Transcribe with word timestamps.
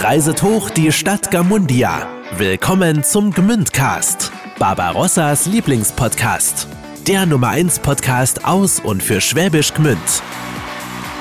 Reiset 0.00 0.44
hoch 0.44 0.70
die 0.70 0.92
Stadt 0.92 1.32
Gamundia. 1.32 2.06
Willkommen 2.36 3.02
zum 3.02 3.32
Gmündcast, 3.32 4.30
Barbarossas 4.56 5.46
Lieblingspodcast. 5.46 6.68
Der 7.08 7.26
Nummer 7.26 7.48
1 7.48 7.80
Podcast 7.80 8.44
aus 8.44 8.78
und 8.78 9.02
für 9.02 9.20
Schwäbisch 9.20 9.74
Gmünd. 9.74 9.98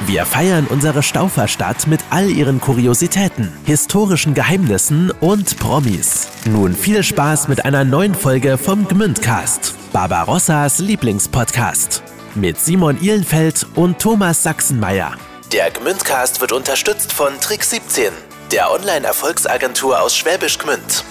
Wir 0.06 0.28
feiern 0.28 0.68
unsere 0.70 1.02
Stauferstadt 1.02 1.88
mit 1.88 2.02
all 2.12 2.30
ihren 2.30 2.62
Kuriositäten, 2.62 3.52
historischen 3.66 4.36
Geheimnissen 4.36 5.10
und 5.22 5.58
Promis. 5.58 6.28
Nun 6.46 6.76
viel 6.76 7.02
Spaß 7.02 7.48
mit 7.48 7.66
einer 7.66 7.84
neuen 7.84 8.14
Folge 8.14 8.60
vom 8.60 8.88
Gmündcast, 8.88 9.74
Barbarossas 9.92 10.78
Lieblingspodcast. 10.78 12.04
Mit 12.36 12.60
Simon 12.60 13.02
Ihlenfeld 13.02 13.66
und 13.74 13.98
Thomas 13.98 14.44
Sachsenmeier. 14.44 15.14
Der 15.52 15.72
Gmündcast 15.72 16.42
wird 16.42 16.52
unterstützt 16.52 17.12
von 17.12 17.40
Trick 17.40 17.64
17, 17.64 18.12
der 18.52 18.72
Online-Erfolgsagentur 18.72 20.02
aus 20.02 20.16
Schwäbisch 20.16 20.58
Gmünd. 20.58 21.04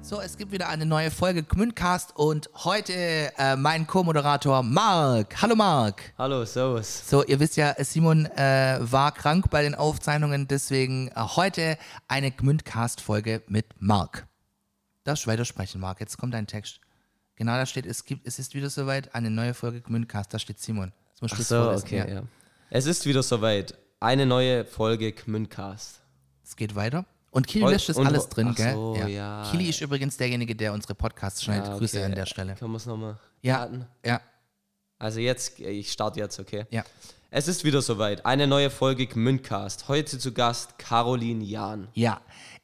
So, 0.00 0.20
es 0.20 0.36
gibt 0.36 0.50
wieder 0.50 0.68
eine 0.68 0.86
neue 0.86 1.10
Folge 1.10 1.42
Gmündcast 1.42 2.16
und 2.16 2.48
heute 2.64 2.94
äh, 3.38 3.54
mein 3.56 3.86
Co-Moderator 3.86 4.62
Marc. 4.62 5.40
Hallo 5.42 5.54
Marc. 5.54 6.14
Hallo, 6.16 6.44
servus. 6.44 7.08
So, 7.08 7.22
ihr 7.24 7.38
wisst 7.38 7.56
ja, 7.56 7.74
Simon 7.78 8.26
äh, 8.26 8.78
war 8.80 9.12
krank 9.12 9.50
bei 9.50 9.62
den 9.62 9.74
Aufzeichnungen, 9.74 10.48
deswegen 10.48 11.08
äh, 11.08 11.12
heute 11.16 11.76
eine 12.08 12.30
Gmündcast-Folge 12.30 13.42
mit 13.46 13.66
Marc. 13.78 14.26
Darfst 15.04 15.26
du 15.26 15.30
weitersprechen, 15.30 15.80
Marc? 15.80 16.00
Jetzt 16.00 16.16
kommt 16.16 16.32
dein 16.34 16.46
Text. 16.46 16.80
Genau, 17.36 17.52
da 17.52 17.66
steht, 17.66 17.86
es, 17.86 18.04
gibt, 18.04 18.26
es 18.26 18.38
ist 18.38 18.54
wieder 18.54 18.70
soweit, 18.70 19.14
eine 19.14 19.30
neue 19.30 19.54
Folge 19.54 19.80
Gmündcast. 19.80 20.32
Da 20.32 20.38
steht 20.38 20.60
Simon. 20.60 20.92
Musst 21.20 21.34
du 21.34 21.42
Ach 21.42 21.44
so, 21.46 21.62
vorlesen, 21.64 21.84
okay, 21.84 21.98
ja. 21.98 22.08
ja. 22.08 22.22
Es 22.70 22.86
ist 22.86 23.04
wieder 23.06 23.22
soweit. 23.22 23.74
Eine 24.00 24.24
neue 24.26 24.64
Folge 24.64 25.12
Gmündcast. 25.12 26.00
Es 26.44 26.56
geht 26.56 26.74
weiter. 26.74 27.04
Und 27.30 27.46
Kili 27.46 27.64
Heu- 27.64 27.70
lässt 27.72 27.88
das 27.88 27.96
und- 27.96 28.06
alles 28.06 28.28
drin, 28.28 28.48
ach 28.52 28.56
gell? 28.56 28.72
so, 28.74 28.96
ja. 29.06 29.46
Kili 29.50 29.68
ist 29.68 29.80
übrigens 29.80 30.16
derjenige, 30.16 30.56
der 30.56 30.72
unsere 30.72 30.94
Podcasts 30.94 31.42
schneidet. 31.44 31.66
Ja, 31.68 31.76
Grüße 31.78 31.98
okay. 31.98 32.06
an 32.06 32.14
der 32.14 32.26
Stelle. 32.26 32.54
Können 32.54 32.72
wir 32.72 32.76
es 32.78 32.86
nochmal 32.86 33.18
Ja, 33.42 33.56
starten? 33.56 33.86
ja, 34.04 34.20
Also 34.98 35.20
jetzt, 35.20 35.58
ich 35.60 35.92
starte 35.92 36.18
jetzt, 36.20 36.40
okay? 36.40 36.66
ja. 36.70 36.84
Es 37.32 37.46
ist 37.46 37.62
wieder 37.62 37.80
soweit. 37.80 38.26
Eine 38.26 38.48
neue 38.48 38.70
Folge 38.70 39.06
Gmündcast. 39.06 39.86
Heute 39.86 40.18
zu 40.18 40.32
Gast 40.32 40.78
Caroline 40.80 41.44
Jahn. 41.44 41.86
Ja, 41.94 42.20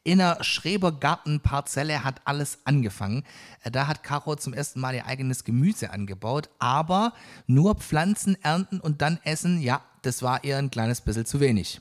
in 0.07 0.19
der 0.19 0.43
Schrebergartenparzelle 0.43 2.05
hat 2.05 2.21
alles 2.25 2.59
angefangen. 2.65 3.25
Äh, 3.65 3.73
Da 3.73 3.89
hat 3.89 4.05
Caro 4.05 4.37
zum 4.37 4.55
ersten 4.55 4.81
Mal 4.81 4.95
ihr 4.95 5.07
eigenes 5.07 5.43
Gemüse 5.43 5.91
angebaut, 5.91 6.49
aber 6.61 7.13
nur 7.49 7.75
Pflanzen 7.75 8.37
ernten 8.43 8.79
und 8.81 9.03
dann 9.03 9.19
essen, 9.25 9.61
ja, 9.61 9.83
das 10.03 10.23
war 10.23 10.45
ihr 10.45 10.59
ein 10.59 10.71
kleines 10.71 11.01
bisschen 11.01 11.27
zu 11.27 11.41
wenig. 11.41 11.81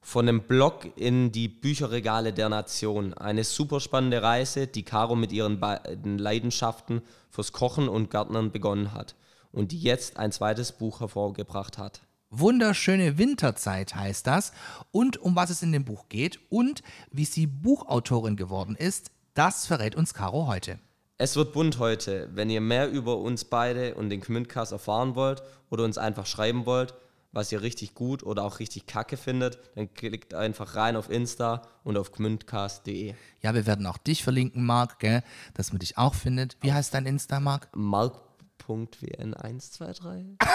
Von 0.00 0.24
dem 0.24 0.40
Blog 0.40 0.96
in 0.96 1.30
die 1.30 1.48
Bücherregale 1.48 2.32
der 2.32 2.48
Nation. 2.48 3.12
Eine 3.12 3.44
super 3.44 3.80
spannende 3.80 4.22
Reise, 4.22 4.66
die 4.66 4.82
Caro 4.82 5.14
mit 5.14 5.32
ihren 5.32 5.60
beiden 5.60 6.16
Leidenschaften 6.16 7.02
fürs 7.28 7.52
Kochen 7.52 7.90
und 7.90 8.10
Gärtnern 8.10 8.50
begonnen 8.50 8.94
hat. 8.94 9.14
Und 9.52 9.72
die 9.72 9.80
jetzt 9.80 10.16
ein 10.16 10.32
zweites 10.32 10.72
Buch 10.72 11.00
hervorgebracht 11.00 11.76
hat. 11.76 12.00
Wunderschöne 12.30 13.16
Winterzeit 13.16 13.94
heißt 13.94 14.26
das. 14.26 14.52
Und 14.90 15.16
um 15.16 15.34
was 15.34 15.48
es 15.50 15.62
in 15.62 15.72
dem 15.72 15.86
Buch 15.86 16.10
geht 16.10 16.38
und 16.50 16.82
wie 17.10 17.24
sie 17.24 17.46
Buchautorin 17.46 18.36
geworden 18.36 18.76
ist, 18.76 19.10
das 19.32 19.64
verrät 19.66 19.94
uns 19.94 20.12
Caro 20.12 20.46
heute. 20.46 20.78
Es 21.16 21.36
wird 21.36 21.54
bunt 21.54 21.78
heute. 21.78 22.28
Wenn 22.34 22.50
ihr 22.50 22.60
mehr 22.60 22.90
über 22.90 23.16
uns 23.16 23.46
beide 23.46 23.94
und 23.94 24.10
den 24.10 24.20
Gmündcast 24.20 24.72
erfahren 24.72 25.14
wollt 25.14 25.42
oder 25.70 25.84
uns 25.84 25.96
einfach 25.96 26.26
schreiben 26.26 26.66
wollt, 26.66 26.92
was 27.32 27.50
ihr 27.50 27.62
richtig 27.62 27.94
gut 27.94 28.22
oder 28.22 28.44
auch 28.44 28.58
richtig 28.58 28.84
kacke 28.86 29.16
findet, 29.16 29.58
dann 29.74 29.94
klickt 29.94 30.34
einfach 30.34 30.76
rein 30.76 30.96
auf 30.96 31.08
Insta 31.10 31.62
und 31.82 31.96
auf 31.96 32.12
gmündcast.de. 32.12 33.14
Ja, 33.42 33.54
wir 33.54 33.64
werden 33.66 33.86
auch 33.86 33.96
dich 33.98 34.22
verlinken, 34.22 34.66
Marc, 34.66 34.98
gell, 34.98 35.22
dass 35.54 35.72
man 35.72 35.78
dich 35.78 35.96
auch 35.98 36.14
findet. 36.14 36.56
Wie 36.60 36.72
heißt 36.72 36.94
dein 36.94 37.04
Insta, 37.06 37.40
Marc? 37.40 37.68
Mark.wn123. 37.74 40.36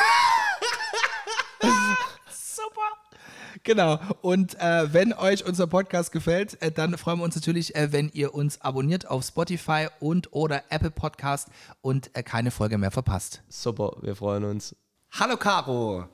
Genau. 3.63 3.97
Und 4.21 4.59
äh, 4.59 4.93
wenn 4.93 5.13
euch 5.13 5.45
unser 5.45 5.67
Podcast 5.67 6.11
gefällt, 6.11 6.61
äh, 6.61 6.71
dann 6.71 6.97
freuen 6.97 7.19
wir 7.19 7.23
uns 7.23 7.35
natürlich, 7.35 7.75
äh, 7.75 7.93
wenn 7.93 8.09
ihr 8.13 8.33
uns 8.35 8.59
abonniert 8.59 9.09
auf 9.09 9.23
Spotify 9.23 9.87
und 10.01 10.33
oder 10.33 10.63
Apple 10.69 10.91
Podcast 10.91 11.47
und 11.81 12.11
äh, 12.13 12.23
keine 12.23 12.51
Folge 12.51 12.77
mehr 12.77 12.91
verpasst. 12.91 13.41
Super, 13.47 13.93
wir 14.01 14.15
freuen 14.15 14.43
uns. 14.43 14.75
Hallo 15.11 15.37
Caro. 15.37 16.05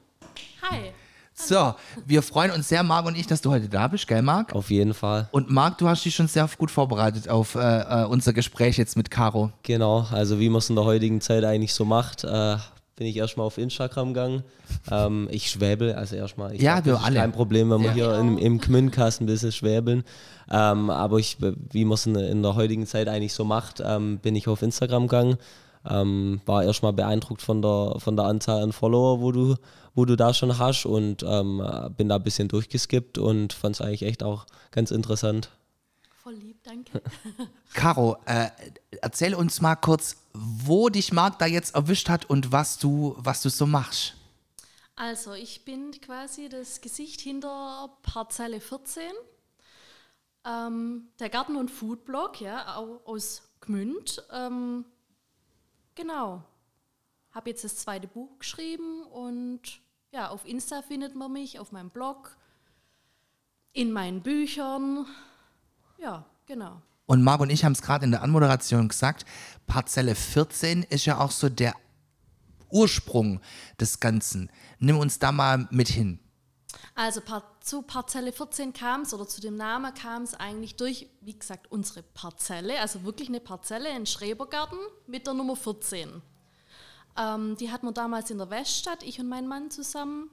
Hi. 0.62 0.92
So, 1.34 1.74
wir 2.06 2.22
freuen 2.22 2.52
uns 2.52 2.68
sehr, 2.68 2.84
Marc 2.84 3.06
und 3.06 3.18
ich, 3.18 3.26
dass 3.26 3.40
du 3.40 3.50
heute 3.50 3.70
da 3.70 3.88
bist, 3.88 4.08
gell, 4.08 4.22
Marc? 4.22 4.54
Auf 4.54 4.70
jeden 4.70 4.94
Fall. 4.94 5.30
Und 5.31 5.50
Marc, 5.50 5.78
du 5.78 5.88
hast 5.88 6.04
dich 6.04 6.14
schon 6.14 6.28
sehr 6.28 6.48
gut 6.58 6.70
vorbereitet 6.70 7.30
auf 7.30 7.56
äh, 7.56 7.60
äh, 7.60 8.06
unser 8.06 8.34
Gespräch 8.34 8.78
jetzt 8.78 8.98
mit 8.98 9.10
Caro. 9.10 9.52
Genau, 9.64 10.06
also 10.12 10.40
wie 10.40 10.50
man 10.50 10.60
es 10.60 10.70
in 10.70 10.76
der 10.76 10.84
heutigen 10.84 11.22
Zeit 11.22 11.46
eigentlich 11.46 11.74
so 11.74 11.86
macht, 11.86 12.26
äh, 12.26 12.58
bin 13.00 13.08
ich 13.08 13.16
erstmal 13.16 13.48
auf 13.48 13.58
Instagram 13.58 14.10
gegangen. 14.14 14.44
Ähm, 14.92 15.28
ich 15.32 15.50
schwäbel, 15.50 15.94
also 15.96 16.16
erstmal. 16.18 16.54
Ich 16.54 16.62
Ja, 16.62 16.76
glaub, 16.76 16.86
wir 16.86 16.92
das 16.94 17.02
ist 17.02 17.08
alle. 17.08 17.20
Kein 17.20 17.32
Problem, 17.32 17.70
wenn 17.72 17.80
wir 17.82 17.88
Ja. 17.88 17.94
hier 17.94 18.20
im, 18.20 18.38
im 18.38 18.60
Gmündcast 18.60 19.22
ein 19.22 19.26
bisschen 19.26 19.52
schwäbeln. 19.54 20.04
Ähm, 20.52 20.90
aber 20.90 21.18
ich, 21.18 21.38
wie 21.72 21.86
man 21.86 21.94
es 21.96 22.06
in, 22.06 22.16
in 22.16 22.44
der 22.44 22.56
heutigen 22.56 22.86
Zeit 22.86 23.08
eigentlich 23.08 23.34
so 23.34 23.46
macht, 23.46 23.82
ähm, 23.84 24.20
bin 24.20 24.36
ich 24.36 24.48
auf 24.50 24.62
Instagram 24.62 25.08
gegangen. 25.08 25.38
Ähm, 25.90 26.42
war 26.46 26.64
erstmal 26.66 26.92
beeindruckt 26.92 27.42
von 27.42 27.62
der, 27.62 27.96
von 28.00 28.18
der 28.18 28.26
Anzahl 28.26 28.62
an 28.62 28.74
Follower, 28.74 29.22
wo 29.22 29.31
du, 29.31 29.56
wo 29.96 30.04
du 30.04 30.18
da 30.18 30.34
schon 30.34 30.60
hast 30.60 30.86
und 30.86 31.24
ähm, 31.26 31.64
bin 31.96 32.10
da 32.10 32.18
ein 32.18 32.24
bisschen 32.24 32.50
durchgeskippt 32.50 33.18
und 33.18 33.54
fand 33.54 33.76
es 33.76 33.81
eigentlich 33.81 34.04
echt 34.04 34.22
auch 34.24 34.46
ganz 34.72 34.92
interessant. 34.92 35.50
Voll 36.22 36.34
lieb, 36.34 36.58
danke. 36.66 37.02
Caro, 37.74 38.18
äh, 38.26 38.48
erzähl 39.02 39.34
uns 39.34 39.62
mal 39.62 39.76
kurz, 39.76 40.18
wo 40.42 40.90
dich 40.90 41.12
Marc 41.12 41.40
da 41.40 41.46
jetzt 41.46 41.76
erwischt 41.76 42.10
hat 42.10 42.26
und 42.30 42.52
was 42.52 42.78
du, 42.78 43.16
was 43.18 43.42
du 43.42 43.50
so 43.50 43.66
machst. 43.66 44.16
Also, 44.96 45.34
ich 45.34 45.64
bin 45.66 45.92
quasi 46.02 46.50
das 46.50 46.82
Gesicht 46.82 47.22
hinter 47.22 47.98
Parzelle 48.04 48.60
14. 48.60 49.02
Ähm, 50.46 51.10
der 51.20 51.30
Garten- 51.30 51.56
und 51.58 51.70
Foodblog, 51.70 52.40
ja, 52.42 52.76
au- 52.78 53.02
aus 53.06 53.44
Gmünd. 53.62 54.24
Ähm, 54.32 54.86
genau. 55.96 56.44
Habe 57.32 57.50
jetzt 57.50 57.64
das 57.64 57.76
zweite 57.78 58.08
Buch 58.08 58.40
geschrieben 58.40 59.04
und 59.04 59.62
ja, 60.12 60.30
auf 60.30 60.46
Insta 60.46 60.82
findet 60.82 61.16
man 61.16 61.32
mich, 61.32 61.60
auf 61.60 61.72
meinem 61.72 61.90
Blog, 61.92 62.36
in 63.74 63.92
meinen 63.92 64.22
Büchern. 64.22 65.06
Ja, 65.98 66.26
genau. 66.46 66.82
Und 67.09 67.24
Marc 67.24 67.42
und 67.42 67.50
ich 67.50 67.66
haben 67.66 67.72
es 67.72 67.81
gerade 67.81 68.06
in 68.06 68.12
der 68.12 68.22
Anmoderation 68.22 68.88
gesagt, 68.88 69.25
Parzelle 69.66 70.14
14 70.14 70.84
ist 70.84 71.06
ja 71.06 71.20
auch 71.20 71.31
so 71.31 71.50
der 71.50 71.74
Ursprung 72.70 73.42
des 73.80 74.00
Ganzen. 74.00 74.52
Nimm 74.78 74.96
uns 74.96 75.18
da 75.18 75.31
mal 75.31 75.68
mit 75.72 75.88
hin. 75.88 76.19
Also 76.94 77.22
zu 77.62 77.81
Parzelle 77.81 78.31
14 78.31 78.74
kam 78.74 79.02
es 79.02 79.14
oder 79.16 79.28
zu 79.28 79.42
dem 79.42 79.56
Namen 79.56 79.92
kam 79.96 80.22
es 80.22 80.36
eigentlich 80.36 80.75
durch, 80.75 81.09
wie 81.22 81.34
gesagt, 81.34 81.72
unsere 81.72 82.03
Parzelle, 82.03 82.80
also 82.80 83.03
wirklich 83.03 83.30
eine 83.30 83.40
Parzelle, 83.40 83.90
ein 83.90 84.06
Schrebergarten 84.06 84.78
mit 85.08 85.25
der 85.25 85.34
Nummer 85.34 85.56
14. 85.56 86.22
Ähm, 87.18 87.58
die 87.58 87.72
hatten 87.72 87.88
wir 87.88 87.92
damals 87.92 88.30
in 88.30 88.38
der 88.38 88.52
Weststadt, 88.52 89.02
ich 89.02 89.19
und 89.19 89.30
mein 89.30 89.48
Mann 89.48 89.72
zusammen, 89.72 90.30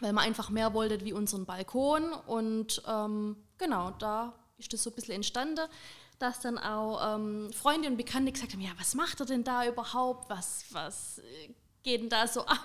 weil 0.00 0.12
wir 0.12 0.20
einfach 0.20 0.50
mehr 0.50 0.74
wollten 0.74 1.04
wie 1.04 1.12
unseren 1.12 1.46
Balkon. 1.46 2.12
Und 2.26 2.82
ähm, 2.88 3.36
genau, 3.56 3.92
da 3.92 4.34
ist 4.62 4.72
das 4.72 4.82
so 4.82 4.90
ein 4.90 4.94
bisschen 4.94 5.14
entstanden, 5.14 5.68
dass 6.18 6.40
dann 6.40 6.58
auch 6.58 7.16
ähm, 7.16 7.52
Freunde 7.52 7.88
und 7.88 7.96
Bekannte 7.96 8.32
gesagt 8.32 8.52
haben, 8.52 8.60
ja, 8.60 8.70
was 8.78 8.94
macht 8.94 9.20
er 9.20 9.26
denn 9.26 9.44
da 9.44 9.66
überhaupt? 9.66 10.30
Was, 10.30 10.64
was 10.70 11.18
äh, 11.18 11.54
geht 11.82 12.00
denn 12.00 12.08
da 12.08 12.26
so 12.26 12.40
ab? 12.46 12.64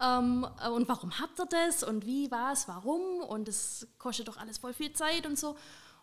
Ähm, 0.00 0.46
äh, 0.62 0.68
und 0.68 0.88
warum 0.88 1.18
habt 1.18 1.38
ihr 1.38 1.46
das? 1.46 1.82
Und 1.82 2.04
wie, 2.04 2.30
was, 2.30 2.68
warum? 2.68 3.20
Und 3.20 3.48
es 3.48 3.86
kostet 3.98 4.28
doch 4.28 4.36
alles 4.36 4.58
voll 4.58 4.74
viel 4.74 4.92
Zeit 4.92 5.26
und 5.26 5.38
so. 5.38 5.50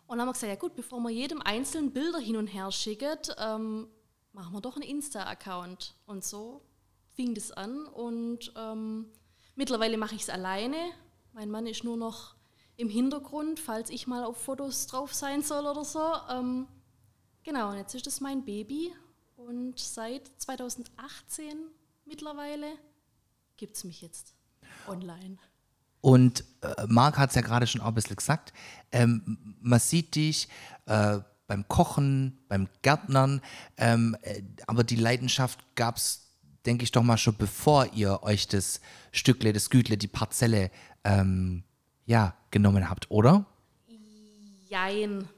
Und 0.06 0.18
dann 0.18 0.20
haben 0.22 0.28
wir 0.28 0.32
gesagt, 0.32 0.50
ja 0.50 0.58
gut, 0.58 0.74
bevor 0.74 1.00
wir 1.00 1.10
jedem 1.10 1.40
einzelnen 1.42 1.92
Bilder 1.92 2.18
hin 2.18 2.36
und 2.36 2.48
her 2.48 2.72
schicken, 2.72 3.18
ähm, 3.38 3.88
machen 4.32 4.52
wir 4.52 4.60
doch 4.60 4.76
einen 4.76 4.88
Insta-Account. 4.88 5.94
Und 6.06 6.24
so 6.24 6.62
fing 7.12 7.34
das 7.34 7.52
an 7.52 7.86
und 7.86 8.52
ähm, 8.56 9.12
mittlerweile 9.54 9.98
mache 9.98 10.14
ich 10.14 10.22
es 10.22 10.30
alleine. 10.30 10.76
Mein 11.32 11.50
Mann 11.50 11.66
ist 11.66 11.84
nur 11.84 11.96
noch 11.96 12.34
im 12.80 12.88
Hintergrund, 12.88 13.60
falls 13.60 13.90
ich 13.90 14.06
mal 14.06 14.24
auf 14.24 14.38
Fotos 14.38 14.86
drauf 14.86 15.12
sein 15.12 15.42
soll 15.42 15.66
oder 15.66 15.84
so. 15.84 16.00
Ähm, 16.30 16.66
genau, 17.44 17.70
und 17.70 17.76
jetzt 17.76 17.94
ist 17.94 18.06
das 18.06 18.20
mein 18.20 18.44
Baby 18.44 18.92
und 19.36 19.78
seit 19.78 20.30
2018 20.38 21.58
mittlerweile 22.06 22.66
gibt 23.58 23.76
es 23.76 23.84
mich 23.84 24.00
jetzt 24.00 24.34
online. 24.88 25.36
Und 26.00 26.44
äh, 26.62 26.86
Marc 26.86 27.18
hat 27.18 27.28
es 27.28 27.36
ja 27.36 27.42
gerade 27.42 27.66
schon 27.66 27.82
auch 27.82 27.88
ein 27.88 27.94
bisschen 27.94 28.16
gesagt, 28.16 28.54
ähm, 28.92 29.56
man 29.60 29.78
sieht 29.78 30.14
dich 30.14 30.48
äh, 30.86 31.18
beim 31.46 31.68
Kochen, 31.68 32.38
beim 32.48 32.66
Gärtnern, 32.80 33.42
ähm, 33.76 34.16
äh, 34.22 34.42
aber 34.66 34.84
die 34.84 34.96
Leidenschaft 34.96 35.58
gab 35.76 35.98
es 35.98 36.30
denke 36.66 36.84
ich 36.84 36.92
doch 36.92 37.02
mal 37.02 37.16
schon, 37.16 37.36
bevor 37.36 37.86
ihr 37.94 38.22
euch 38.22 38.46
das 38.46 38.82
Stückle, 39.12 39.54
das 39.54 39.70
Gütle, 39.70 39.96
die 39.96 40.08
Parzelle, 40.08 40.70
ähm, 41.04 41.64
ja, 42.06 42.34
genommen 42.50 42.88
habt, 42.88 43.10
oder? 43.10 43.46
Jein. 44.68 45.28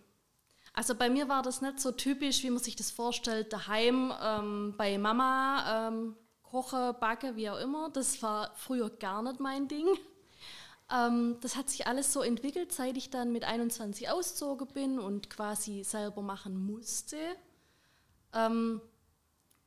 Also 0.75 0.95
bei 0.95 1.11
mir 1.11 1.29
war 1.29 1.43
das 1.43 1.61
nicht 1.61 1.81
so 1.81 1.93
typisch, 1.93 2.43
wie 2.43 2.51
man 2.51 2.63
sich 2.63 2.77
das 2.77 2.91
vorstellt, 2.91 3.53
daheim 3.53 4.13
ähm, 4.23 4.75
bei 4.77 4.97
Mama 4.97 5.89
ähm, 5.89 6.17
koche, 6.43 6.97
backe, 6.99 7.37
wie 7.37 7.51
auch 7.51 7.59
immer. 7.59 7.91
Das 7.91 8.23
war 8.23 8.53
früher 8.57 8.91
gar 8.91 9.23
nicht 9.23 9.41
mein 9.41 9.69
Ding. 9.69 9.87
Ähm, 10.91 11.37
das 11.41 11.57
hat 11.57 11.71
sich 11.71 11.87
alles 11.87 12.13
so 12.13 12.23
entwickelt, 12.23 12.73
seit 12.73 12.97
ich 12.97 13.11
dann 13.11 13.33
mit 13.33 13.45
21 13.45 14.11
auszogen 14.11 14.69
bin 14.69 14.99
und 14.99 15.31
quasi 15.31 15.85
selber 15.85 16.23
machen 16.23 16.55
musste. 16.55 17.17
Ähm, 18.35 18.81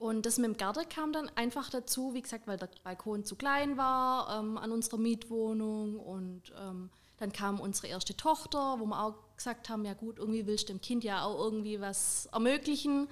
und 0.06 0.28
das 0.28 0.38
mit 0.38 0.46
dem 0.46 0.56
Garten 0.58 0.88
kam 0.88 1.14
dann 1.14 1.32
einfach 1.34 1.72
dazu, 1.72 2.14
wie 2.14 2.22
gesagt, 2.22 2.46
weil 2.46 2.58
der 2.58 2.70
Balkon 2.84 3.26
zu 3.26 3.36
klein 3.36 3.76
war 3.76 4.40
ähm, 4.40 4.56
an 4.56 4.72
unserer 4.72 5.00
Mietwohnung. 5.00 6.00
Und 6.00 6.54
ähm, 6.60 6.92
dann 7.18 7.32
kam 7.32 7.60
unsere 7.60 7.88
erste 7.88 8.16
Tochter, 8.16 8.80
wo 8.80 8.86
wir 8.86 9.02
auch 9.02 9.16
gesagt 9.36 9.68
haben, 9.68 9.84
ja 9.84 9.96
gut, 9.96 10.20
irgendwie 10.20 10.46
willst 10.46 10.70
du 10.70 10.74
dem 10.74 10.82
Kind 10.82 11.04
ja 11.04 11.24
auch 11.24 11.44
irgendwie 11.44 11.82
was 11.82 12.28
ermöglichen. 12.28 13.08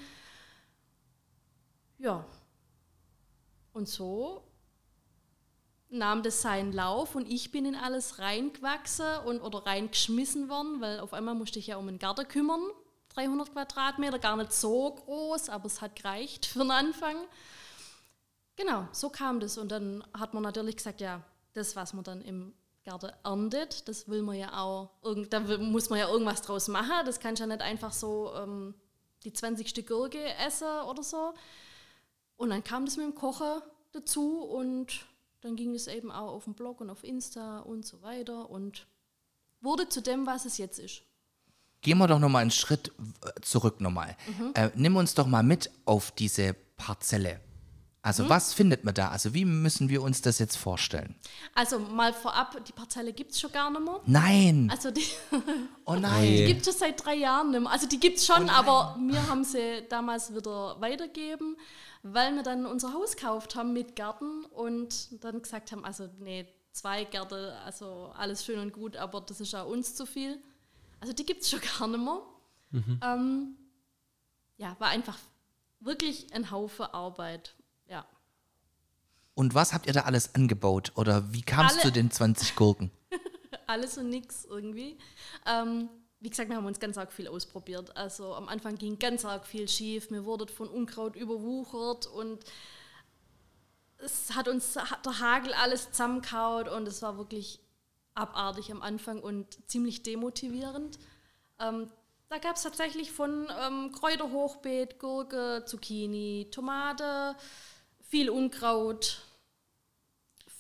Ja. 1.98 2.24
Und 3.74 3.90
so 3.90 4.44
nahm 5.90 6.22
das 6.22 6.44
seinen 6.44 6.74
Lauf 6.74 7.16
und 7.16 7.28
ich 7.28 7.52
bin 7.52 7.66
in 7.66 7.76
alles 7.76 8.20
reingewachsen 8.20 9.18
und, 9.26 9.42
oder 9.42 9.66
reingeschmissen 9.66 10.48
worden, 10.48 10.80
weil 10.80 11.00
auf 11.00 11.14
einmal 11.14 11.34
musste 11.34 11.58
ich 11.58 11.66
ja 11.66 11.78
um 11.78 11.88
den 11.88 11.98
Garten 11.98 12.28
kümmern. 12.28 12.62
300 13.16 13.52
Quadratmeter, 13.52 14.20
gar 14.20 14.38
nicht 14.38 14.54
so 14.54 14.92
groß, 14.92 15.50
aber 15.50 15.66
es 15.66 15.82
hat 15.82 15.96
gereicht 15.96 16.46
für 16.46 16.60
den 16.60 16.72
Anfang. 16.72 17.18
Genau, 18.56 18.88
so 18.92 19.10
kam 19.10 19.40
das. 19.40 19.58
Und 19.58 19.72
dann 19.72 20.04
hat 20.14 20.34
man 20.34 20.44
natürlich 20.44 20.78
gesagt, 20.78 21.02
ja, 21.02 21.22
das, 21.54 21.76
was 21.76 21.94
man 21.94 22.04
dann 22.04 22.22
im 22.22 22.54
Garten 22.84 23.12
erntet, 23.24 23.88
das 23.88 24.08
will 24.10 24.22
man 24.22 24.36
ja 24.36 24.62
auch, 24.62 24.90
da 25.30 25.40
muss 25.40 25.90
man 25.90 26.00
ja 26.00 26.10
irgendwas 26.10 26.42
draus 26.42 26.68
machen. 26.68 27.06
Das 27.06 27.20
kannst 27.20 27.40
du 27.40 27.44
ja 27.44 27.48
nicht 27.48 27.62
einfach 27.62 27.94
so 27.94 28.34
ähm, 28.36 28.74
die 29.24 29.32
20 29.32 29.70
Stück 29.70 29.88
Gurke 29.88 30.24
essen 30.46 30.68
oder 30.90 31.04
so. 31.04 31.34
Und 32.36 32.50
dann 32.50 32.64
kam 32.64 32.86
das 32.86 32.98
mit 32.98 33.06
dem 33.06 33.16
Kochen 33.16 33.62
dazu 33.94 34.42
und 34.42 35.06
dann 35.42 35.56
ging 35.56 35.74
es 35.76 35.88
eben 35.88 36.12
auch 36.12 36.34
auf 36.34 36.46
dem 36.46 36.56
Blog 36.56 36.82
und 36.82 36.90
auf 36.90 37.04
Insta 37.04 37.60
und 37.60 37.86
so 37.86 38.02
weiter 38.02 38.50
und 38.50 38.86
wurde 39.62 39.88
zu 39.88 40.02
dem, 40.02 40.26
was 40.26 40.46
es 40.46 40.58
jetzt 40.58 40.80
ist. 40.80 41.04
Gehen 41.84 41.98
wir 41.98 42.08
doch 42.08 42.20
nochmal 42.20 42.42
einen 42.42 42.52
Schritt 42.52 42.92
zurück 43.42 43.82
nochmal. 43.82 44.16
Mhm. 44.28 44.52
Äh, 44.56 44.72
nimm 44.76 44.96
uns 44.96 45.14
doch 45.14 45.28
mal 45.28 45.44
mit 45.44 45.70
auf 45.86 46.12
diese 46.12 46.56
Parzelle. 46.78 47.40
Also 48.02 48.24
mhm. 48.24 48.30
was 48.30 48.54
findet 48.54 48.84
man 48.84 48.94
da? 48.94 49.10
Also 49.10 49.34
wie 49.34 49.46
müssen 49.46 49.88
wir 49.88 50.02
uns 50.02 50.22
das 50.22 50.40
jetzt 50.40 50.58
vorstellen? 50.58 51.16
Also 51.56 51.80
mal 51.80 52.12
vorab, 52.12 52.58
die 52.66 52.74
Parzelle 52.74 53.14
gibt 53.14 53.32
es 53.32 53.40
schon 53.40 53.52
gar 53.52 53.70
nicht 53.70 53.84
mehr. 53.84 54.02
Nein. 54.06 54.70
Also 54.72 54.92
die, 54.92 55.06
oh 55.86 55.96
nein. 56.00 56.24
die 56.24 56.46
gibt 56.46 56.68
es 56.68 56.80
seit 56.80 57.06
drei 57.06 57.16
Jahren 57.16 57.52
nicht 57.52 57.62
mehr. 57.62 57.72
Also 57.72 57.88
die 57.88 58.00
gibt 58.00 58.18
es 58.18 58.26
schon, 58.26 58.46
oh 58.46 58.52
aber 58.52 58.98
wir 59.00 59.28
haben 59.28 59.44
sie 59.44 59.84
damals 59.90 60.36
wieder 60.36 60.82
weitergegeben 60.82 61.56
weil 62.04 62.36
wir 62.36 62.44
dann 62.44 62.66
unser 62.66 62.94
Haus 62.94 63.16
gekauft 63.16 63.56
haben 63.56 63.74
mit 63.74 63.96
Garten 63.96 64.44
und 64.46 65.24
dann 65.24 65.42
gesagt 65.42 65.72
haben, 65.72 65.86
also 65.86 66.10
nee, 66.20 66.46
zwei 66.74 67.06
Gärte, 67.06 67.56
also 67.66 68.12
alles 68.16 68.46
schön 68.46 68.60
und 68.60 68.74
gut, 68.74 68.98
aber 68.98 69.22
das 69.22 69.40
ist 69.40 69.56
auch 69.56 69.68
uns 69.68 69.96
zu 69.96 70.06
viel. 70.06 70.38
Also 71.04 71.12
die 71.12 71.26
gibt 71.26 71.42
es 71.42 71.50
schon 71.50 71.60
gar 71.80 71.88
nicht 71.90 72.00
mehr. 72.00 72.22
Mhm. 72.72 73.00
Ähm, 73.04 73.58
ja, 74.56 74.74
war 74.80 74.88
einfach 74.88 75.18
wirklich 75.82 76.34
ein 76.34 76.50
Haufen 76.50 76.86
Arbeit. 76.86 77.56
Ja. 77.90 78.06
Und 79.36 79.54
was 79.54 79.74
habt 79.74 79.86
ihr 79.86 79.92
da 79.92 80.04
alles 80.04 80.34
angebaut? 80.34 80.94
Oder 80.96 81.34
wie 81.34 81.42
kamst 81.42 81.84
du 81.84 81.92
den 81.92 82.10
20 82.10 82.56
Gurken? 82.56 82.90
alles 83.68 83.98
und 83.98 84.10
nichts 84.10 84.46
irgendwie. 84.46 84.98
Ähm, 85.46 85.90
wie 86.22 86.30
gesagt, 86.30 86.50
wir 86.50 86.56
haben 86.56 86.66
uns 86.66 86.80
ganz 86.80 86.98
arg 86.98 87.12
viel 87.12 87.28
ausprobiert. 87.28 87.98
Also 87.98 88.34
am 88.34 88.48
Anfang 88.48 88.76
ging 88.76 88.98
ganz 88.98 89.26
arg 89.26 89.46
viel 89.46 89.68
schief. 89.68 90.10
Wir 90.10 90.24
wurden 90.24 90.48
von 90.48 90.70
Unkraut 90.70 91.18
überwuchert 91.18 92.08
und 92.08 92.46
es 93.98 94.34
hat 94.34 94.48
uns 94.48 94.78
hat 94.78 95.06
der 95.06 95.20
Hagel 95.20 95.54
alles 95.54 95.92
zusammengehauen 95.92 96.70
und 96.70 96.88
es 96.88 97.02
war 97.02 97.18
wirklich 97.18 97.60
abartig 98.16 98.72
am 98.72 98.82
Anfang 98.82 99.22
und 99.22 99.58
ziemlich 99.70 100.04
demotivierend. 100.04 101.00
Ähm, 101.60 101.90
da 102.30 102.38
gab 102.40 102.56
es 102.56 102.64
tatsächlich 102.64 103.12
von 103.12 103.48
ähm, 103.62 103.92
Kräuterhochbeet, 103.92 105.00
Gurke, 105.00 105.64
Zucchini, 105.66 106.48
Tomate, 106.52 107.36
viel 108.10 108.30
Unkraut, 108.30 109.22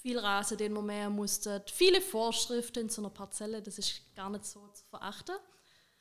viel 0.02 0.20
Rasen, 0.20 0.58
den 0.58 0.74
man 0.74 0.86
mähen 0.86 1.14
musste, 1.14 1.64
viele 1.74 2.02
Vorschriften 2.02 2.90
zu 2.90 3.02
einer 3.02 3.10
Parzelle, 3.10 3.62
das 3.62 3.78
ist 3.80 4.02
gar 4.16 4.30
nicht 4.30 4.46
so 4.46 4.68
zu 4.68 4.84
verachten. 4.90 5.36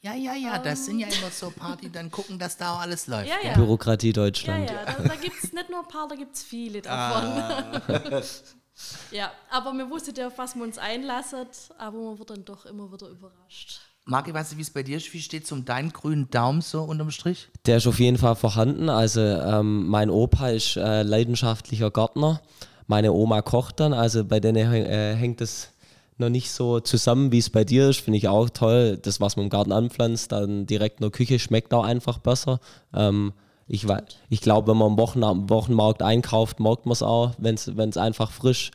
Ja, 0.00 0.14
ja, 0.14 0.34
ja, 0.34 0.58
das 0.58 0.80
um, 0.80 0.84
sind 0.86 0.98
ja 0.98 1.06
immer 1.06 1.30
so 1.30 1.50
Party, 1.52 1.88
dann 1.88 2.10
gucken, 2.10 2.36
dass 2.36 2.56
da 2.56 2.74
auch 2.74 2.80
alles 2.80 3.06
läuft. 3.06 3.28
Ja, 3.28 3.36
ja. 3.40 3.54
Bürokratie 3.54 4.12
Deutschland. 4.12 4.68
Ja, 4.68 4.76
ja, 4.76 4.84
da, 4.84 5.08
da 5.08 5.14
gibt 5.14 5.42
es 5.42 5.52
nicht 5.52 5.70
nur 5.70 5.78
ein 5.78 5.88
paar, 5.88 6.08
da 6.08 6.16
gibt 6.16 6.34
es 6.34 6.42
viele 6.42 6.82
davon. 6.82 7.28
Ah. 7.28 8.22
ja, 9.10 9.30
aber 9.50 9.72
wir 9.72 9.88
wussten 9.90 10.14
ja, 10.16 10.28
auf 10.28 10.38
was 10.38 10.54
wir 10.54 10.62
uns 10.62 10.78
einlassen, 10.78 11.46
aber 11.78 11.98
man 11.98 12.18
wird 12.18 12.30
dann 12.30 12.44
doch 12.44 12.66
immer 12.66 12.92
wieder 12.92 13.08
überrascht. 13.08 13.80
Marc, 14.04 14.26
ich 14.26 14.34
weiß 14.34 14.50
nicht, 14.50 14.58
wie 14.58 14.62
es 14.62 14.70
bei 14.70 14.82
dir 14.82 14.96
ist. 14.96 15.12
Wie 15.12 15.20
steht 15.20 15.44
es 15.44 15.52
um 15.52 15.64
deinen 15.64 15.92
grünen 15.92 16.28
Daumen 16.30 16.60
so 16.60 16.82
unterm 16.82 17.10
Strich? 17.12 17.48
Der 17.66 17.76
ist 17.76 17.86
auf 17.86 18.00
jeden 18.00 18.18
Fall 18.18 18.34
vorhanden. 18.34 18.88
Also 18.88 19.20
ähm, 19.20 19.86
mein 19.86 20.10
Opa 20.10 20.48
ist 20.48 20.76
äh, 20.76 21.02
leidenschaftlicher 21.02 21.90
Gärtner. 21.90 22.40
Meine 22.88 23.12
Oma 23.12 23.42
kocht 23.42 23.78
dann, 23.78 23.92
also 23.92 24.24
bei 24.24 24.40
denen 24.40 24.56
äh, 24.56 25.14
hängt 25.14 25.40
es 25.40 25.70
noch 26.18 26.30
nicht 26.30 26.50
so 26.50 26.80
zusammen, 26.80 27.30
wie 27.30 27.38
es 27.38 27.50
bei 27.50 27.64
dir 27.64 27.88
ist. 27.88 28.00
Finde 28.00 28.18
ich 28.18 28.28
auch 28.28 28.50
toll. 28.50 28.98
Das, 29.00 29.20
was 29.20 29.36
man 29.36 29.44
im 29.44 29.50
Garten 29.50 29.72
anpflanzt, 29.72 30.32
dann 30.32 30.66
direkt 30.66 30.98
in 30.98 31.04
der 31.04 31.10
Küche 31.12 31.38
schmeckt 31.38 31.72
auch 31.72 31.84
einfach 31.84 32.18
besser. 32.18 32.58
Ähm, 32.92 33.32
ich, 33.68 33.86
ich 34.28 34.40
glaube, 34.40 34.70
wenn 34.70 34.78
man 34.78 34.92
am 34.92 34.98
Wochen, 34.98 35.22
Wochenmarkt 35.22 36.02
einkauft, 36.02 36.60
merkt 36.60 36.86
man 36.86 36.92
es 36.92 37.02
auch, 37.02 37.32
wenn 37.38 37.54
es 37.54 37.96
einfach 37.96 38.30
frisch 38.30 38.70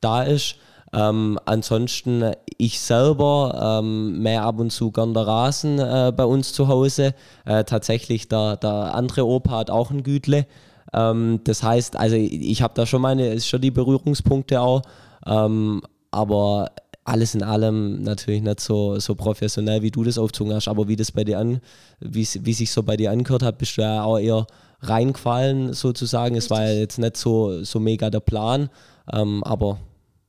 da 0.00 0.22
ist. 0.22 0.56
Ähm, 0.92 1.38
ansonsten, 1.44 2.32
ich 2.56 2.80
selber 2.80 3.78
ähm, 3.80 4.22
mehr 4.22 4.42
ab 4.42 4.58
und 4.58 4.70
zu 4.70 4.90
gern 4.90 5.14
der 5.14 5.26
Rasen 5.26 5.78
äh, 5.78 6.12
bei 6.14 6.24
uns 6.24 6.52
zu 6.52 6.66
Hause. 6.66 7.14
Äh, 7.44 7.64
tatsächlich, 7.64 8.28
der, 8.28 8.56
der 8.56 8.94
andere 8.94 9.24
Opa 9.24 9.58
hat 9.58 9.70
auch 9.70 9.90
ein 9.90 10.02
Gütle. 10.02 10.46
Ähm, 10.92 11.40
das 11.44 11.62
heißt, 11.62 11.96
also 11.96 12.16
ich 12.16 12.62
habe 12.62 12.74
da 12.74 12.86
schon 12.86 13.02
meine, 13.02 13.28
ist 13.28 13.46
schon 13.46 13.60
die 13.60 13.70
Berührungspunkte 13.70 14.60
auch. 14.60 14.82
Ähm, 15.26 15.82
aber 16.10 16.72
alles 17.04 17.34
in 17.34 17.42
allem 17.42 18.02
natürlich 18.02 18.42
nicht 18.42 18.60
so, 18.60 18.98
so 18.98 19.14
professionell, 19.14 19.82
wie 19.82 19.90
du 19.90 20.04
das 20.04 20.18
aufgezogen 20.18 20.54
hast, 20.54 20.68
aber 20.68 20.88
wie 20.88 20.96
das 20.96 21.12
bei 21.12 21.24
dir 21.24 21.38
an, 21.38 21.60
wie, 21.98 22.26
wie 22.42 22.52
sich 22.52 22.70
so 22.70 22.82
bei 22.82 22.96
dir 22.96 23.10
angehört 23.10 23.42
hat, 23.42 23.58
bist 23.58 23.76
du 23.76 23.82
ja 23.82 24.02
auch 24.02 24.18
eher 24.18 24.46
reingefallen 24.80 25.72
sozusagen. 25.72 26.36
Es 26.36 26.50
war 26.50 26.64
ja 26.64 26.72
jetzt 26.72 26.98
nicht 26.98 27.16
so, 27.16 27.64
so 27.64 27.80
mega 27.80 28.10
der 28.10 28.20
Plan, 28.20 28.70
ähm, 29.12 29.42
aber 29.44 29.78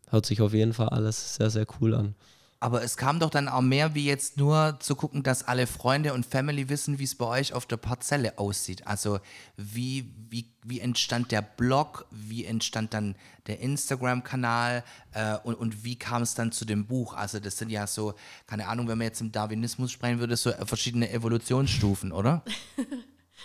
hört 0.10 0.26
sich 0.26 0.42
auf 0.42 0.54
jeden 0.54 0.74
Fall 0.74 0.90
alles 0.90 1.36
sehr, 1.36 1.50
sehr 1.50 1.66
cool 1.80 1.94
an. 1.96 2.16
Aber 2.62 2.84
es 2.84 2.96
kam 2.96 3.20
doch 3.20 3.32
dann 3.32 3.50
auch 3.50 3.62
mehr 3.62 3.96
wie 3.96 4.06
jetzt 4.06 4.38
nur 4.38 4.78
zu 4.80 4.96
gucken, 4.96 5.24
dass 5.24 5.48
alle 5.48 5.66
Freunde 5.66 6.14
und 6.14 6.28
Family 6.28 6.70
wissen, 6.70 7.00
wie 7.00 7.06
es 7.06 7.16
bei 7.16 7.26
euch 7.26 7.54
auf 7.54 7.66
der 7.66 7.78
Parzelle 7.78 8.38
aussieht. 8.38 8.86
Also 8.86 9.20
wie, 9.58 10.14
wie, 10.30 10.46
wie 10.62 10.80
entstand 10.80 11.32
der 11.32 11.42
Blog, 11.42 12.06
wie 12.12 12.46
entstand 12.46 12.94
dann 12.94 13.16
der 13.48 13.62
Instagram-Kanal 13.62 14.84
äh, 15.14 15.38
und, 15.44 15.56
und 15.56 15.84
wie 15.84 15.96
kam 15.96 16.22
es 16.22 16.36
dann 16.36 16.52
zu 16.52 16.66
dem 16.66 16.86
Buch? 16.86 17.16
Also 17.16 17.40
das 17.40 17.58
sind 17.58 17.72
ja 17.72 17.88
so, 17.88 18.14
keine 18.46 18.68
Ahnung, 18.68 18.88
wenn 18.88 19.00
man 19.00 19.08
jetzt 19.08 19.22
im 19.22 19.32
Darwinismus 19.32 19.92
sprechen 19.92 20.20
würde, 20.20 20.38
so 20.38 20.52
verschiedene 20.64 21.10
Evolutionsstufen, 21.10 22.12
oder? 22.12 22.44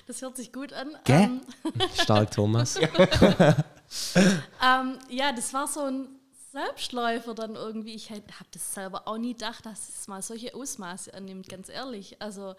Das 0.06 0.20
hört 0.20 0.36
sich 0.36 0.52
gut 0.52 0.74
an. 0.74 0.88
Gell? 1.04 1.22
Ähm, 1.22 1.40
Stark, 1.94 2.30
Thomas. 2.30 2.76
ähm, 2.76 2.90
ja, 5.08 5.32
das 5.32 5.54
war 5.54 5.66
so 5.66 5.84
ein 5.84 6.08
Selbstläufer 6.56 7.34
dann 7.34 7.54
irgendwie. 7.54 7.94
Ich 7.94 8.10
habe 8.10 8.22
das 8.50 8.74
selber 8.74 9.06
auch 9.06 9.18
nie 9.18 9.34
gedacht, 9.34 9.66
dass 9.66 9.88
es 9.88 10.08
mal 10.08 10.22
solche 10.22 10.54
Ausmaße 10.54 11.12
annimmt, 11.12 11.48
ganz 11.48 11.68
ehrlich. 11.68 12.20
Also 12.22 12.54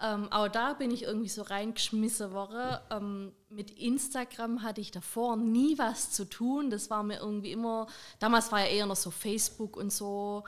ähm, 0.00 0.32
auch 0.32 0.48
da 0.48 0.72
bin 0.72 0.90
ich 0.90 1.02
irgendwie 1.02 1.28
so 1.28 1.42
reingeschmissen 1.42 2.32
worden. 2.32 2.78
Ähm, 2.90 3.32
mit 3.50 3.70
Instagram 3.72 4.62
hatte 4.62 4.80
ich 4.80 4.92
davor 4.92 5.36
nie 5.36 5.76
was 5.76 6.12
zu 6.12 6.24
tun. 6.24 6.70
Das 6.70 6.88
war 6.88 7.02
mir 7.02 7.18
irgendwie 7.18 7.52
immer, 7.52 7.86
damals 8.18 8.50
war 8.50 8.60
ja 8.60 8.66
eher 8.66 8.86
noch 8.86 8.96
so 8.96 9.10
Facebook 9.10 9.76
und 9.76 9.92
so. 9.92 10.44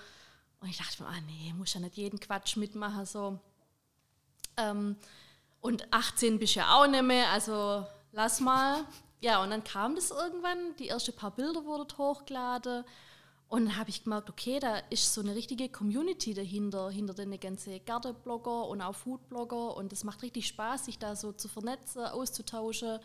Und 0.60 0.68
ich 0.70 0.78
dachte 0.78 1.02
mir, 1.02 1.08
ah 1.10 1.20
nee, 1.26 1.52
muss 1.52 1.75
ja 1.75 1.80
nicht 1.80 1.96
jeden 1.96 2.18
Quatsch 2.18 2.56
mitmachen. 2.56 3.04
So. 3.04 3.38
Ähm, 4.56 4.96
und 5.60 5.92
18 5.92 6.38
bist 6.38 6.54
ja 6.54 6.75
auch 6.76 6.87
nicht 6.87 7.02
mehr, 7.02 7.28
also 7.28 7.87
lass 8.12 8.40
mal. 8.40 8.84
Ja, 9.21 9.43
und 9.43 9.50
dann 9.50 9.65
kam 9.65 9.95
das 9.95 10.11
irgendwann, 10.11 10.75
die 10.79 10.89
ersten 10.89 11.15
paar 11.15 11.31
Bilder 11.31 11.65
wurden 11.65 11.87
hochgeladen 11.99 12.85
und 13.50 13.65
dann 13.67 13.77
habe 13.77 13.91
ich 13.91 14.05
gemerkt, 14.05 14.31
okay, 14.31 14.61
da 14.61 14.77
ist 14.91 15.12
so 15.12 15.21
eine 15.21 15.35
richtige 15.35 15.69
Community 15.69 16.35
dahinter, 16.35 16.89
hinter 16.89 17.15
den 17.15 17.39
ganzen 17.41 17.85
Gartenblogger 17.85 18.69
und 18.69 18.81
auch 18.81 18.95
Foodblogger 18.95 19.77
und 19.77 19.93
es 19.93 20.05
macht 20.05 20.23
richtig 20.23 20.47
Spaß, 20.47 20.85
sich 20.85 21.00
da 21.00 21.17
so 21.17 21.33
zu 21.33 21.49
vernetzen, 21.49 22.05
auszutauschen. 22.05 23.00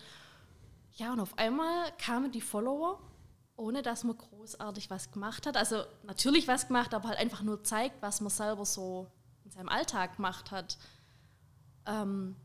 Ja, 0.93 1.13
und 1.13 1.19
auf 1.19 1.35
einmal 1.39 1.91
kamen 1.97 2.31
die 2.31 2.41
Follower, 2.41 2.99
ohne 3.57 3.81
dass 3.81 4.03
man 4.03 4.19
großartig 4.19 4.91
was 4.91 5.11
gemacht 5.11 5.47
hat. 5.47 5.57
Also 5.57 5.83
natürlich 6.03 6.47
was 6.47 6.67
gemacht, 6.67 6.93
aber 6.93 7.09
halt 7.09 7.17
einfach 7.17 7.41
nur 7.41 7.63
zeigt, 7.63 7.99
was 8.03 8.21
man 8.21 8.29
selber 8.29 8.65
so 8.65 9.07
in 9.45 9.51
seinem 9.51 9.69
Alltag 9.69 10.17
gemacht 10.17 10.51
hat. 10.51 10.77
Ähm, 11.87 12.35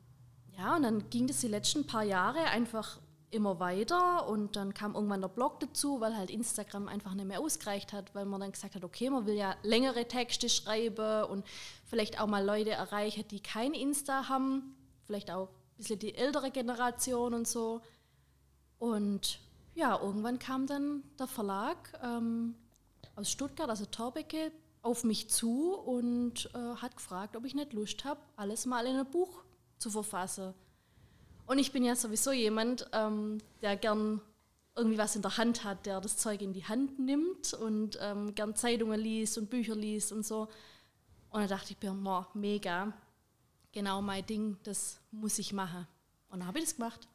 ja, 0.57 0.75
und 0.77 0.85
dann 0.85 1.11
ging 1.11 1.27
das 1.27 1.41
die 1.41 1.49
letzten 1.49 1.87
paar 1.87 2.05
Jahre 2.05 2.45
einfach 2.45 2.99
immer 3.30 3.60
weiter 3.60 4.28
und 4.28 4.56
dann 4.56 4.75
kam 4.75 4.94
irgendwann 4.94 5.20
der 5.20 5.28
Blog 5.28 5.60
dazu, 5.60 6.00
weil 6.00 6.16
halt 6.16 6.30
Instagram 6.30 6.88
einfach 6.88 7.14
nicht 7.14 7.26
mehr 7.26 7.40
ausgereicht 7.40 7.92
hat, 7.92 8.14
weil 8.14 8.25
man 8.25 8.40
dann 8.40 8.52
gesagt 8.52 8.75
hat, 8.75 8.84
okay, 8.84 9.10
man 9.10 9.26
will 9.26 9.34
ja 9.34 9.54
längere 9.62 10.06
Texte 10.06 10.49
schreiben 10.49 11.25
und 11.25 11.46
vielleicht 11.87 12.20
auch 12.20 12.26
mal 12.26 12.44
Leute 12.44 12.70
erreichen, 12.70 13.25
die 13.30 13.40
kein 13.40 13.72
Insta 13.72 14.28
haben, 14.28 14.75
vielleicht 15.06 15.30
auch 15.30 15.49
ein 15.49 15.76
bisschen 15.76 15.99
die 15.99 16.14
ältere 16.14 16.50
Generation 16.50 17.34
und 17.34 17.46
so. 17.46 17.80
Und 18.78 19.40
ja, 19.75 20.00
irgendwann 20.00 20.38
kam 20.38 20.66
dann 20.66 21.04
der 21.18 21.26
Verlag 21.26 21.76
ähm, 22.02 22.56
aus 23.16 23.30
Stuttgart, 23.30 23.70
also 23.70 23.84
Torbecke, 23.87 24.52
auf 24.82 25.04
mich 25.04 25.28
zu 25.28 25.75
und 25.75 26.50
äh, 26.54 26.76
hat 26.76 26.96
gefragt, 26.96 27.37
ob 27.37 27.44
ich 27.44 27.54
nicht 27.54 27.72
Lust 27.75 28.04
habe, 28.04 28.20
alles 28.37 28.66
mal 28.66 28.87
in 28.87 28.96
ein 28.96 29.10
Buch 29.10 29.44
zu 29.78 29.90
verfassen. 29.90 30.54
Und 31.50 31.59
ich 31.59 31.73
bin 31.73 31.85
ja 31.85 31.97
sowieso 31.97 32.30
jemand, 32.30 32.88
ähm, 32.92 33.38
der 33.61 33.76
gern 33.76 34.21
irgendwie 34.76 34.99
was 34.99 35.16
in 35.16 35.23
der 35.23 35.37
Hand 35.37 35.64
hat, 35.64 35.85
der 35.85 36.00
das 36.00 36.16
Zeug 36.16 36.42
in 36.42 36.52
die 36.52 36.64
Hand 36.64 37.00
nimmt 37.00 37.54
und 37.54 37.99
ähm, 38.00 38.37
gern 38.37 38.54
Zeitungen 38.54 39.00
liest 39.00 39.37
und 39.37 39.50
Bücher 39.50 39.75
liest 39.75 40.12
und 40.12 40.25
so. 40.25 40.42
Und 41.30 41.40
da 41.40 41.49
dachte 41.49 41.73
ich 41.73 41.83
mir, 41.83 41.92
boah, 41.92 42.28
mega, 42.35 42.92
genau 43.73 44.00
mein 44.00 44.25
Ding, 44.25 44.59
das 44.62 45.00
muss 45.11 45.40
ich 45.40 45.52
machen. 45.52 45.88
Und 46.28 46.38
dann 46.38 46.47
habe 46.47 46.61
ich 46.61 46.66
das 46.66 46.76
gemacht. 46.76 47.09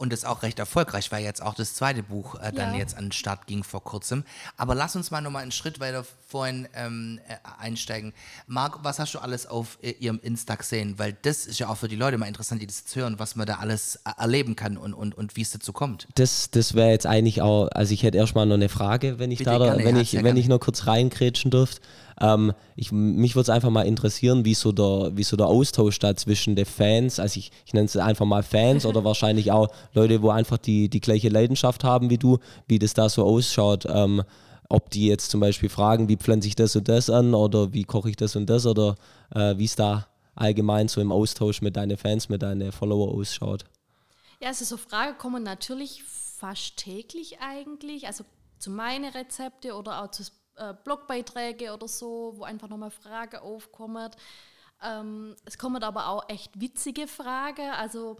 Und 0.00 0.12
das 0.12 0.24
auch 0.24 0.44
recht 0.44 0.60
erfolgreich, 0.60 1.10
weil 1.10 1.24
jetzt 1.24 1.42
auch 1.42 1.54
das 1.54 1.74
zweite 1.74 2.04
Buch 2.04 2.36
äh, 2.36 2.52
dann 2.52 2.72
Ja. 2.72 2.78
jetzt 2.78 2.96
an 2.96 3.06
den 3.06 3.12
Start 3.12 3.48
ging 3.48 3.64
vor 3.64 3.82
kurzem. 3.82 4.22
Aber 4.56 4.76
lass 4.76 4.94
uns 4.94 5.10
mal 5.10 5.20
nochmal 5.20 5.42
einen 5.42 5.50
Schritt 5.50 5.80
weiter 5.80 6.04
vorhin 6.28 6.68
ähm, 6.74 7.18
äh, 7.26 7.34
einsteigen. 7.60 8.12
Marc, 8.46 8.78
was 8.84 9.00
hast 9.00 9.14
du 9.14 9.18
alles 9.18 9.46
auf 9.46 9.76
äh, 9.82 9.90
ihrem 9.90 10.20
Insta 10.22 10.54
gesehen? 10.54 11.00
Weil 11.00 11.16
das 11.22 11.46
ist 11.46 11.58
ja 11.58 11.68
auch 11.68 11.76
für 11.78 11.88
die 11.88 11.96
Leute 11.96 12.16
mal 12.16 12.26
interessant, 12.26 12.62
die 12.62 12.68
das 12.68 12.84
zu 12.86 13.00
hören, 13.00 13.18
was 13.18 13.34
man 13.34 13.48
da 13.48 13.56
alles 13.56 13.96
äh, 13.96 14.10
erleben 14.18 14.54
kann 14.54 14.76
und, 14.76 14.94
und, 14.94 15.16
und 15.18 15.34
wie 15.34 15.42
es 15.42 15.50
dazu 15.50 15.72
kommt. 15.72 16.06
Das, 16.14 16.48
das 16.52 16.74
wäre 16.74 16.90
jetzt 16.90 17.06
eigentlich 17.06 17.42
auch, 17.42 17.66
also 17.72 17.92
ich 17.92 18.04
hätte 18.04 18.18
erstmal 18.18 18.46
noch 18.46 18.54
eine 18.54 18.68
Frage, 18.68 19.18
wenn 19.18 19.32
ich 19.32 19.38
Bitte, 19.38 19.50
da, 19.50 19.58
gerne, 19.58 19.84
wenn 19.84 19.96
ja, 19.96 20.02
ich, 20.02 20.12
wenn 20.12 20.22
gerne. 20.22 20.38
ich 20.38 20.46
noch 20.46 20.60
kurz 20.60 20.86
reingrätschen 20.86 21.50
dürfte. 21.50 21.80
Ähm, 22.20 22.52
ich, 22.76 22.92
mich 22.92 23.34
würde 23.34 23.42
es 23.42 23.50
einfach 23.50 23.70
mal 23.70 23.86
interessieren, 23.86 24.44
wie 24.44 24.54
so, 24.54 24.72
der, 24.72 25.16
wie 25.16 25.22
so 25.22 25.36
der 25.36 25.46
Austausch 25.46 25.98
da 25.98 26.16
zwischen 26.16 26.56
den 26.56 26.66
Fans, 26.66 27.20
also 27.20 27.38
ich, 27.38 27.50
ich 27.64 27.74
nenne 27.74 27.86
es 27.86 27.96
einfach 27.96 28.26
mal 28.26 28.42
Fans 28.42 28.86
oder 28.86 29.04
wahrscheinlich 29.04 29.52
auch 29.52 29.68
Leute, 29.92 30.22
wo 30.22 30.30
einfach 30.30 30.58
die, 30.58 30.88
die 30.88 31.00
gleiche 31.00 31.28
Leidenschaft 31.28 31.84
haben 31.84 32.10
wie 32.10 32.18
du, 32.18 32.38
wie 32.66 32.78
das 32.78 32.94
da 32.94 33.08
so 33.08 33.24
ausschaut. 33.24 33.86
Ähm, 33.88 34.22
ob 34.68 34.90
die 34.90 35.06
jetzt 35.06 35.30
zum 35.30 35.40
Beispiel 35.40 35.68
fragen, 35.68 36.08
wie 36.08 36.16
pflanze 36.16 36.48
ich 36.48 36.54
das 36.54 36.76
und 36.76 36.88
das 36.88 37.08
an 37.08 37.34
oder 37.34 37.72
wie 37.72 37.84
koche 37.84 38.10
ich 38.10 38.16
das 38.16 38.36
und 38.36 38.50
das 38.50 38.66
oder 38.66 38.96
äh, 39.34 39.56
wie 39.56 39.64
es 39.64 39.76
da 39.76 40.08
allgemein 40.34 40.88
so 40.88 41.00
im 41.00 41.10
Austausch 41.10 41.62
mit 41.62 41.76
deinen 41.76 41.96
Fans, 41.96 42.28
mit 42.28 42.42
deinen 42.42 42.70
Follower 42.70 43.14
ausschaut. 43.14 43.64
Ja, 44.40 44.48
also 44.48 44.64
so 44.64 44.76
Fragen 44.76 45.18
kommen 45.18 45.42
natürlich 45.42 46.02
fast 46.04 46.76
täglich 46.76 47.38
eigentlich, 47.40 48.06
also 48.06 48.24
zu 48.58 48.70
meine 48.70 49.14
Rezepte 49.14 49.74
oder 49.74 50.02
auch 50.02 50.10
zu 50.10 50.24
äh, 50.58 50.74
Blogbeiträge 50.84 51.72
oder 51.72 51.88
so, 51.88 52.34
wo 52.36 52.44
einfach 52.44 52.68
nochmal 52.68 52.90
Fragen 52.90 53.38
aufkommen. 53.38 54.10
Ähm, 54.82 55.36
es 55.44 55.58
kommen 55.58 55.82
aber 55.82 56.08
auch 56.08 56.28
echt 56.28 56.60
witzige 56.60 57.06
Fragen. 57.06 57.70
Also 57.70 58.16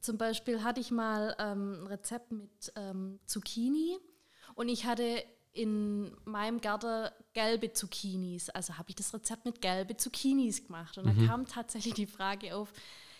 zum 0.00 0.18
Beispiel 0.18 0.62
hatte 0.62 0.80
ich 0.80 0.90
mal 0.90 1.36
ähm, 1.38 1.82
ein 1.82 1.86
Rezept 1.86 2.32
mit 2.32 2.72
ähm, 2.76 3.20
Zucchini 3.26 3.98
und 4.54 4.68
ich 4.68 4.84
hatte 4.86 5.24
in 5.52 6.16
meinem 6.24 6.60
Garten 6.60 7.10
gelbe 7.34 7.72
Zucchinis. 7.72 8.48
Also 8.50 8.78
habe 8.78 8.88
ich 8.88 8.96
das 8.96 9.12
Rezept 9.12 9.44
mit 9.44 9.60
gelbe 9.60 9.96
Zucchinis 9.96 10.64
gemacht. 10.64 10.96
Und 10.96 11.06
dann 11.06 11.26
kam 11.26 11.46
tatsächlich 11.46 11.94
die 11.94 12.06
Frage 12.06 12.56
auf, 12.56 12.72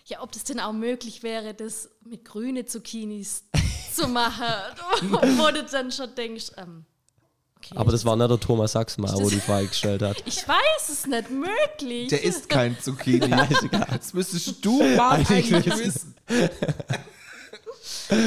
ja, 0.07 0.23
ob 0.23 0.33
das 0.33 0.45
denn 0.45 0.59
auch 0.59 0.73
möglich 0.73 1.23
wäre, 1.23 1.55
das 1.55 1.91
mit 2.05 2.25
grüne 2.25 2.65
Zucchinis 2.65 3.45
zu 3.93 4.09
machen. 4.09 4.47
Wo 5.03 5.51
du 5.53 5.63
dann 5.65 5.93
schon 5.93 6.15
denkst, 6.15 6.53
ähm, 6.57 6.87
okay, 7.65 7.77
Aber 7.77 7.93
das 7.93 8.05
war 8.05 8.17
nicht 8.17 8.31
der 8.31 8.41
Thomas 8.41 8.73
Sachsmar, 8.73 9.15
wo 9.15 9.29
die 9.29 9.41
Frage 9.41 9.69
gestellt 9.69 10.03
hat. 10.03 10.23
ich 10.27 10.47
weiß 10.47 10.89
es 10.89 11.07
nicht 11.07 11.31
möglich. 11.31 12.09
Der 12.09 12.23
isst 12.23 12.49
kein 12.49 12.79
Zucchini. 12.81 13.31
das 13.91 14.13
müsstest 14.13 14.65
du 14.65 14.83
mal 14.97 15.17
Eigentlich 15.17 15.55
eigentlich 15.55 15.79
wissen. 15.79 16.15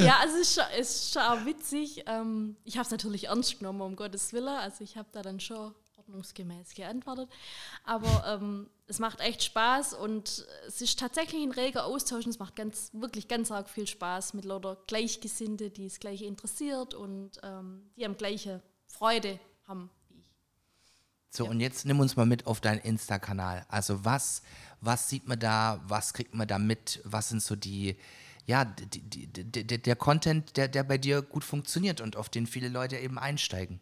Ja, 0.03 0.17
also 0.21 0.35
es 0.35 0.49
ist 0.49 0.55
schon, 0.55 0.63
es 0.79 0.89
ist 0.89 1.13
schon 1.13 1.21
auch 1.21 1.45
witzig. 1.45 2.03
Ähm, 2.07 2.55
ich 2.63 2.77
habe 2.77 2.85
es 2.85 2.91
natürlich 2.91 3.25
ernst 3.27 3.59
genommen, 3.59 3.81
um 3.81 3.95
Gottes 3.95 4.33
Willen. 4.33 4.47
Also 4.47 4.83
ich 4.83 4.97
habe 4.97 5.07
da 5.11 5.21
dann 5.21 5.39
schon 5.39 5.73
ordnungsgemäß 5.97 6.73
geantwortet. 6.73 7.29
Aber 7.83 8.25
ähm, 8.27 8.69
es 8.87 8.99
macht 8.99 9.19
echt 9.19 9.43
Spaß 9.43 9.93
und 9.93 10.45
es 10.67 10.81
ist 10.81 10.99
tatsächlich 10.99 11.41
ein 11.43 11.51
reger 11.51 11.85
Austausch 11.85 12.25
und 12.25 12.31
es 12.31 12.39
macht 12.39 12.55
ganz, 12.55 12.89
wirklich 12.93 13.27
ganz 13.27 13.51
arg 13.51 13.69
viel 13.69 13.87
Spaß 13.87 14.33
mit 14.33 14.45
lauter 14.45 14.77
Gleichgesinnte, 14.87 15.69
die 15.69 15.85
das 15.85 15.99
Gleiche 15.99 16.25
interessiert 16.25 16.93
und 16.93 17.31
ähm, 17.43 17.89
die 17.95 18.05
am 18.05 18.17
gleiche 18.17 18.61
Freude 18.97 19.39
haben 19.67 19.89
wie 20.09 20.19
ich. 20.19 20.25
So, 21.29 21.45
und 21.45 21.59
jetzt 21.59 21.85
nimm 21.85 21.99
uns 21.99 22.15
mal 22.15 22.25
mit 22.25 22.47
auf 22.47 22.61
deinen 22.61 22.79
Insta-Kanal. 22.79 23.65
Also 23.67 24.05
was, 24.05 24.41
was 24.79 25.09
sieht 25.09 25.27
man 25.27 25.39
da, 25.39 25.81
was 25.85 26.13
kriegt 26.13 26.33
man 26.33 26.47
da 26.47 26.57
mit, 26.57 27.01
was 27.03 27.29
sind 27.29 27.41
so 27.41 27.55
die, 27.55 27.97
ja, 28.45 28.63
die, 28.63 29.01
die, 29.01 29.27
die, 29.27 29.81
der 29.81 29.95
Content, 29.95 30.55
der, 30.55 30.67
der 30.69 30.83
bei 30.83 30.97
dir 30.97 31.21
gut 31.21 31.43
funktioniert 31.43 31.99
und 31.99 32.15
auf 32.15 32.29
den 32.29 32.47
viele 32.47 32.69
Leute 32.69 32.97
eben 32.97 33.19
einsteigen. 33.19 33.81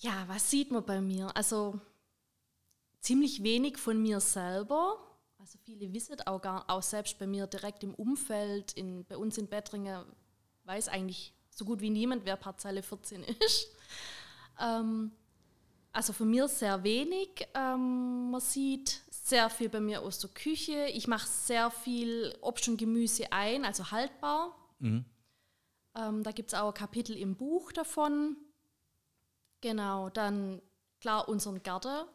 Ja, 0.00 0.24
was 0.28 0.50
sieht 0.50 0.70
man 0.70 0.84
bei 0.84 1.00
mir? 1.00 1.36
Also 1.36 1.80
ziemlich 3.00 3.42
wenig 3.42 3.78
von 3.78 4.00
mir 4.00 4.20
selber. 4.20 4.98
Also 5.38 5.58
viele 5.64 5.92
wissen 5.92 6.20
auch 6.26 6.40
gar, 6.40 6.68
auch 6.68 6.82
selbst 6.82 7.18
bei 7.18 7.26
mir 7.26 7.46
direkt 7.46 7.84
im 7.84 7.94
Umfeld, 7.94 8.72
in, 8.72 9.04
bei 9.04 9.16
uns 9.16 9.38
in 9.38 9.48
Bettringen, 9.48 10.04
weiß 10.64 10.88
eigentlich 10.88 11.32
so 11.58 11.64
gut 11.64 11.80
wie 11.80 11.90
niemand, 11.90 12.24
wer 12.24 12.36
Parzelle 12.36 12.82
14 12.82 13.24
ist. 13.24 13.68
Ähm, 14.60 15.12
also 15.92 16.12
von 16.12 16.28
mir 16.28 16.48
sehr 16.48 16.82
wenig. 16.82 17.46
Ähm, 17.54 18.32
man 18.32 18.40
sieht 18.40 19.02
sehr 19.08 19.48
viel 19.50 19.68
bei 19.68 19.78
mir 19.78 20.02
aus 20.02 20.18
der 20.18 20.30
Küche. 20.30 20.86
Ich 20.86 21.06
mache 21.06 21.28
sehr 21.28 21.70
viel 21.70 22.36
Obst 22.40 22.68
und 22.68 22.76
Gemüse 22.76 23.30
ein, 23.30 23.64
also 23.64 23.92
haltbar. 23.92 24.56
Ähm, 25.94 26.24
da 26.24 26.32
gibt 26.32 26.52
es 26.52 26.58
auch 26.58 26.68
ein 26.68 26.74
Kapitel 26.74 27.16
im 27.16 27.36
Buch 27.36 27.70
davon. 27.70 28.36
Genau, 29.60 30.10
dann 30.10 30.60
klar 31.00 31.28
unseren 31.28 31.62
Garten. 31.62 32.08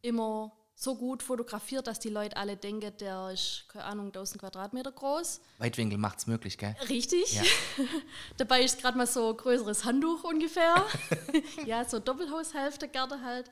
Immer 0.00 0.52
so 0.82 0.96
gut 0.96 1.22
fotografiert, 1.22 1.86
dass 1.86 2.00
die 2.00 2.08
Leute 2.08 2.36
alle 2.36 2.56
denken, 2.56 2.92
der 2.98 3.30
ist, 3.30 3.66
keine 3.68 3.84
Ahnung, 3.84 4.06
1000 4.06 4.40
Quadratmeter 4.40 4.90
groß. 4.90 5.40
Weitwinkel 5.58 5.96
macht's 5.96 6.26
möglich, 6.26 6.58
gell? 6.58 6.74
Richtig. 6.88 7.34
Ja. 7.34 7.42
Dabei 8.36 8.62
ist 8.62 8.80
gerade 8.80 8.98
mal 8.98 9.06
so 9.06 9.30
ein 9.30 9.36
größeres 9.36 9.84
Handtuch 9.84 10.24
ungefähr. 10.24 10.84
ja, 11.66 11.84
so 11.84 12.00
Doppelhaushälfte 12.00 12.88
Garten 12.88 13.22
halt. 13.24 13.48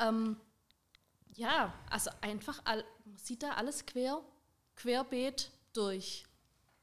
Ähm, 0.00 0.36
ja, 1.34 1.74
also 1.90 2.10
einfach, 2.22 2.62
all, 2.64 2.82
man 3.04 3.18
sieht 3.18 3.42
da 3.42 3.50
alles 3.50 3.84
quer, 3.84 4.22
querbeet 4.76 5.50
durch. 5.74 6.24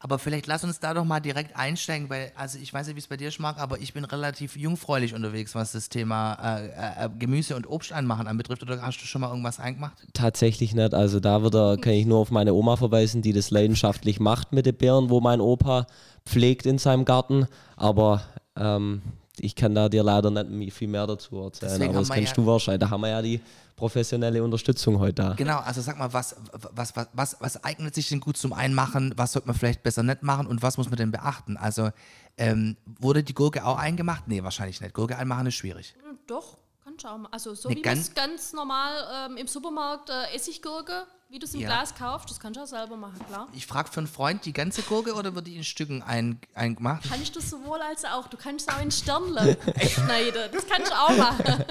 Aber 0.01 0.17
vielleicht 0.17 0.47
lass 0.47 0.63
uns 0.63 0.79
da 0.79 0.93
doch 0.93 1.03
mal 1.03 1.19
direkt 1.19 1.57
einsteigen, 1.57 2.09
weil, 2.09 2.31
also 2.35 2.57
ich 2.57 2.73
weiß 2.73 2.87
nicht, 2.87 2.95
wie 2.95 2.99
es 2.99 3.07
bei 3.07 3.17
dir 3.17 3.31
schmeckt, 3.31 3.59
aber 3.59 3.79
ich 3.79 3.93
bin 3.93 4.05
relativ 4.05 4.55
jungfräulich 4.55 5.13
unterwegs, 5.13 5.55
was 5.55 5.73
das 5.73 5.89
Thema 5.89 6.35
äh, 6.35 7.05
äh, 7.05 7.09
Gemüse 7.19 7.57
und 7.57 7.69
Obst 7.69 7.91
anmachen 7.91 8.27
anbetrifft. 8.27 8.63
Oder 8.63 8.81
hast 8.81 9.01
du 9.01 9.05
schon 9.05 9.19
mal 9.19 9.29
irgendwas 9.29 9.59
eingemacht? 9.59 9.97
Tatsächlich 10.13 10.73
nicht. 10.73 10.93
Also 10.93 11.19
da 11.19 11.41
würde, 11.41 11.77
kann 11.81 11.93
ich 11.93 12.05
nur 12.05 12.19
auf 12.19 12.31
meine 12.31 12.53
Oma 12.53 12.77
verweisen, 12.77 13.21
die 13.21 13.33
das 13.33 13.51
leidenschaftlich 13.51 14.21
macht 14.21 14.53
mit 14.53 14.65
den 14.65 14.77
Beeren, 14.77 15.09
wo 15.09 15.19
mein 15.19 15.41
Opa 15.41 15.85
pflegt 16.25 16.65
in 16.65 16.77
seinem 16.77 17.03
Garten. 17.03 17.47
Aber 17.75 18.21
ähm, 18.55 19.01
ich 19.43 19.55
kann 19.55 19.73
da 19.75 19.89
dir 19.89 20.03
leider 20.03 20.29
nicht 20.43 20.73
viel 20.73 20.87
mehr 20.87 21.05
dazu 21.07 21.37
erzählen. 21.41 21.71
Deswegen 21.73 21.89
Aber 21.91 21.99
das 21.99 22.09
kennst 22.09 22.29
ja- 22.29 22.35
du 22.35 22.45
wahrscheinlich. 22.45 22.79
Da 22.81 22.89
haben 22.89 23.01
wir 23.01 23.09
ja 23.09 23.21
die 23.21 23.41
professionelle 23.75 24.43
Unterstützung 24.43 24.99
heute 24.99 25.13
da. 25.13 25.33
Genau, 25.33 25.59
also 25.59 25.81
sag 25.81 25.97
mal, 25.97 26.11
was, 26.11 26.35
was, 26.73 26.95
was, 26.95 27.07
was, 27.13 27.37
was 27.39 27.63
eignet 27.63 27.95
sich 27.95 28.09
denn 28.09 28.19
gut 28.19 28.35
zum 28.37 28.51
Einmachen? 28.53 29.13
Was 29.15 29.31
sollte 29.33 29.47
man 29.47 29.55
vielleicht 29.55 29.83
besser 29.83 30.03
nicht 30.03 30.21
machen 30.21 30.47
und 30.47 30.61
was 30.61 30.77
muss 30.77 30.89
man 30.89 30.97
denn 30.97 31.11
beachten? 31.11 31.55
Also, 31.57 31.89
ähm, 32.37 32.75
wurde 32.99 33.23
die 33.23 33.33
Gurke 33.33 33.65
auch 33.65 33.77
eingemacht? 33.77 34.27
Nee, 34.27 34.43
wahrscheinlich 34.43 34.81
nicht. 34.81 34.93
Gurke 34.93 35.17
einmachen 35.17 35.47
ist 35.47 35.55
schwierig. 35.55 35.95
Doch, 36.27 36.57
kannst 36.83 37.03
du 37.05 37.07
auch 37.09 37.17
mal. 37.17 37.29
Also 37.31 37.55
so 37.55 37.69
Ne, 37.69 37.75
wie 37.75 37.79
man 37.79 37.83
ganz- 37.83 38.07
es 38.09 38.13
ganz 38.15 38.53
normal 38.53 39.29
ähm, 39.31 39.37
im 39.37 39.47
Supermarkt 39.47 40.09
äh, 40.09 40.35
Essiggurke, 40.35 41.03
wie 41.29 41.39
du 41.39 41.45
es 41.45 41.53
im 41.53 41.61
Ja. 41.61 41.67
Glas 41.67 41.93
kaufst, 41.95 42.29
das 42.29 42.39
kannst 42.39 42.57
du 42.57 42.63
auch 42.63 42.67
selber 42.67 42.97
machen, 42.97 43.19
klar. 43.27 43.47
Ich 43.53 43.65
frage 43.67 43.91
für 43.91 43.99
einen 43.99 44.07
Freund 44.07 44.45
die 44.45 44.53
ganze 44.53 44.81
Gurke 44.81 45.13
oder 45.13 45.35
wird 45.35 45.47
die 45.47 45.55
in 45.55 45.63
Stücken 45.63 46.01
ein, 46.01 46.39
eingemacht? 46.55 47.03
Kannst 47.07 47.35
du 47.35 47.39
sowohl 47.39 47.79
als 47.81 48.03
auch. 48.05 48.27
Du 48.27 48.37
kannst 48.37 48.67
es 48.67 48.75
auch 48.75 48.81
in 48.81 48.91
Sternle 48.91 49.57
schneiden. 49.87 50.49
Das 50.51 50.65
kannst 50.67 50.91
du 50.91 50.95
auch 50.95 51.15
machen. 51.15 51.65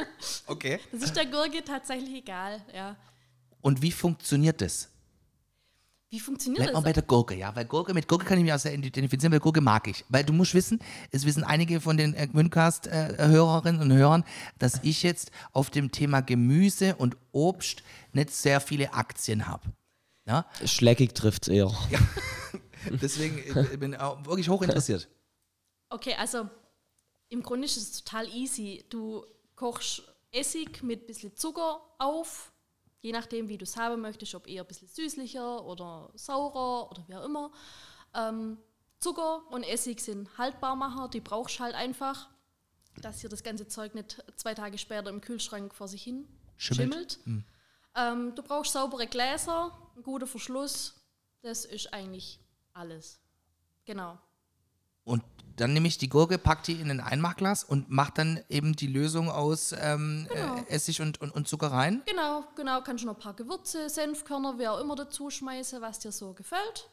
Okay. 0.47 0.81
Das 0.93 1.03
ist 1.03 1.17
der 1.17 1.27
Gurke 1.27 1.65
tatsächlich 1.65 2.15
egal, 2.15 2.63
ja. 2.75 2.97
Und 3.61 3.83
wie 3.83 3.91
funktioniert 3.93 4.61
das? 4.61 4.89
Wie 6.11 6.21
funktioniert 6.21 6.63
Bleib 6.63 6.73
mal 6.73 6.81
das? 6.81 6.89
bei 6.89 6.93
der 6.95 7.03
Gurke, 7.03 7.35
ja, 7.35 7.55
weil 7.55 7.67
Gurke, 7.67 7.93
mit 7.93 8.09
Gurke 8.09 8.25
kann 8.25 8.39
ich 8.39 8.45
mich 8.45 8.53
auch 8.53 8.59
sehr 8.59 8.73
identifizieren, 8.73 9.31
weil 9.31 9.41
Gurke 9.41 9.61
mag 9.61 9.87
ich. 9.89 10.07
Weil 10.09 10.25
du 10.25 10.33
musst 10.33 10.55
wissen, 10.55 10.81
es 11.11 11.27
wissen 11.27 11.45
einige 11.45 11.83
von 11.83 11.99
den 11.99 12.15
äh, 12.15 12.27
Gmündcast-Hörerinnen 12.27 13.83
und 13.83 13.93
Hörern, 13.93 14.25
dass 14.59 14.81
ich 14.85 15.03
jetzt 15.03 15.31
auf 15.53 15.69
dem 15.69 15.93
Thema 15.93 16.23
Gemüse 16.23 16.97
und 16.97 17.17
Obst 17.33 17.83
nicht 18.15 18.31
sehr 18.31 18.61
viele 18.61 18.95
Aktien 18.95 19.47
habe. 19.47 19.71
Ja? 20.27 20.47
Schleckig 20.65 21.15
trifft 21.15 21.43
es 21.43 21.49
eher. 21.49 21.71
Deswegen 23.03 23.39
äh, 23.55 23.77
bin 23.77 23.93
ich 23.93 24.01
auch 24.01 24.25
wirklich 24.25 24.49
hoch 24.49 24.63
interessiert. 24.63 25.09
Okay, 25.91 26.15
also 26.19 26.49
im 27.29 27.43
Grunde 27.43 27.67
ist 27.67 27.77
es 27.77 28.03
total 28.03 28.29
easy. 28.29 28.85
Du 28.89 29.27
kochst 29.57 30.03
Essig 30.31 30.83
mit 30.83 31.03
ein 31.03 31.07
bisschen 31.07 31.37
Zucker 31.37 31.81
auf, 31.99 32.53
je 33.01 33.13
nachdem, 33.13 33.49
wie 33.49 33.59
du 33.59 33.65
es 33.65 33.77
haben 33.77 34.01
möchtest, 34.01 34.35
ob 34.35 34.47
eher 34.47 34.63
ein 34.63 34.67
bisschen 34.67 34.89
süßlicher 34.89 35.65
oder 35.65 36.11
saurer 36.15 36.91
oder 36.91 37.05
wie 37.09 37.15
auch 37.15 37.25
immer. 37.25 37.51
Ähm, 38.15 38.59
Zucker 39.01 39.43
und 39.51 39.63
Essig 39.63 40.01
sind 40.01 40.37
Haltbarmacher, 40.39 41.09
die 41.09 41.21
brauchst 41.21 41.59
du 41.59 41.65
halt 41.65 41.75
einfach, 41.75 42.29
dass 43.01 43.21
hier 43.21 43.31
das 43.31 43.45
ganze 43.45 43.69
Zeug 43.69 43.95
nicht 43.95 44.23
zwei 44.37 44.55
Tage 44.55 44.77
später 44.79 45.11
im 45.11 45.21
Kühlschrank 45.21 45.73
vor 45.75 45.87
sich 45.87 46.03
hin 46.03 46.27
Schimmelt. 46.57 47.21
schimmelt. 47.23 47.45
Ähm, 47.95 48.35
du 48.35 48.43
brauchst 48.43 48.73
saubere 48.73 49.07
Gläser, 49.07 49.77
einen 49.95 50.03
guten 50.03 50.27
Verschluss, 50.27 50.95
das 51.43 51.65
ist 51.65 51.93
eigentlich 51.93 52.41
alles. 52.73 53.21
Genau. 53.85 54.19
Und 55.05 55.23
dann 55.61 55.73
nehme 55.73 55.89
ich 55.89 55.99
die 55.99 56.09
Gurke, 56.09 56.39
pack 56.39 56.63
die 56.63 56.81
in 56.81 56.91
ein 56.91 57.01
Einmachglas 57.01 57.65
und 57.65 57.91
mache 57.91 58.13
dann 58.15 58.41
eben 58.49 58.75
die 58.75 58.87
Lösung 58.87 59.31
aus 59.31 59.75
ähm, 59.79 60.29
äh, 60.31 60.73
Essig 60.73 61.01
und, 61.01 61.21
und, 61.21 61.31
und 61.35 61.49
Zucker 61.49 61.73
rein. 61.73 62.03
Genau, 62.07 62.45
genau, 62.57 62.81
kannst 62.83 63.03
du 63.03 63.07
noch 63.07 63.17
ein 63.17 63.21
paar 63.21 63.35
Gewürze, 63.35 63.89
Senfkörner, 63.89 64.59
wie 64.59 64.69
auch 64.69 64.81
immer 64.81 64.97
dazu 64.97 65.31
schmeißen, 65.31 65.81
was 65.81 65.99
dir 65.99 66.13
so 66.13 66.35
gefällt. 66.35 66.91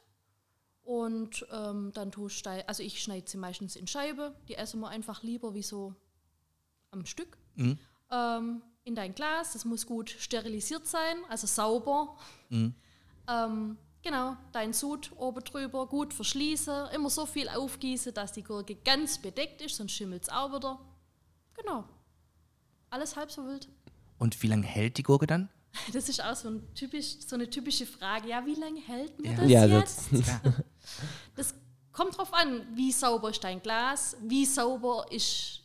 Und 0.84 1.46
ähm, 1.52 1.92
dann 1.94 2.12
tust 2.12 2.46
du, 2.46 2.68
also 2.68 2.84
ich 2.84 3.02
schneide 3.02 3.28
sie 3.28 3.38
meistens 3.38 3.76
in 3.76 3.88
Scheibe, 3.88 4.36
die 4.48 4.56
essen 4.56 4.80
wir 4.82 4.90
einfach 4.90 5.24
lieber 5.24 5.54
wie 5.54 5.64
so 5.64 5.96
am 6.92 7.06
Stück. 7.06 7.38
Ähm, 8.12 8.62
in 8.84 8.94
dein 8.94 9.16
Glas, 9.16 9.54
das 9.54 9.66
muss 9.66 9.88
gut 9.88 10.12
sterilisiert 10.12 10.86
sein, 10.86 11.18
also 11.28 11.48
sauber. 11.48 12.18
Ähm, 13.28 13.78
genau, 14.06 14.38
dein 14.54 14.72
Sud 14.72 15.12
oben 15.18 15.44
drüber 15.44 15.88
gut 15.88 16.14
verschließen, 16.14 16.90
immer 16.94 17.10
so 17.10 17.26
viel 17.26 17.50
aufgießen, 17.50 18.14
dass 18.14 18.32
die 18.32 18.44
Gurke 18.44 18.76
ganz 18.76 19.18
bedeckt 19.18 19.62
ist, 19.62 19.76
sonst 19.76 19.92
schimmelt 19.92 20.24
es 20.24 20.30
auch 20.30 20.54
wieder. 20.56 20.80
Genau. 21.56 21.84
Alles 22.90 23.16
halb 23.18 23.32
so 23.32 23.46
wild. 23.46 23.68
Und 24.20 24.42
wie 24.42 24.48
lange 24.48 24.66
hält 24.66 24.98
die 24.98 25.04
Gurke 25.04 25.28
dann? 25.28 25.50
Das 25.92 26.08
ist 26.08 26.24
auch 26.24 26.36
so, 26.38 26.48
ein 26.50 26.74
typisch, 26.74 27.18
so 27.28 27.36
eine 27.36 27.50
typische 27.50 27.86
Frage. 27.86 28.30
Ja, 28.30 28.46
wie 28.46 28.54
lange 28.56 28.80
hält 28.80 29.20
mir 29.20 29.32
Ja. 29.32 29.38
das 29.42 29.50
Ja, 29.52 29.66
jetzt? 29.66 30.08
das, 30.14 30.40
Das 31.36 31.56
kommt 31.92 32.18
drauf 32.18 32.34
an, 32.34 32.66
wie 32.76 32.92
sauber 32.94 33.32
ist 33.32 33.44
dein 33.44 33.62
Glas, 33.62 34.16
wie 34.22 34.46
sauber 34.46 35.06
ist 35.12 35.64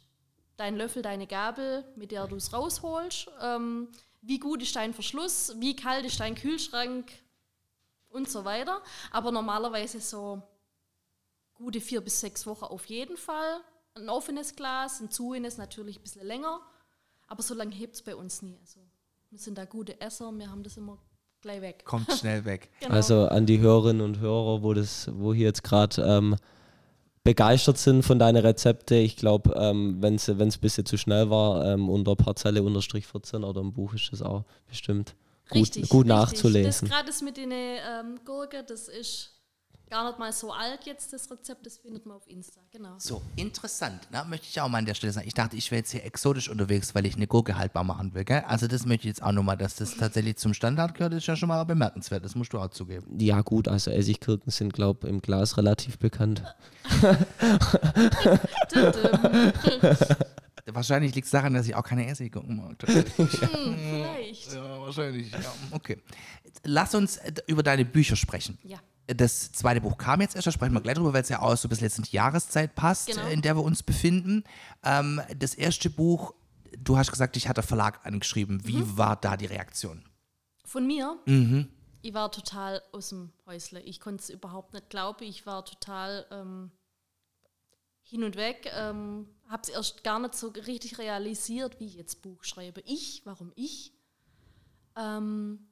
dein 0.56 0.76
Löffel, 0.76 1.02
deine 1.02 1.26
Gabel, 1.28 1.85
mit 1.94 2.11
der 2.11 2.26
du 2.26 2.37
es 2.37 2.52
rausholst, 2.52 3.28
ähm, 3.40 3.88
wie 4.23 4.38
gut 4.40 4.62
ist 4.62 4.75
dein 4.75 4.92
Verschluss, 4.94 5.54
wie 5.59 5.76
kalt 5.76 6.04
ist 6.04 6.18
dein 6.18 6.35
Kühlschrank 6.35 7.11
und 8.11 8.29
so 8.29 8.45
weiter. 8.45 8.83
Aber 9.11 9.33
normalerweise 9.33 10.00
so 10.00 10.43
gute 11.55 11.81
vier 11.81 12.00
bis 12.00 12.21
sechs 12.21 12.47
Wochen 12.47 12.64
auf 12.64 12.87
jeden 12.87 13.17
Fall. 13.17 13.61
Ein 13.95 14.09
offenes 14.09 14.55
Glas, 14.55 15.00
ein 15.00 15.11
zuenes 15.11 15.59
natürlich 15.59 15.99
ein 15.99 16.02
bisschen 16.02 16.26
länger, 16.26 16.61
aber 17.26 17.43
so 17.43 17.55
lange 17.55 17.75
hebt 17.75 17.97
es 17.97 18.02
bei 18.02 18.14
uns 18.14 18.43
nie. 18.43 18.57
Also, 18.61 18.81
wir 19.31 19.38
sind 19.38 19.59
da 19.59 19.64
gute 19.64 20.00
Esser, 20.00 20.33
wir 20.33 20.50
haben 20.50 20.62
das 20.62 20.76
immer 20.76 20.99
gleich 21.40 21.61
weg. 21.61 21.85
Kommt 21.85 22.11
schnell 22.19 22.45
weg. 22.45 22.71
Genau. 22.81 22.95
Also 22.95 23.26
an 23.29 23.47
die 23.47 23.59
Hörerinnen 23.59 24.02
und 24.02 24.21
Hörer, 24.21 24.62
wo 24.62 24.75
das, 24.75 25.11
wo 25.12 25.35
hier 25.35 25.47
jetzt 25.47 25.62
gerade 25.62 26.02
ähm, 26.02 26.37
begeistert 27.25 27.79
sind 27.79 28.02
von 28.02 28.19
deinen 28.19 28.45
Rezepte. 28.45 28.97
Ich 28.97 29.17
glaube, 29.17 29.55
ähm, 29.57 30.00
wenn 30.00 30.14
es 30.14 30.29
ein 30.29 30.50
bisschen 30.61 30.87
zu 30.87 30.97
schnell 30.97 31.31
war, 31.31 31.64
ähm, 31.67 31.88
unter 31.88 32.17
Parzelle 32.17 32.62
unterstrich 32.62 33.07
14 33.07 33.44
oder 33.44 33.61
im 33.61 33.73
Buch 33.73 33.94
ist 33.94 34.11
das 34.12 34.23
auch 34.23 34.44
bestimmt 34.66 35.14
gut, 35.51 35.63
Richtig, 35.63 35.89
gut 35.89 36.07
richtig. 36.07 36.09
nachzulesen. 36.09 36.89
Das 36.89 36.97
gerade 36.97 37.07
das 37.07 37.23
mit 37.23 37.37
den 37.37 37.53
ähm, 37.53 38.21
Gurke, 38.25 38.65
das 38.65 38.89
ist 38.89 39.31
gar 39.91 40.07
nicht 40.07 40.19
mal 40.19 40.33
so 40.33 40.53
alt 40.53 40.85
jetzt, 40.85 41.13
das 41.13 41.31
Rezept, 41.31 41.67
das 41.67 41.79
findet 41.79 42.07
man 42.07 42.17
auf 42.17 42.27
Insta, 42.29 42.61
genau. 42.71 42.95
So, 42.99 43.21
interessant. 43.37 44.07
Na, 44.11 44.25
möchte 44.25 44.47
ich 44.49 44.61
auch 44.61 44.69
mal 44.69 44.79
an 44.79 44.87
der 44.87 44.95
Stelle 44.95 45.13
sagen. 45.13 45.27
Ich 45.27 45.35
dachte, 45.35 45.57
ich 45.57 45.71
wäre 45.71 45.81
jetzt 45.81 45.91
hier 45.91 46.05
exotisch 46.05 46.49
unterwegs, 46.49 46.95
weil 46.95 47.05
ich 47.07 47.17
eine 47.17 47.27
Gurke 47.27 47.59
haltbar 47.59 47.83
machen 47.85 48.15
will. 48.15 48.25
Gell? 48.25 48.45
Also 48.47 48.69
das 48.69 48.87
möchte 48.87 49.09
ich 49.09 49.17
jetzt 49.17 49.23
auch 49.23 49.33
nochmal, 49.33 49.57
dass 49.57 49.75
das 49.75 49.97
tatsächlich 49.97 50.37
zum 50.37 50.55
Standard 50.55 50.95
gehört, 50.95 51.13
ist 51.15 51.27
ja 51.27 51.35
schon 51.35 51.49
mal 51.49 51.65
bemerkenswert. 51.65 52.25
Das 52.25 52.37
musst 52.37 52.53
du 52.53 52.59
auch 52.59 52.69
zugeben. 52.69 53.19
Ja 53.19 53.43
gut, 53.43 53.67
also 53.67 53.91
Essigkirken 53.91 54.51
sind, 54.53 54.73
glaube 54.73 55.09
ich, 55.09 55.13
im 55.13 55.21
Glas 55.21 55.57
relativ 55.57 55.99
bekannt. 55.99 56.43
Wahrscheinlich 60.66 61.14
liegt 61.14 61.27
es 61.27 61.31
daran, 61.31 61.55
dass 61.55 61.66
ich 61.66 61.75
auch 61.75 61.83
keine 61.85 62.07
Essiggurken 62.07 62.57
mag. 62.57 62.77
Vielleicht. 62.87 64.53
ja, 64.53 64.81
wahrscheinlich. 64.81 65.31
Ja, 65.33 65.38
okay. 65.70 65.99
Lass 66.64 66.94
uns 66.94 67.16
äh, 67.18 67.33
über 67.46 67.62
deine 67.62 67.85
Bücher 67.85 68.16
sprechen. 68.16 68.59
Ja. 68.62 68.79
Das 69.07 69.51
zweite 69.53 69.81
Buch 69.81 69.99
kam 69.99 70.20
jetzt 70.20 70.37
erst, 70.37 70.46
da 70.46 70.53
sprechen 70.53 70.73
wir 70.73 70.81
gleich 70.81 70.94
drüber, 70.94 71.12
weil 71.12 71.23
es 71.23 71.29
ja 71.29 71.40
auch 71.42 71.57
so 71.57 71.68
in 71.68 71.77
die 72.05 72.12
Jahreszeit 72.14 72.75
passt, 72.77 73.09
Genau. 73.09 73.27
in 73.29 73.42
der 73.42 73.57
wir 73.57 73.62
uns 73.64 73.83
befinden. 73.83 74.44
Ähm, 74.85 75.20
das 75.37 75.55
erste 75.55 75.90
Buch, 75.90 76.33
du 76.79 76.96
hast 76.96 77.11
gesagt, 77.11 77.35
dich 77.35 77.49
hat 77.49 77.57
der 77.57 77.64
Verlag 77.64 78.07
angeschrieben. 78.07 78.64
Wie 78.66 78.77
Mhm. 78.77 78.96
war 78.99 79.16
da 79.16 79.37
die 79.37 79.46
Reaktion? 79.46 80.05
Von 80.64 80.87
mir, 80.87 81.18
Mhm. 81.27 81.68
ich 82.03 82.14
war 82.14 82.31
total 82.31 82.81
aus 82.92 83.09
dem 83.09 83.33
Häusle. 83.46 83.81
Ich 83.81 83.99
konnte 83.99 84.23
es 84.23 84.31
überhaupt 84.31 84.75
nicht 84.75 84.88
glauben. 84.90 85.25
Ich 85.25 85.44
war 85.44 85.64
total 85.64 86.25
ähm, 86.31 86.70
hin 88.11 88.25
und 88.25 88.37
weg. 88.37 88.70
Ähm, 88.75 89.29
habe 89.49 89.62
es 89.62 89.68
erst 89.68 90.05
gar 90.05 90.18
nicht 90.18 90.35
so 90.35 90.49
richtig 90.49 90.99
realisiert, 90.99 91.81
wie 91.81 91.87
ich 91.87 91.94
jetzt 91.94 92.23
Buch 92.23 92.42
schreibe. 92.44 92.83
Ich, 92.85 93.23
warum 93.25 93.53
ich? 93.55 93.92
Ähm, 94.96 95.68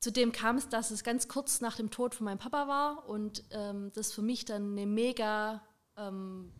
zudem 0.00 0.32
kam 0.32 0.56
es, 0.56 0.68
dass 0.68 0.90
es 0.90 1.02
ganz 1.02 1.28
kurz 1.28 1.60
nach 1.60 1.76
dem 1.76 1.90
Tod 1.90 2.14
von 2.14 2.26
meinem 2.26 2.38
Papa 2.38 2.68
war 2.68 3.08
und 3.08 3.44
ähm, 3.50 3.90
das 3.94 4.12
für 4.12 4.22
mich 4.22 4.44
dann 4.44 4.72
eine 4.72 4.86
mega, 4.86 5.62
ähm, 5.96 6.52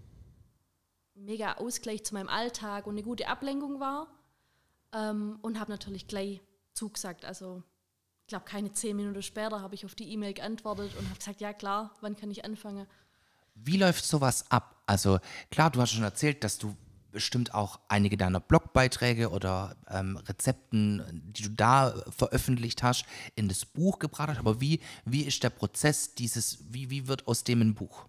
mega 1.15 1.55
Ausgleich 1.55 2.05
zu 2.05 2.15
meinem 2.15 2.29
Alltag 2.29 2.87
und 2.87 2.95
eine 2.95 3.03
gute 3.03 3.29
Ablenkung 3.29 3.81
war. 3.81 4.09
Ähm, 4.95 5.39
und 5.43 5.59
habe 5.61 5.71
natürlich 5.71 6.07
gleich 6.07 6.41
zugesagt. 6.75 7.25
Also 7.25 7.63
ich 8.21 8.29
glaube, 8.29 8.45
keine 8.45 8.73
zehn 8.73 8.97
Minuten 8.97 9.23
später 9.23 9.61
habe 9.61 9.75
ich 9.75 9.85
auf 9.85 9.95
die 9.95 10.11
E-Mail 10.11 10.33
geantwortet 10.35 10.95
und 10.99 11.07
habe 11.07 11.19
gesagt, 11.19 11.41
ja 11.41 11.53
klar, 11.53 11.95
wann 12.01 12.17
kann 12.17 12.31
ich 12.31 12.45
anfangen? 12.45 12.87
Wie 13.55 13.77
läuft 13.77 14.05
sowas 14.05 14.51
ab? 14.51 14.82
Also 14.87 15.19
klar, 15.51 15.71
du 15.71 15.81
hast 15.81 15.93
schon 15.93 16.03
erzählt, 16.03 16.45
dass 16.45 16.59
du 16.59 16.77
bestimmt 17.13 17.55
auch 17.55 17.79
einige 17.89 18.17
deiner 18.17 18.41
Blogbeiträge 18.41 19.31
oder 19.31 19.77
ähm, 19.89 20.17
Rezepten, 20.17 21.23
die 21.37 21.43
du 21.45 21.51
da 21.51 21.95
veröffentlicht 22.11 22.83
hast, 22.83 23.05
in 23.37 23.49
das 23.49 23.65
Buch 23.65 23.99
gebracht 23.99 24.31
hast. 24.31 24.39
Aber 24.39 24.61
wie, 24.61 24.81
wie 25.05 25.23
ist 25.23 25.43
der 25.43 25.51
Prozess 25.51 26.15
dieses, 26.15 26.59
wie, 26.73 26.91
wie 26.91 27.07
wird 27.07 27.29
aus 27.29 27.45
dem 27.45 27.61
ein 27.61 27.75
Buch? 27.75 28.07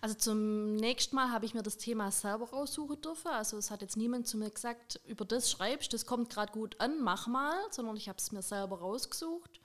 Also 0.00 0.14
zum 0.14 0.76
nächsten 0.76 1.16
Mal 1.16 1.30
habe 1.30 1.44
ich 1.44 1.54
mir 1.54 1.62
das 1.62 1.76
Thema 1.76 2.10
selber 2.10 2.50
raussuchen 2.50 3.00
dürfen. 3.00 3.28
Also 3.28 3.56
es 3.56 3.70
hat 3.70 3.82
jetzt 3.82 3.96
niemand 3.96 4.26
zu 4.26 4.36
mir 4.36 4.50
gesagt, 4.50 5.00
über 5.06 5.24
das 5.24 5.50
schreibst, 5.50 5.92
das 5.92 6.06
kommt 6.06 6.30
gerade 6.30 6.52
gut 6.52 6.80
an, 6.80 7.00
mach 7.02 7.26
mal, 7.26 7.54
sondern 7.70 7.96
ich 7.96 8.08
habe 8.08 8.18
es 8.18 8.32
mir 8.32 8.42
selber 8.42 8.78
rausgesucht. 8.78 9.60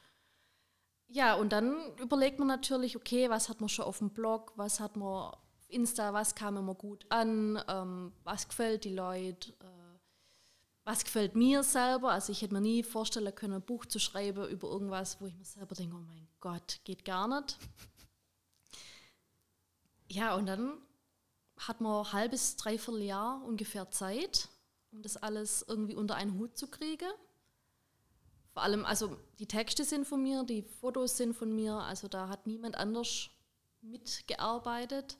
Ja, 1.07 1.35
und 1.35 1.51
dann 1.51 1.75
überlegt 1.97 2.39
man 2.39 2.47
natürlich, 2.47 2.95
okay, 2.95 3.29
was 3.29 3.47
hat 3.49 3.59
man 3.59 3.69
schon 3.69 3.85
auf 3.85 3.99
dem 3.99 4.09
Blog, 4.09 4.53
was 4.55 4.79
hat 4.79 4.95
man 4.95 5.35
Insta, 5.67 6.13
was 6.13 6.35
kam 6.35 6.57
immer 6.57 6.75
gut 6.75 7.05
an, 7.09 7.61
ähm, 7.67 8.11
was 8.23 8.47
gefällt 8.47 8.83
die 8.83 8.93
Leute, 8.93 9.51
äh, 9.51 9.99
was 10.83 11.03
gefällt 11.03 11.35
mir 11.35 11.63
selber. 11.63 12.11
Also 12.11 12.31
ich 12.31 12.41
hätte 12.41 12.53
mir 12.53 12.61
nie 12.61 12.83
vorstellen 12.83 13.33
können, 13.33 13.53
ein 13.53 13.61
Buch 13.61 13.85
zu 13.85 13.99
schreiben 13.99 14.47
über 14.47 14.67
irgendwas, 14.69 15.19
wo 15.19 15.25
ich 15.25 15.35
mir 15.35 15.45
selber 15.45 15.75
denke, 15.75 15.95
oh 15.95 15.99
mein 15.99 16.27
Gott, 16.39 16.79
geht 16.83 17.03
gar 17.03 17.27
nicht. 17.27 17.57
Ja, 20.07 20.35
und 20.35 20.45
dann 20.45 20.77
hat 21.57 21.81
man 21.81 22.05
ein 22.05 22.13
halbes, 22.13 22.55
dreiviertel 22.57 23.01
Jahr 23.01 23.43
ungefähr 23.43 23.89
Zeit, 23.89 24.49
um 24.91 25.01
das 25.01 25.17
alles 25.17 25.65
irgendwie 25.67 25.95
unter 25.95 26.15
einen 26.15 26.37
Hut 26.37 26.57
zu 26.57 26.67
kriegen. 26.67 27.09
Vor 28.53 28.63
allem, 28.63 28.85
also 28.85 29.17
die 29.39 29.47
Texte 29.47 29.83
sind 29.83 30.05
von 30.05 30.21
mir, 30.21 30.43
die 30.43 30.61
Fotos 30.61 31.17
sind 31.17 31.33
von 31.33 31.53
mir, 31.53 31.73
also 31.73 32.07
da 32.07 32.29
hat 32.29 32.47
niemand 32.47 32.75
anders 32.75 33.29
mitgearbeitet. 33.81 35.17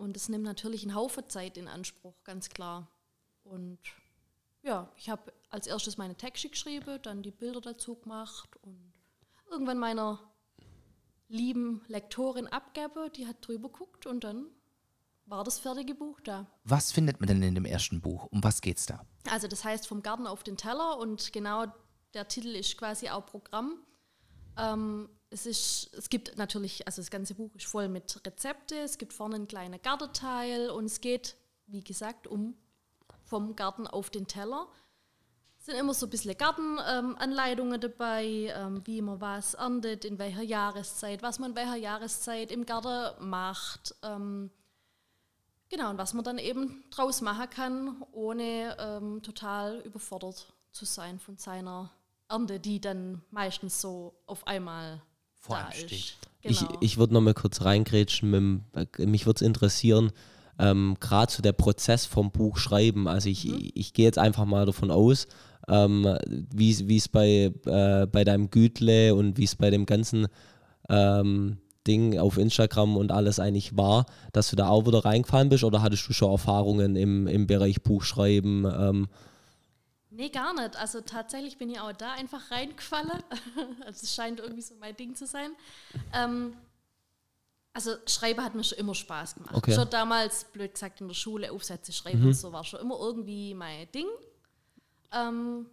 Und 0.00 0.16
es 0.16 0.30
nimmt 0.30 0.44
natürlich 0.44 0.82
einen 0.82 0.94
Haufen 0.94 1.28
Zeit 1.28 1.58
in 1.58 1.68
Anspruch, 1.68 2.14
ganz 2.24 2.48
klar. 2.48 2.88
Und 3.44 3.78
ja, 4.62 4.90
ich 4.96 5.10
habe 5.10 5.30
als 5.50 5.66
erstes 5.66 5.98
meine 5.98 6.16
Texte 6.16 6.48
geschrieben, 6.48 6.98
dann 7.02 7.22
die 7.22 7.30
Bilder 7.30 7.60
dazu 7.60 7.96
gemacht 7.96 8.56
und 8.62 8.94
irgendwann 9.50 9.78
meiner 9.78 10.18
lieben 11.28 11.82
Lektorin 11.86 12.46
abgebe, 12.46 13.10
die 13.14 13.26
hat 13.26 13.46
drüber 13.46 13.68
geguckt 13.68 14.06
und 14.06 14.24
dann 14.24 14.46
war 15.26 15.44
das 15.44 15.58
fertige 15.58 15.94
Buch 15.94 16.18
da. 16.22 16.46
Was 16.64 16.92
findet 16.92 17.20
man 17.20 17.28
denn 17.28 17.42
in 17.42 17.54
dem 17.54 17.66
ersten 17.66 18.00
Buch? 18.00 18.26
Um 18.30 18.42
was 18.42 18.62
geht's 18.62 18.86
da? 18.86 19.04
Also 19.28 19.48
das 19.48 19.64
heißt 19.64 19.86
vom 19.86 20.02
Garten 20.02 20.26
auf 20.26 20.42
den 20.42 20.56
Teller 20.56 20.96
und 20.96 21.30
genau 21.30 21.66
der 22.14 22.26
Titel 22.26 22.56
ist 22.56 22.78
quasi 22.78 23.10
auch 23.10 23.26
Programm. 23.26 23.84
Ähm, 24.56 25.10
es, 25.30 25.46
ist, 25.46 25.94
es 25.94 26.10
gibt 26.10 26.36
natürlich, 26.36 26.86
also 26.86 27.00
das 27.00 27.10
ganze 27.10 27.34
Buch 27.34 27.54
ist 27.54 27.66
voll 27.66 27.88
mit 27.88 28.20
Rezepte, 28.26 28.76
es 28.78 28.98
gibt 28.98 29.12
vorne 29.12 29.36
einen 29.36 29.48
kleinen 29.48 29.80
Gartenteil 29.80 30.70
und 30.70 30.84
es 30.84 31.00
geht, 31.00 31.36
wie 31.66 31.82
gesagt, 31.82 32.26
um 32.26 32.56
vom 33.24 33.54
Garten 33.54 33.86
auf 33.86 34.10
den 34.10 34.26
Teller. 34.26 34.66
Es 35.56 35.66
sind 35.66 35.76
immer 35.76 35.94
so 35.94 36.06
ein 36.06 36.10
bisschen 36.10 36.36
Gartenanleitungen 36.36 37.74
ähm, 37.74 37.80
dabei, 37.80 38.24
ähm, 38.56 38.84
wie 38.86 39.02
man 39.02 39.20
was 39.20 39.54
erntet, 39.54 40.04
in 40.04 40.18
welcher 40.18 40.42
Jahreszeit, 40.42 41.22
was 41.22 41.38
man 41.38 41.50
in 41.50 41.56
welcher 41.56 41.76
Jahreszeit 41.76 42.50
im 42.50 42.66
Garten 42.66 43.28
macht. 43.28 43.94
Ähm, 44.02 44.50
genau, 45.68 45.90
und 45.90 45.98
was 45.98 46.12
man 46.12 46.24
dann 46.24 46.38
eben 46.38 46.84
draus 46.90 47.20
machen 47.20 47.50
kann, 47.50 48.02
ohne 48.10 48.76
ähm, 48.80 49.22
total 49.22 49.80
überfordert 49.82 50.52
zu 50.72 50.84
sein 50.86 51.20
von 51.20 51.36
seiner 51.36 51.92
Ernte, 52.28 52.58
die 52.58 52.80
dann 52.80 53.22
meistens 53.30 53.80
so 53.80 54.14
auf 54.26 54.46
einmal 54.46 55.02
Vor 55.40 55.56
da 55.56 55.64
einem 55.64 55.72
steht. 55.72 55.92
ist. 55.92 56.16
Ich, 56.42 56.60
Genau. 56.60 56.78
ich 56.80 56.96
würde 56.96 57.12
noch 57.12 57.20
mal 57.20 57.34
kurz 57.34 57.60
reingrätschen. 57.62 58.30
Mit, 58.30 58.88
äh, 58.98 59.06
mich 59.06 59.26
würde 59.26 59.36
es 59.38 59.42
interessieren, 59.42 60.10
ähm, 60.58 60.96
gerade 61.00 61.30
so 61.32 61.42
der 61.42 61.52
Prozess 61.52 62.06
vom 62.06 62.30
Buch 62.30 62.56
schreiben. 62.56 63.08
Also 63.08 63.28
ich, 63.28 63.44
Mhm. 63.46 63.70
ich 63.74 63.92
gehe 63.92 64.06
jetzt 64.06 64.18
einfach 64.18 64.44
mal 64.46 64.64
davon 64.64 64.90
aus, 64.90 65.26
ähm, 65.68 66.06
wie 66.54 66.88
wie 66.88 66.96
es 66.96 67.08
bei, 67.08 67.52
äh, 67.66 68.06
bei 68.06 68.24
deinem 68.24 68.50
Gütle 68.50 69.14
und 69.14 69.36
wie 69.36 69.44
es 69.44 69.56
bei 69.56 69.70
dem 69.70 69.84
ganzen 69.86 70.28
ähm, 70.88 71.58
Ding 71.86 72.18
auf 72.18 72.36
Instagram 72.38 72.96
und 72.96 73.12
alles 73.12 73.38
eigentlich 73.38 73.76
war, 73.76 74.06
dass 74.32 74.50
du 74.50 74.56
da 74.56 74.68
auch 74.68 74.86
wieder 74.86 75.04
reingefallen 75.04 75.48
bist 75.48 75.64
oder 75.64 75.82
hattest 75.82 76.08
du 76.08 76.12
schon 76.12 76.30
Erfahrungen 76.30 76.96
im, 76.96 77.26
im 77.26 77.46
Bereich 77.46 77.82
Buchschreiben? 77.82 78.64
Ähm, 78.66 79.08
Nee, 80.20 80.28
gar 80.28 80.52
nicht. 80.52 80.76
Also 80.76 81.00
tatsächlich 81.00 81.56
bin 81.56 81.70
ich 81.70 81.80
auch 81.80 81.94
da 81.94 82.12
einfach 82.12 82.50
reingefallen. 82.50 83.22
Also 83.86 84.00
es 84.02 84.14
scheint 84.14 84.38
irgendwie 84.38 84.60
so 84.60 84.74
mein 84.74 84.94
Ding 84.94 85.14
zu 85.14 85.26
sein. 85.26 85.52
Ähm, 86.12 86.54
also 87.72 87.92
Schreiben 88.06 88.44
hat 88.44 88.54
mir 88.54 88.62
schon 88.62 88.76
immer 88.76 88.94
Spaß 88.94 89.36
gemacht. 89.36 89.54
Okay. 89.54 89.72
Schon 89.74 89.88
damals, 89.88 90.44
blöd 90.44 90.74
gesagt, 90.74 91.00
in 91.00 91.08
der 91.08 91.14
Schule 91.14 91.50
Aufsätze 91.50 91.90
schreiben 91.94 92.26
und 92.26 92.34
so 92.34 92.52
war 92.52 92.64
schon 92.64 92.80
immer 92.80 92.98
irgendwie 92.98 93.54
mein 93.54 93.90
Ding. 93.92 94.08
Ähm, 95.10 95.64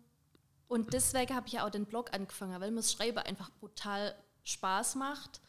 und 0.69 0.93
deswegen 0.93 1.35
habe 1.35 1.47
ich 1.47 1.53
ja 1.53 1.65
auch 1.65 1.69
den 1.69 1.85
Blog 1.85 2.13
angefangen, 2.13 2.61
weil 2.61 2.71
mir 2.71 2.77
das 2.77 2.93
Schreiben 2.93 3.17
einfach 3.17 3.49
brutal 3.59 4.15
Spaß 4.45 4.95
macht. 4.95 5.41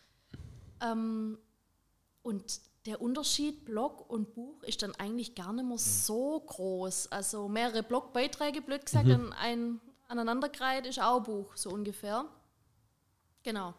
Ähm, 0.81 1.39
und 2.23 2.61
der 2.89 3.03
Unterschied 3.03 3.67
Blog 3.67 4.09
und 4.09 4.35
Buch 4.35 4.63
ist 4.63 4.83
dann 4.83 4.95
eigentlich 4.95 5.35
gar 5.35 5.53
nicht 5.53 5.67
mehr 5.67 5.77
so 5.79 6.41
groß. 6.41 7.13
Also 7.13 7.47
mehrere 7.47 7.83
Blogbeiträge, 7.83 8.63
blöd 8.63 8.87
gesagt, 8.87 9.11
an 9.11 9.33
ein 9.35 9.81
aneinandergereiht 10.09 10.87
ist 10.87 11.01
auch 11.01 11.19
ein 11.19 11.23
Buch, 11.23 11.55
so 11.55 11.69
ungefähr. 11.69 12.25
Genau. 13.43 13.75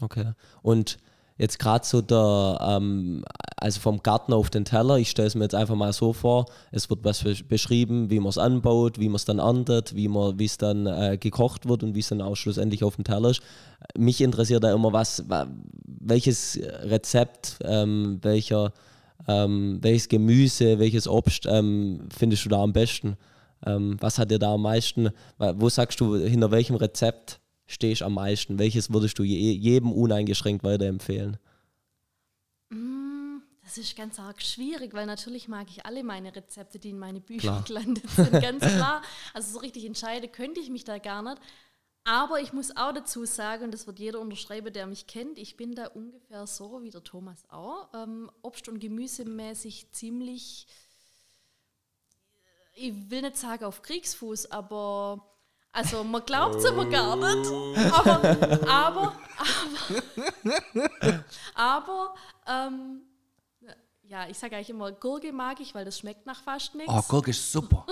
Okay. 0.00 0.32
Und 0.60 0.98
jetzt 1.42 1.58
gerade 1.58 1.84
so 1.84 2.00
der, 2.00 2.58
ähm, 2.62 3.24
also 3.56 3.80
vom 3.80 4.00
Garten 4.02 4.32
auf 4.32 4.48
den 4.48 4.64
Teller, 4.64 4.96
ich 4.96 5.10
stelle 5.10 5.26
es 5.26 5.34
mir 5.34 5.42
jetzt 5.42 5.56
einfach 5.56 5.74
mal 5.74 5.92
so 5.92 6.12
vor, 6.12 6.46
es 6.70 6.88
wird 6.88 7.00
was 7.02 7.24
besch- 7.24 7.44
beschrieben, 7.46 8.10
wie 8.10 8.20
man 8.20 8.28
es 8.28 8.38
anbaut, 8.38 9.00
wie 9.00 9.08
man 9.08 9.16
es 9.16 9.24
dann 9.24 9.40
erntet, 9.40 9.94
wie 9.96 10.44
es 10.44 10.56
dann 10.56 10.86
äh, 10.86 11.18
gekocht 11.18 11.68
wird 11.68 11.82
und 11.82 11.94
wie 11.96 12.00
es 12.00 12.08
dann 12.08 12.22
auch 12.22 12.36
schlussendlich 12.36 12.84
auf 12.84 12.94
dem 12.94 13.04
Teller 13.04 13.30
ist. 13.30 13.42
Mich 13.98 14.20
interessiert 14.20 14.62
da 14.62 14.72
immer 14.72 14.92
was, 14.92 15.28
wa- 15.28 15.48
welches 15.84 16.58
Rezept, 16.84 17.58
ähm, 17.64 18.18
welcher, 18.22 18.72
ähm, 19.26 19.78
welches 19.82 20.08
Gemüse, 20.08 20.78
welches 20.78 21.08
Obst 21.08 21.46
ähm, 21.46 22.08
findest 22.16 22.44
du 22.44 22.50
da 22.50 22.62
am 22.62 22.72
besten? 22.72 23.16
Ähm, 23.66 23.96
was 24.00 24.18
hat 24.18 24.30
dir 24.30 24.38
da 24.38 24.54
am 24.54 24.62
meisten, 24.62 25.10
wo 25.38 25.68
sagst 25.68 26.00
du, 26.00 26.16
hinter 26.16 26.50
welchem 26.52 26.76
Rezept 26.76 27.40
stehst 27.72 28.02
am 28.02 28.14
meisten? 28.14 28.58
Welches 28.58 28.92
würdest 28.92 29.18
du 29.18 29.22
je, 29.22 29.52
jedem 29.52 29.92
uneingeschränkt 29.92 30.64
weiterempfehlen? 30.64 31.38
Das 33.62 33.78
ist 33.78 33.96
ganz 33.96 34.18
arg 34.18 34.42
schwierig, 34.42 34.92
weil 34.92 35.06
natürlich 35.06 35.48
mag 35.48 35.68
ich 35.70 35.86
alle 35.86 36.02
meine 36.02 36.34
Rezepte, 36.34 36.78
die 36.78 36.90
in 36.90 36.98
meine 36.98 37.20
Bücher 37.20 37.62
Klar. 37.64 37.64
gelandet 37.66 38.10
sind, 38.10 38.32
ganz 38.32 38.64
klar. 38.64 39.02
Also 39.32 39.52
so 39.52 39.58
richtig 39.60 39.86
entscheiden 39.86 40.30
könnte 40.30 40.60
ich 40.60 40.68
mich 40.68 40.84
da 40.84 40.98
gar 40.98 41.22
nicht. 41.22 41.40
Aber 42.04 42.40
ich 42.40 42.52
muss 42.52 42.76
auch 42.76 42.92
dazu 42.92 43.24
sagen, 43.24 43.64
und 43.64 43.74
das 43.74 43.86
wird 43.86 44.00
jeder 44.00 44.18
unterschreiben, 44.20 44.72
der 44.72 44.86
mich 44.86 45.06
kennt, 45.06 45.38
ich 45.38 45.56
bin 45.56 45.74
da 45.74 45.86
ungefähr 45.86 46.46
so 46.48 46.82
wie 46.82 46.90
der 46.90 47.04
Thomas 47.04 47.48
auch, 47.48 47.88
ähm, 47.94 48.30
Obst- 48.42 48.68
und 48.68 48.80
Gemüsemäßig 48.80 49.92
ziemlich, 49.92 50.66
ich 52.74 52.92
will 53.10 53.22
nicht 53.22 53.36
sagen 53.36 53.64
auf 53.64 53.82
Kriegsfuß, 53.82 54.50
aber 54.50 55.31
also 55.72 56.04
man 56.04 56.24
glaubt 56.24 56.56
es 56.56 56.64
immer 56.64 56.84
gar 56.86 57.16
nicht. 57.16 57.50
Aber, 57.92 58.68
aber, 58.68 58.68
aber, 58.68 59.12
aber 61.54 62.14
ähm, 62.46 63.02
ja, 64.02 64.28
ich 64.28 64.38
sage 64.38 64.56
eigentlich 64.56 64.70
immer, 64.70 64.92
Gurke 64.92 65.32
mag 65.32 65.60
ich, 65.60 65.74
weil 65.74 65.84
das 65.84 65.98
schmeckt 65.98 66.26
nach 66.26 66.42
fast 66.42 66.74
nichts. 66.74 66.92
Oh, 66.92 67.02
Gurke 67.08 67.30
ist 67.30 67.50
super. 67.52 67.86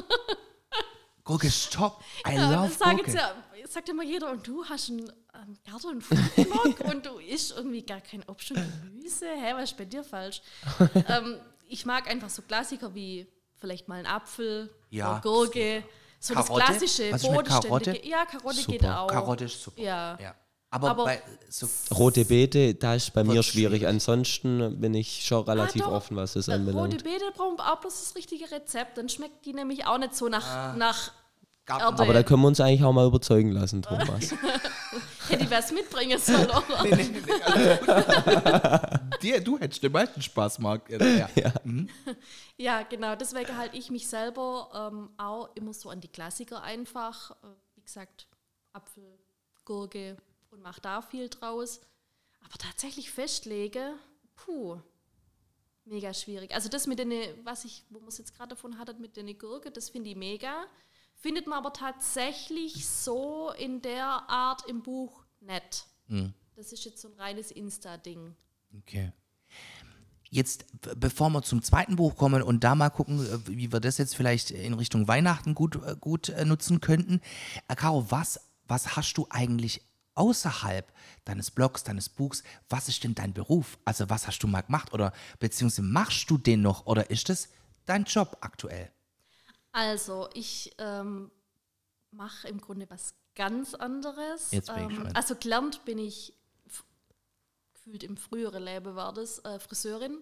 Gurke 1.25 1.47
ist 1.47 1.73
top. 1.73 2.03
I 2.29 2.35
Ja, 2.35 2.51
love 2.51 2.69
das 2.69 2.79
sagt, 2.79 2.97
Gurke. 3.05 3.13
ja, 3.13 3.35
sagt 3.69 3.89
immer 3.89 4.03
jeder, 4.03 4.31
und 4.31 4.47
du 4.47 4.65
hast 4.65 4.91
einen 4.91 5.09
ähm, 5.35 5.57
Garten 5.65 5.87
und 5.89 6.85
und 6.93 7.07
du 7.07 7.19
isst 7.19 7.53
irgendwie 7.57 7.83
gar 7.83 8.01
kein 8.01 8.23
Obst 8.29 8.51
und 8.51 8.57
Gemüse. 8.83 9.27
Hä, 9.27 9.53
was 9.55 9.71
ist 9.71 9.77
bei 9.79 9.85
dir 9.85 10.03
falsch? 10.05 10.43
ähm, 11.09 11.39
ich 11.69 11.87
mag 11.87 12.09
einfach 12.11 12.29
so 12.31 12.43
Klassiker 12.43 12.95
wie 12.95 13.27
vielleicht 13.57 13.89
mal 13.89 14.01
ein 14.01 14.07
Apfel, 14.07 14.75
Ja. 14.91 15.13
oder 15.13 15.21
Gurke, 15.21 15.85
so 16.21 16.35
das 16.35 16.47
Karotte? 16.47 16.65
klassische, 16.67 17.13
Was 17.13 17.23
ist 17.25 17.31
mit 17.31 17.45
Karotte? 17.47 18.07
Ja, 18.07 18.25
Karotte 18.27 18.63
geht 18.65 18.83
Super. 18.83 19.01
auch. 19.01 19.07
Karotte 19.09 19.45
ist 19.47 19.63
super. 19.63 19.81
Ja. 19.83 20.17
Aber, 20.73 20.91
Aber- 20.91 21.05
bei 21.07 21.21
so 21.49 21.67
Rote 21.93 22.25
Beete, 22.25 22.75
da 22.77 22.95
ist 22.95 23.13
bei 23.13 23.25
mir 23.25 23.43
schwierig. 23.43 23.79
schwierig. 23.81 23.87
Ansonsten 23.89 24.81
bin 24.81 24.95
ich 24.95 25.25
schon 25.25 25.43
relativ 25.43 25.83
Ah, 25.85 25.91
offen, 25.91 26.17
was 26.17 26.35
das 26.35 26.47
Äh, 26.47 26.53
Rote 26.53 26.61
anbelangt. 26.69 27.03
Beete 27.05 27.25
brauchen 27.35 27.59
wir 27.59 27.73
auch 27.73 27.81
bloß 27.81 27.93
das 28.05 28.15
richtige 28.15 28.49
Rezept. 28.53 28.97
Dann 28.97 29.09
schmeckt 29.09 29.45
die 29.47 29.53
nämlich 29.53 29.85
auch 29.87 29.99
nicht 29.99 30.15
so 30.15 30.29
nach, 30.29 30.47
Ah. 30.47 30.75
nach 30.77 31.11
Erde. 31.69 31.85
Aber 32.03 32.13
da 32.13 32.23
können 32.23 32.43
wir 32.43 32.49
uns 32.49 32.61
eigentlich 32.61 32.85
auch 32.85 32.93
mal 32.93 33.07
überzeugen 33.07 33.51
lassen, 33.53 33.83
Thomas. 33.83 34.35
Hätte 35.29 35.45
ich 35.45 35.51
was 35.51 35.73
mitbringen 35.73 36.19
sollen, 36.19 36.49
oder? 36.51 36.83
Nee, 36.85 36.95
nee, 36.95 37.09
nee, 37.09 37.21
gut. 37.21 37.41
Dir, 39.23 39.41
du 39.41 39.59
hättest 39.59 39.83
den 39.83 39.93
meisten 39.93 40.23
Spaß, 40.23 40.59
Marc. 40.61 40.89
Ja. 40.91 41.29
Ja. 41.35 41.53
Ja, 42.57 42.83
genau. 42.83 43.15
Deswegen 43.17 43.57
halte 43.57 43.77
ich 43.77 43.91
mich 43.91 44.09
selber 44.09 44.91
ähm, 44.93 45.11
auch 45.17 45.55
immer 45.55 45.73
so 45.73 45.91
an 45.91 46.01
die 46.01 46.09
Klassiker 46.09 46.63
einfach. 46.63 47.31
Äh, 47.43 47.47
wie 47.77 47.83
gesagt, 47.83 48.27
Apfel, 48.73 49.19
Gurke 49.65 50.17
und 50.51 50.63
mache 50.63 50.81
da 50.81 51.03
viel 51.03 51.29
draus. 51.29 51.81
Aber 52.45 52.59
tatsächlich 52.59 53.11
festlege, 53.11 53.95
puh, 54.37 54.79
mega 55.85 56.13
schwierig. 56.15 56.53
Also 56.55 56.69
das 56.69 56.87
mit 56.87 56.99
den, 56.99 57.13
was 57.45 57.65
ich, 57.65 57.85
wo 57.91 57.99
man 58.01 58.09
es 58.09 58.19
jetzt 58.19 58.35
gerade 58.35 58.51
davon 58.51 58.79
hattet, 58.79 58.99
mit 58.99 59.17
den 59.17 59.39
Gurke, 59.39 59.71
das 59.71 59.91
finde 59.91 60.11
ich 60.11 60.17
mega. 60.17 60.67
Findet 61.21 61.47
man 61.47 61.59
aber 61.59 61.75
tatsächlich 61.75 62.89
so 62.89 63.51
in 63.59 63.83
der 63.83 64.07
Art 64.31 64.67
im 64.67 64.83
Buch 64.83 65.23
nett. 65.41 65.85
Das 66.57 66.73
ist 66.73 66.85
jetzt 66.87 67.03
so 67.03 67.09
ein 67.09 67.15
reines 67.15 67.51
Insta-Ding. 67.51 68.35
Okay. 68.79 69.13
Jetzt, 70.31 70.65
bevor 70.97 71.29
wir 71.31 71.43
zum 71.43 71.63
zweiten 71.63 71.97
Buch 71.97 72.17
kommen 72.17 72.43
und 72.43 72.65
da 72.65 72.75
mal 72.75 72.89
gucken, 72.89 73.19
äh, 73.21 73.39
wie 73.49 73.71
wir 73.71 73.81
das 73.81 73.99
jetzt 73.99 74.15
vielleicht 74.15 74.51
in 74.51 74.75
Richtung 74.75 75.09
Weihnachten 75.09 75.55
gut, 75.55 75.77
äh, 75.85 75.97
gut 76.01 76.31
äh, 76.31 76.45
nutzen 76.45 76.81
könnten. 76.81 77.21
Caro, 77.69 78.11
was, 78.11 78.41
was 78.67 78.97
hast 78.97 79.15
du 79.15 79.27
eigentlich 79.29 79.83
außerhalb 80.15 80.91
deines 81.25 81.51
Blogs, 81.51 81.85
deines 81.85 82.09
Buchs? 82.09 82.45
Was 82.69 82.89
ist 82.89 83.05
denn 83.05 83.15
dein 83.15 83.35
Beruf? 83.35 83.79
Also 83.85 84.09
was 84.09 84.27
hast 84.27 84.39
du 84.39 84.47
mal 84.47 84.63
gemacht 84.63 84.95
oder 84.95 85.13
beziehungsweise 85.39 85.83
machst 85.83 86.31
du 86.31 86.39
den 86.39 86.63
noch 86.63 86.87
oder 86.87 87.11
ist 87.11 87.29
das 87.29 87.49
dein 87.85 88.05
Job 88.05 88.39
aktuell? 88.41 88.91
Also, 89.73 90.29
ich 90.35 90.75
ähm, 90.79 91.31
mache 92.11 92.49
im 92.49 92.61
Grunde 92.61 92.89
was 92.91 93.15
ganz 93.35 93.75
anderes. 93.75 94.51
Jetzt 94.51 94.75
bin 94.75 94.91
ich 94.91 94.99
ähm. 94.99 95.11
Also, 95.15 95.37
gelernt 95.37 95.85
bin 95.85 95.99
ich, 95.99 96.35
gefühlt 97.75 98.03
im 98.03 98.17
früheren 98.17 98.63
Leben 98.63 98.95
war 98.97 99.13
das, 99.13 99.39
äh, 99.41 99.59
Friseurin. 99.59 100.19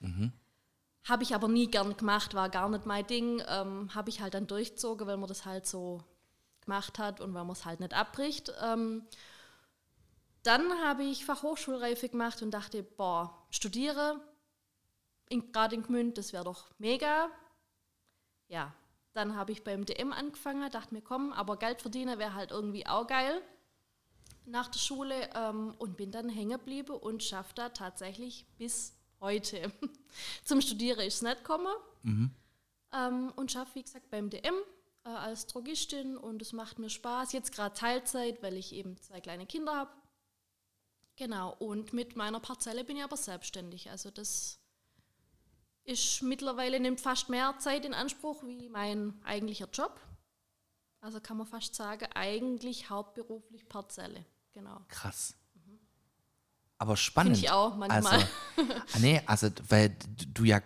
Mhm. 0.00 0.32
Habe 1.04 1.24
ich 1.24 1.34
aber 1.34 1.48
nie 1.48 1.66
gern 1.66 1.96
gemacht, 1.96 2.34
war 2.34 2.48
gar 2.48 2.68
nicht 2.68 2.86
mein 2.86 3.06
Ding. 3.06 3.42
Ähm, 3.48 3.92
Habe 3.94 4.10
ich 4.10 4.20
halt 4.20 4.34
dann 4.34 4.46
durchgezogen, 4.46 5.06
weil 5.06 5.16
man 5.16 5.28
das 5.28 5.44
halt 5.44 5.66
so 5.66 6.04
gemacht 6.60 6.98
hat 6.98 7.20
und 7.20 7.34
weil 7.34 7.44
man 7.44 7.52
es 7.56 7.64
halt 7.64 7.80
nicht 7.80 7.92
abbricht. 7.92 8.52
Ähm, 8.62 9.04
dann 10.44 10.72
habe 10.84 11.02
ich 11.02 11.24
Fachhochschulreife 11.24 12.08
gemacht 12.08 12.42
und 12.42 12.52
dachte, 12.52 12.82
boah, 12.82 13.46
studiere, 13.50 14.20
in, 15.28 15.50
gerade 15.52 15.74
in 15.76 15.82
Gmünd, 15.82 16.18
das 16.18 16.32
wäre 16.32 16.44
doch 16.44 16.70
mega. 16.78 17.30
Ja, 18.48 18.72
dann 19.12 19.36
habe 19.36 19.52
ich 19.52 19.64
beim 19.64 19.84
DM 19.84 20.12
angefangen, 20.12 20.70
dachte 20.70 20.94
mir, 20.94 21.02
komm, 21.02 21.32
aber 21.32 21.56
Geld 21.56 21.82
verdienen 21.82 22.18
wäre 22.18 22.34
halt 22.34 22.50
irgendwie 22.50 22.86
auch 22.86 23.06
geil 23.06 23.42
nach 24.44 24.68
der 24.68 24.78
Schule 24.78 25.30
ähm, 25.34 25.74
und 25.78 25.96
bin 25.96 26.10
dann 26.10 26.28
hängen 26.28 26.58
geblieben 26.58 26.96
und 26.96 27.22
schaffe 27.22 27.54
da 27.54 27.68
tatsächlich 27.68 28.46
bis 28.58 28.94
heute. 29.20 29.70
Zum 30.44 30.60
Studieren 30.60 31.00
ist 31.00 31.16
es 31.16 31.22
nicht 31.22 31.38
gekommen 31.38 31.72
ähm, 32.92 33.32
und 33.36 33.52
schaffe, 33.52 33.76
wie 33.76 33.82
gesagt, 33.82 34.10
beim 34.10 34.30
DM 34.30 34.54
äh, 35.04 35.08
als 35.08 35.46
Drogistin 35.46 36.16
und 36.16 36.42
es 36.42 36.52
macht 36.52 36.78
mir 36.78 36.90
Spaß. 36.90 37.32
Jetzt 37.32 37.52
gerade 37.52 37.74
Teilzeit, 37.74 38.42
weil 38.42 38.56
ich 38.56 38.72
eben 38.72 38.96
zwei 38.96 39.20
kleine 39.20 39.46
Kinder 39.46 39.76
habe 39.76 39.90
Genau, 41.16 41.54
und 41.58 41.92
mit 41.92 42.16
meiner 42.16 42.40
Parzelle 42.40 42.84
bin 42.84 42.96
ich 42.96 43.04
aber 43.04 43.16
selbstständig. 43.16 43.90
Also 43.90 44.10
das 44.10 44.58
ist 45.84 46.22
mittlerweile 46.22 46.80
nimmt 46.80 47.00
fast 47.00 47.28
mehr 47.28 47.54
Zeit 47.58 47.84
in 47.84 47.94
Anspruch 47.94 48.42
wie 48.44 48.68
mein 48.68 49.14
eigentlicher 49.24 49.68
Job. 49.72 50.00
Also 51.00 51.20
kann 51.20 51.36
man 51.36 51.46
fast 51.46 51.74
sagen, 51.74 52.06
eigentlich 52.14 52.88
hauptberuflich 52.88 53.68
Parzelle. 53.68 54.24
Genau. 54.52 54.80
Krass. 54.88 55.34
Aber 56.78 56.96
spannend. 56.96 57.36
Finde 57.36 57.46
ich 57.46 57.52
auch 57.52 57.76
manchmal. 57.76 58.14
Also, 58.14 58.26
ah, 58.94 58.98
nee, 58.98 59.22
also, 59.26 59.48
weil 59.68 59.96
du 60.32 60.44
ja 60.44 60.60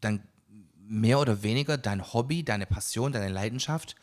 dann 0.00 0.26
mehr 0.74 1.20
oder 1.20 1.42
weniger 1.42 1.78
dein 1.78 2.12
Hobby, 2.12 2.44
deine 2.44 2.66
Passion, 2.66 3.12
deine 3.12 3.28
Leidenschaft 3.28 3.94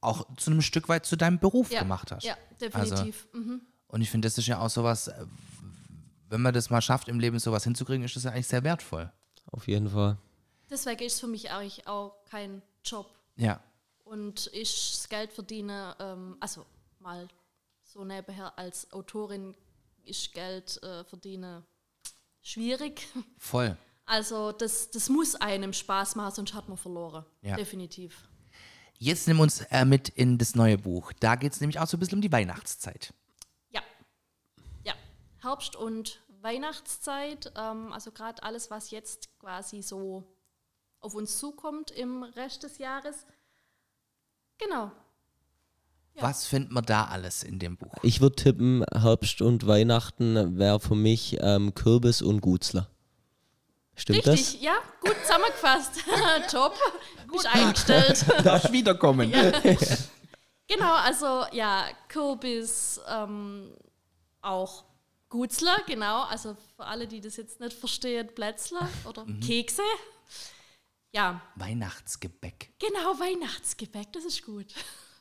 auch 0.00 0.26
zu 0.36 0.50
einem 0.50 0.62
Stück 0.62 0.88
weit 0.88 1.04
zu 1.04 1.16
deinem 1.16 1.40
Beruf 1.40 1.72
ja, 1.72 1.80
gemacht 1.80 2.12
hast. 2.12 2.24
Ja, 2.24 2.36
definitiv. 2.60 3.26
mhm. 3.32 3.62
Und 3.88 4.00
ich 4.00 4.10
finde, 4.10 4.26
das 4.26 4.38
ist 4.38 4.46
ja 4.46 4.60
auch 4.60 4.70
sowas, 4.70 5.08
äh, 5.08 5.26
wenn 6.28 6.42
man 6.42 6.54
das 6.54 6.70
mal 6.70 6.80
schafft, 6.80 7.08
im 7.08 7.18
Leben 7.18 7.38
sowas 7.38 7.64
hinzukriegen, 7.64 8.04
ist 8.04 8.14
das 8.14 8.24
ja 8.24 8.30
eigentlich 8.30 8.46
sehr 8.46 8.62
wertvoll. 8.62 9.12
Auf 9.50 9.68
jeden 9.68 9.88
Fall. 9.88 10.16
Deswegen 10.68 11.02
ist 11.04 11.14
es 11.14 11.20
für 11.20 11.26
mich 11.26 11.50
eigentlich 11.50 11.86
auch 11.86 12.24
kein 12.24 12.62
Job. 12.84 13.06
Ja. 13.36 13.60
Und 14.04 14.50
ich 14.52 14.92
das 14.92 15.08
Geld 15.08 15.32
verdiene, 15.32 15.96
ähm, 15.98 16.36
also 16.40 16.66
mal 17.00 17.28
so 17.84 18.04
nebenher 18.04 18.56
als 18.58 18.92
Autorin 18.92 19.54
ist 20.04 20.32
Geld 20.32 20.82
äh, 20.82 21.04
verdiene 21.04 21.64
schwierig. 22.42 23.06
Voll. 23.38 23.76
Also 24.08 24.52
das, 24.52 24.88
das 24.92 25.08
muss 25.08 25.34
einem 25.34 25.72
Spaß 25.72 26.14
machen, 26.14 26.32
sonst 26.32 26.54
hat 26.54 26.68
man 26.68 26.78
verloren. 26.78 27.24
Ja. 27.42 27.56
Definitiv. 27.56 28.28
Jetzt 28.98 29.26
nimm 29.26 29.40
uns 29.40 29.62
äh, 29.62 29.84
mit 29.84 30.08
in 30.10 30.38
das 30.38 30.54
neue 30.54 30.78
Buch. 30.78 31.12
Da 31.18 31.34
geht 31.34 31.52
es 31.52 31.60
nämlich 31.60 31.80
auch 31.80 31.88
so 31.88 31.96
ein 31.96 32.00
bisschen 32.00 32.18
um 32.18 32.22
die 32.22 32.30
Weihnachtszeit. 32.30 33.12
Ja. 33.70 33.82
Ja. 34.84 34.94
Herbst 35.42 35.74
und 35.74 36.22
Weihnachtszeit, 36.46 37.52
ähm, 37.56 37.92
also 37.92 38.12
gerade 38.12 38.40
alles, 38.44 38.70
was 38.70 38.92
jetzt 38.92 39.28
quasi 39.40 39.82
so 39.82 40.22
auf 41.00 41.14
uns 41.14 41.38
zukommt 41.38 41.90
im 41.90 42.22
Rest 42.22 42.62
des 42.62 42.78
Jahres. 42.78 43.26
Genau. 44.58 44.92
Ja. 46.14 46.22
Was 46.22 46.46
findet 46.46 46.70
man 46.70 46.84
da 46.84 47.06
alles 47.06 47.42
in 47.42 47.58
dem 47.58 47.76
Buch? 47.76 47.92
Ich 48.02 48.20
würde 48.20 48.36
tippen, 48.36 48.84
Herbst 48.94 49.42
und 49.42 49.66
Weihnachten 49.66 50.56
wäre 50.56 50.78
für 50.78 50.94
mich 50.94 51.36
ähm, 51.40 51.74
Kürbis 51.74 52.22
und 52.22 52.40
Gutzler. 52.40 52.88
Stimmt 53.96 54.26
Richtig, 54.26 54.62
ja, 54.62 54.76
gut 55.00 55.16
zusammengefasst. 55.22 56.00
Top, 56.50 56.74
gut 57.28 57.44
eingestellt. 57.46 58.24
Darf 58.44 58.70
wiederkommen. 58.70 59.32
Genau, 60.68 60.94
also 60.94 61.44
ja, 61.50 61.86
Kürbis, 62.08 63.00
ähm, 63.08 63.72
auch 64.42 64.84
Gutzler, 65.28 65.76
genau. 65.86 66.22
Also 66.22 66.56
für 66.76 66.84
alle, 66.84 67.06
die 67.06 67.20
das 67.20 67.36
jetzt 67.36 67.60
nicht 67.60 67.72
verstehen, 67.76 68.34
Plätzler 68.34 68.88
oder 69.04 69.26
Kekse. 69.44 69.82
Ja, 71.12 71.40
Weihnachtsgebäck. 71.54 72.74
genau, 72.78 73.18
Weihnachtsgebäck, 73.18 74.12
das 74.12 74.24
ist 74.24 74.44
gut. 74.44 74.66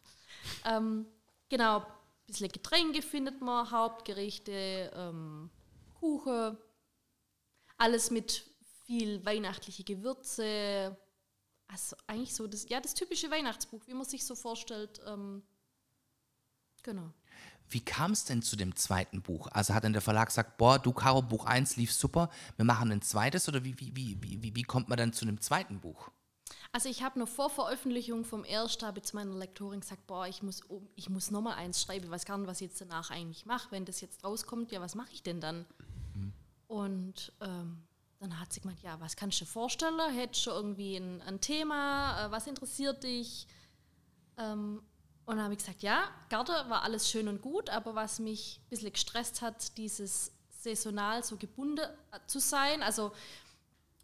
ähm, 0.65 1.06
genau, 1.48 1.80
ein 1.80 1.86
bisschen 2.28 2.50
Getränke 2.52 3.02
findet 3.02 3.41
man, 3.41 3.72
Hauptgerichte, 3.72 4.91
ähm, 4.94 5.50
Kuchen, 5.94 6.58
alles 7.78 8.12
mit 8.12 8.44
viel 8.86 9.26
weihnachtliche 9.26 9.84
Gewürze. 9.84 10.98
Also 11.68 11.96
eigentlich 12.08 12.36
so 12.36 12.46
das, 12.46 12.68
ja, 12.70 12.80
das 12.80 12.94
typische 12.94 13.32
Weihnachtsbuch, 13.32 13.88
wie 13.88 13.94
man 13.94 14.06
sich 14.06 14.26
so 14.26 14.36
vorstellt. 14.36 15.02
Ähm, 15.08 15.44
genau. 16.84 17.12
Wie 17.69 17.82
kam 17.82 18.12
es 18.12 18.25
denn 18.25 18.41
zu 18.41 18.56
dem 18.56 18.75
zweiten 18.75 19.21
Buch? 19.21 19.47
Also 19.51 19.73
hat 19.73 19.84
dann 19.84 19.93
der 19.93 20.01
Verlag 20.01 20.28
gesagt, 20.28 20.58
boah, 20.58 20.80
du 20.80 20.93
Caro, 20.93 21.21
Buch 21.21 21.45
1 21.45 21.78
lief 21.78 21.91
super, 21.91 22.30
wir 22.58 22.65
machen 22.65 22.91
ein 22.91 23.01
zweites 23.01 23.47
oder 23.49 23.63
wie, 23.63 23.80
wie, 23.80 23.95
wie, 23.95 24.17
wie, 24.21 24.56
wie, 24.56 24.63
kommt 24.63 24.89
man 24.89 24.97
dann 24.97 25.13
zu 25.13 25.25
einem 25.25 25.41
zweiten 25.41 25.80
Buch? 25.80 26.10
Also 26.71 26.89
ich 26.89 27.01
habe 27.04 27.17
noch 27.17 27.28
vor 27.28 27.49
Veröffentlichung 27.49 28.23
vom 28.23 28.43
ersten 28.43 28.86
habe 28.86 28.99
ich 28.99 29.06
zu 29.06 29.15
meiner 29.15 29.36
Lektorin 29.36 29.80
gesagt, 29.80 30.06
boah, 30.08 30.28
ich 30.28 30.43
muss, 30.43 30.62
ich 30.95 31.10
muss 31.10 31.32
nochmal 31.32 31.56
eins 31.56 31.82
schreiben, 31.82 32.06
ich 32.06 32.12
weiß 32.12 32.25
gar 32.25 32.38
nicht, 32.38 32.47
was 32.47 32.62
ich 32.62 32.67
jetzt 32.67 32.82
danach 32.82 33.10
eigentlich 33.10 33.45
mache. 33.45 33.71
Wenn 33.71 33.86
das 33.86 34.01
jetzt 34.01 34.23
rauskommt, 34.23 34.71
ja, 34.71 34.82
was 34.82 34.95
mache 34.95 35.12
ich 35.12 35.23
denn 35.23 35.41
dann? 35.41 35.65
Und 36.67 37.32
ähm, 37.41 37.84
dann 38.19 38.39
hat 38.39 38.51
sie 38.51 38.62
gemeint, 38.62 38.82
ja, 38.82 38.99
was 38.99 39.15
kannst 39.15 39.39
du 39.39 39.45
dir 39.45 39.51
vorstellen? 39.51 39.99
Hättest 40.13 40.45
du 40.47 40.51
irgendwie 40.51 40.97
ein, 40.97 41.21
ein 41.21 41.41
Thema? 41.41 42.25
Äh, 42.25 42.32
was 42.32 42.47
interessiert 42.47 43.04
dich? 43.04 43.47
Ähm, 44.38 44.82
und 45.26 45.38
dann 45.38 45.46
habe 45.46 45.54
ich 45.54 45.60
gesagt, 45.60 45.82
ja, 45.82 46.10
Garten 46.30 46.52
war 46.70 46.84
alles 46.84 47.10
schön 47.10 47.28
und 47.28 47.42
gut, 47.42 47.70
aber 47.70 47.96
was 47.96 48.20
mich 48.20 48.60
ein 48.64 48.70
bisschen 48.70 48.92
gestresst 48.92 49.42
hat, 49.42 49.78
dieses 49.78 50.32
saisonal 50.50 51.24
so 51.24 51.38
gebunden 51.38 51.86
äh, 52.12 52.20
zu 52.28 52.40
sein. 52.40 52.84
Also 52.84 53.12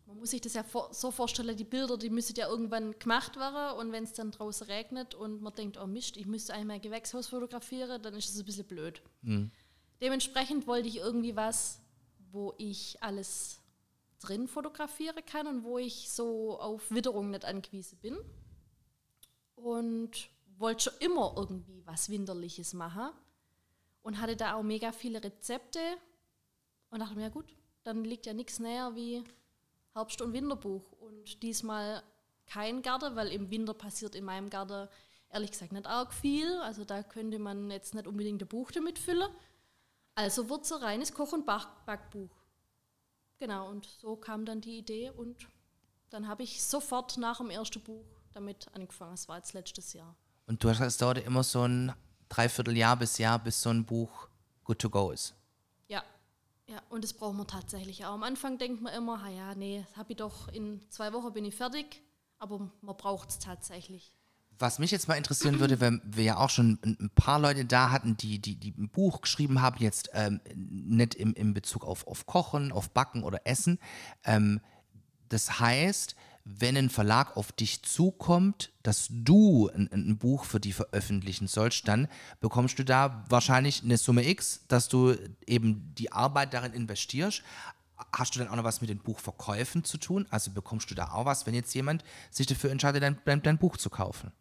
man 0.08 0.18
muss 0.18 0.32
sich 0.32 0.42
das 0.42 0.56
ja 0.56 0.66
so 0.92 1.12
vorstellen, 1.12 1.56
die 1.56 1.64
Bilder, 1.64 1.98
die 1.98 2.10
müssen 2.10 2.36
ja 2.36 2.48
irgendwann 2.48 2.98
gemacht 2.98 3.38
werden 3.38 3.78
und 3.78 3.92
wenn 3.92 4.04
es 4.04 4.14
dann 4.14 4.32
draußen 4.32 4.68
regnet 4.68 5.16
und 5.16 5.42
man 5.42 5.54
denkt, 5.54 5.78
oh 5.78 5.88
Mist, 5.88 6.18
ich 6.18 6.26
müsste 6.26 6.54
einmal 6.54 6.78
ein 6.78 6.82
Gewächshaus 6.82 7.28
fotografieren, 7.28 8.02
dann 8.02 8.16
ist 8.16 8.30
es 8.30 8.40
ein 8.40 8.46
bisschen 8.46 8.66
blöd. 8.66 9.02
Dementsprechend 10.02 10.68
wollte 10.68 10.88
ich 10.88 10.98
irgendwie 10.98 11.36
was, 11.36 11.80
wo 12.32 12.54
ich 12.58 13.02
alles 13.02 13.60
drin 14.20 14.48
fotografieren 14.48 15.24
kann 15.26 15.48
und 15.48 15.64
wo 15.64 15.78
ich 15.78 16.10
so 16.10 16.60
auf 16.60 16.90
Witterung 16.92 17.30
nicht 17.30 17.46
angewiesen 17.46 17.98
bin. 18.00 18.18
Und 19.56 20.30
wollte 20.62 20.92
schon 20.92 21.00
immer 21.00 21.34
irgendwie 21.36 21.86
was 21.86 22.10
Winterliches 22.10 22.74
machen 22.74 23.10
und 24.02 24.20
hatte 24.20 24.36
da 24.36 24.56
auch 24.56 24.64
mega 24.64 24.92
viele 24.92 25.24
Rezepte 25.24 25.80
und 26.90 27.00
dachte 27.00 27.16
mir, 27.16 27.24
ja 27.24 27.30
gut, 27.30 27.56
dann 27.84 28.04
liegt 28.04 28.26
ja 28.26 28.34
nichts 28.34 28.60
näher 28.60 28.96
wie 28.96 29.24
Herbst- 29.94 30.22
und 30.22 30.34
Winterbuch. 30.34 30.92
Und 30.94 31.42
diesmal 31.44 32.04
kein 32.46 32.82
Garten, 32.82 33.16
weil 33.16 33.30
im 33.30 33.50
Winter 33.50 33.74
passiert 33.74 34.16
in 34.16 34.26
meinem 34.26 34.50
Garten 34.50 34.88
ehrlich 35.30 35.52
gesagt 35.52 35.72
nicht 35.72 35.88
arg 35.88 36.14
viel. 36.14 36.60
Also 36.60 36.86
da 36.86 37.04
könnte 37.04 37.40
man 37.40 37.72
jetzt 37.72 37.96
nicht 37.96 38.08
unbedingt 38.08 38.42
ein 38.42 38.48
Buch 38.48 38.72
damit 38.72 39.00
füllen. 39.00 39.32
Also 40.16 40.50
wird 40.50 40.66
es 40.66 40.72
ein 40.72 40.84
reines 40.84 41.14
Koch- 41.14 41.34
und 41.34 41.46
Backbuch. 41.46 42.36
Genau, 43.38 43.70
und 43.70 43.86
so 43.86 44.16
kam 44.16 44.46
dann 44.46 44.62
die 44.62 44.78
Idee 44.78 45.10
und 45.10 45.48
dann 46.10 46.28
habe 46.28 46.44
ich 46.44 46.62
sofort 46.64 47.18
nach 47.18 47.38
dem 47.38 47.50
ersten 47.50 47.82
Buch 47.82 48.06
damit 48.34 48.68
angefangen. 48.74 49.12
Das 49.12 49.28
war 49.28 49.38
jetzt 49.38 49.54
letztes 49.54 49.94
Jahr. 49.94 50.16
Und 50.52 50.62
du 50.62 50.70
hast 50.70 50.82
es 50.82 50.98
dauerte 50.98 51.22
immer 51.22 51.44
so 51.44 51.66
ein 51.66 51.94
Dreivierteljahr 52.28 52.98
bis 52.98 53.18
Jahr, 53.18 53.40
bis 53.40 53.62
so 53.62 53.70
ein 53.70 53.86
Buch 53.86 54.28
good 54.66 54.80
to 54.80 54.90
go 54.90 55.12
ist. 55.12 55.34
Ja, 55.88 56.04
ja, 56.68 56.82
und 56.90 57.06
das 57.06 57.14
braucht 57.14 57.36
man 57.36 57.48
tatsächlich 57.48 58.06
auch. 58.06 58.12
Am 58.12 58.24
Anfang 58.24 58.58
denkt 58.58 58.82
man 58.82 58.94
immer, 58.94 59.30
ja, 59.30 59.56
nee, 59.56 59.82
das 59.88 59.96
habe 59.96 60.12
ich 60.12 60.18
doch 60.18 60.50
in 60.50 60.82
zwei 60.90 61.14
Wochen 61.14 61.32
bin 61.32 61.46
ich 61.46 61.56
fertig, 61.56 62.02
aber 62.38 62.70
man 62.82 62.98
braucht 62.98 63.30
es 63.30 63.40
tatsächlich. 63.40 64.14
Was 64.60 64.78
mich 64.78 64.92
jetzt 64.92 65.08
mal 65.08 65.16
interessieren 65.16 65.62
würde, 65.62 65.80
wenn 65.80 66.02
wir 66.04 66.26
ja 66.26 66.36
auch 66.38 66.50
schon 66.50 66.80
ein 66.84 66.98
ein 67.00 67.12
paar 67.12 67.40
Leute 67.40 67.64
da 67.64 67.90
hatten, 67.90 68.18
die, 68.18 68.40
die, 68.40 68.58
die 68.58 68.74
ein 68.78 68.90
Buch 68.90 69.22
geschrieben 69.22 69.62
haben, 69.62 69.78
jetzt 69.80 70.10
ähm, 70.12 70.42
nicht 70.54 71.16
im, 71.16 71.34
im 71.34 71.54
Bezug 71.54 71.86
auf, 71.86 72.06
auf 72.08 72.26
Kochen, 72.26 72.74
auf 72.74 72.90
Backen 72.90 73.24
oder 73.24 73.48
Essen. 73.48 73.80
Ähm, 74.26 74.60
das 75.30 75.62
heißt, 75.62 76.18
wenn 76.44 76.76
ein 76.78 76.90
Verlag 76.90 77.38
auf 77.38 77.52
dich 77.52 77.84
zukommt, 77.84 78.72
dass 78.84 79.08
du 79.10 79.70
ein, 79.70 79.92
ein 79.92 80.18
Buch 80.18 80.46
für 80.46 80.60
die 80.60 80.74
veröffentlichen 80.74 81.48
sollst, 81.48 81.88
dann 81.88 82.08
bekommst 82.40 82.80
du 82.80 82.84
da 82.86 83.26
wahrscheinlich 83.30 83.84
eine 83.84 83.98
Summe 83.98 84.28
X, 84.28 84.62
dass 84.68 84.88
du 84.88 85.16
eben 85.46 85.94
die 85.96 86.12
Arbeit 86.12 86.54
darin 86.54 86.74
investierst. 86.74 87.44
Hast 88.14 88.36
du 88.36 88.40
dann 88.40 88.48
auch 88.48 88.56
noch 88.56 88.64
was 88.64 88.82
mit 88.82 88.90
den 88.90 88.98
Buchverkäufen 89.00 89.84
zu 89.84 89.98
tun? 89.98 90.26
Also 90.32 90.52
bekommst 90.52 90.90
du 90.90 90.96
da 90.96 91.12
auch 91.12 91.26
was, 91.26 91.46
wenn 91.46 91.54
jetzt 91.54 91.74
jemand 91.76 92.04
sich 92.32 92.48
dafür 92.48 92.72
entscheidet, 92.72 93.04
dein, 93.04 93.20
dein, 93.26 93.44
dein 93.44 93.58
Buch 93.60 93.78
zu 93.78 93.90
kaufen? 93.90 94.32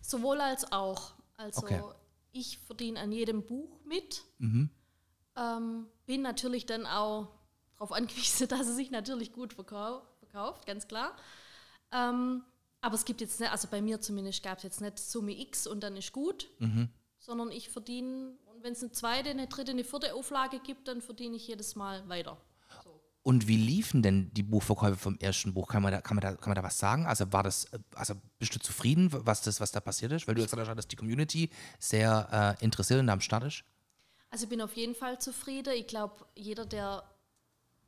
Sowohl 0.00 0.40
als 0.40 0.70
auch. 0.70 1.12
Also 1.36 1.62
Okay. 1.62 1.82
ich 2.32 2.58
verdiene 2.58 3.00
an 3.00 3.10
jedem 3.10 3.44
Buch 3.44 3.80
mit. 3.84 4.22
Ähm, 5.36 5.86
bin 6.06 6.22
natürlich 6.22 6.66
dann 6.66 6.86
auch 6.86 7.28
darauf 7.74 7.92
angewiesen, 7.92 8.46
dass 8.48 8.68
es 8.68 8.76
sich 8.76 8.90
natürlich 8.90 9.32
gut 9.32 9.52
verkau 9.54 10.02
verkauft, 10.30 10.66
ganz 10.66 10.86
klar. 10.88 11.16
Ähm, 11.92 12.44
aber 12.80 12.94
es 12.94 13.04
gibt 13.04 13.20
jetzt 13.20 13.40
nicht, 13.40 13.52
also 13.52 13.68
bei 13.70 13.82
mir 13.82 14.00
zumindest 14.00 14.42
gab 14.42 14.58
es 14.58 14.64
jetzt 14.64 14.80
nicht 14.80 14.98
Summe 14.98 15.38
X 15.38 15.66
und 15.66 15.82
dann 15.82 15.96
ist 15.96 16.12
gut, 16.12 16.48
sondern 17.18 17.50
ich 17.50 17.68
verdiene, 17.68 18.32
und 18.46 18.62
wenn 18.62 18.72
es 18.72 18.82
eine 18.82 18.90
zweite, 18.92 19.30
eine 19.30 19.48
dritte, 19.48 19.72
eine 19.72 19.84
vierte 19.84 20.14
Auflage 20.14 20.60
gibt, 20.60 20.88
dann 20.88 21.02
verdiene 21.02 21.36
ich 21.36 21.46
jedes 21.46 21.76
Mal 21.76 22.08
weiter. 22.08 22.38
Und 23.22 23.46
wie 23.46 23.58
liefen 23.58 24.02
denn 24.02 24.32
die 24.32 24.42
Buchverkäufe 24.42 24.96
vom 24.96 25.18
ersten 25.18 25.52
Buch? 25.52 25.68
Kann 25.68 25.82
man 25.82 25.92
da, 25.92 26.00
kann 26.00 26.16
man 26.16 26.22
da, 26.22 26.34
kann 26.34 26.48
man 26.48 26.54
da 26.54 26.62
was 26.62 26.78
sagen? 26.78 27.04
Also 27.04 27.30
war 27.32 27.42
das, 27.42 27.68
also 27.94 28.14
bist 28.38 28.54
du 28.54 28.58
zufrieden, 28.60 29.10
was 29.12 29.42
das, 29.42 29.60
was 29.60 29.72
da 29.72 29.80
passiert 29.80 30.12
ist? 30.12 30.26
Weil 30.26 30.36
du 30.36 30.42
gesagt 30.42 30.66
hast, 30.66 30.76
dass 30.76 30.88
die 30.88 30.96
Community 30.96 31.50
sehr 31.78 32.56
äh, 32.58 32.64
interessiert 32.64 32.98
und 32.98 33.10
am 33.10 33.20
Start 33.20 33.44
ist. 33.44 33.62
Also 34.30 34.44
ich 34.44 34.48
bin 34.48 34.62
auf 34.62 34.74
jeden 34.74 34.94
Fall 34.94 35.20
zufrieden. 35.20 35.74
Ich 35.74 35.86
glaube, 35.86 36.24
jeder, 36.34 36.64
der 36.64 37.02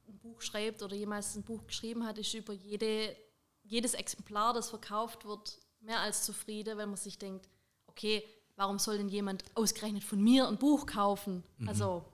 ein 0.08 0.18
Buch 0.18 0.40
schreibt 0.40 0.82
oder 0.82 0.94
jemals 0.96 1.34
ein 1.36 1.42
Buch 1.42 1.66
geschrieben 1.66 2.04
hat, 2.06 2.18
ist 2.18 2.34
über 2.34 2.52
jede, 2.52 3.16
jedes 3.64 3.94
Exemplar, 3.94 4.52
das 4.52 4.70
verkauft 4.70 5.24
wird, 5.24 5.58
mehr 5.80 6.00
als 6.00 6.24
zufrieden, 6.24 6.78
wenn 6.78 6.88
man 6.90 6.96
sich 6.96 7.18
denkt, 7.18 7.48
okay, 7.86 8.24
warum 8.56 8.78
soll 8.78 8.98
denn 8.98 9.08
jemand 9.08 9.44
ausgerechnet 9.54 10.04
von 10.04 10.20
mir 10.22 10.46
ein 10.48 10.58
Buch 10.58 10.86
kaufen? 10.86 11.42
Also 11.66 12.04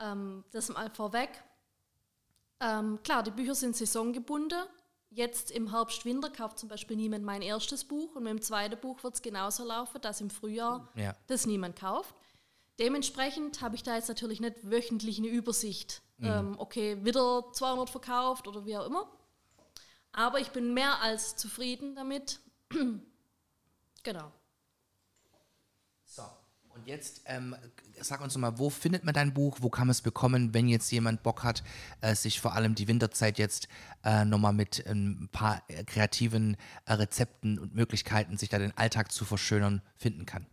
Ähm, 0.00 0.44
das 0.52 0.68
mal 0.68 0.90
vorweg. 0.90 1.28
Ähm, 2.60 3.00
klar, 3.02 3.22
die 3.24 3.32
Bücher 3.32 3.54
sind 3.56 3.76
saisongebunden. 3.76 4.62
Jetzt 5.10 5.50
im 5.50 5.70
Herbst, 5.70 6.04
Winter 6.04 6.30
kauft 6.30 6.58
zum 6.58 6.68
Beispiel 6.68 6.96
niemand 6.96 7.24
mein 7.24 7.42
erstes 7.42 7.84
Buch 7.84 8.14
und 8.14 8.22
mit 8.24 8.30
dem 8.30 8.42
zweiten 8.42 8.78
Buch 8.80 9.02
wird 9.02 9.14
es 9.14 9.22
genauso 9.22 9.64
laufen, 9.64 10.00
dass 10.00 10.20
im 10.20 10.30
Frühjahr 10.30 10.88
Ja. 10.94 11.16
das 11.26 11.46
niemand 11.46 11.76
kauft. 11.76 12.14
Dementsprechend 12.78 13.60
habe 13.60 13.74
ich 13.74 13.82
da 13.82 13.96
jetzt 13.96 14.08
natürlich 14.08 14.40
nicht 14.40 14.70
wöchentlich 14.70 15.18
eine 15.18 15.28
Übersicht. 15.28 16.00
Ähm, 16.26 16.54
okay, 16.58 17.04
wieder 17.04 17.44
200 17.52 17.90
verkauft 17.90 18.48
oder 18.48 18.66
wie 18.66 18.76
auch 18.76 18.86
immer. 18.86 19.08
Aber 20.12 20.40
ich 20.40 20.50
bin 20.50 20.74
mehr 20.74 21.00
als 21.00 21.36
zufrieden 21.36 21.94
damit. 21.94 22.40
genau. 24.02 24.32
So, 26.04 26.22
und 26.74 26.86
jetzt 26.86 27.22
ähm, 27.26 27.54
sag 28.00 28.20
uns 28.20 28.36
mal, 28.36 28.58
wo 28.58 28.70
findet 28.70 29.04
man 29.04 29.14
dein 29.14 29.34
Buch? 29.34 29.58
Wo 29.60 29.70
kann 29.70 29.86
man 29.86 29.92
es 29.92 30.02
bekommen, 30.02 30.54
wenn 30.54 30.68
jetzt 30.68 30.90
jemand 30.90 31.22
Bock 31.22 31.44
hat, 31.44 31.62
äh, 32.00 32.14
sich 32.14 32.40
vor 32.40 32.54
allem 32.54 32.74
die 32.74 32.88
Winterzeit 32.88 33.38
jetzt 33.38 33.68
äh, 34.04 34.24
nochmal 34.24 34.52
mit 34.52 34.84
ein 34.86 35.28
paar 35.30 35.62
äh, 35.68 35.84
kreativen 35.84 36.56
äh, 36.86 36.94
Rezepten 36.94 37.58
und 37.58 37.74
Möglichkeiten, 37.74 38.36
sich 38.36 38.48
da 38.48 38.58
den 38.58 38.76
Alltag 38.76 39.12
zu 39.12 39.24
verschönern, 39.24 39.82
finden 39.96 40.26
kann? 40.26 40.46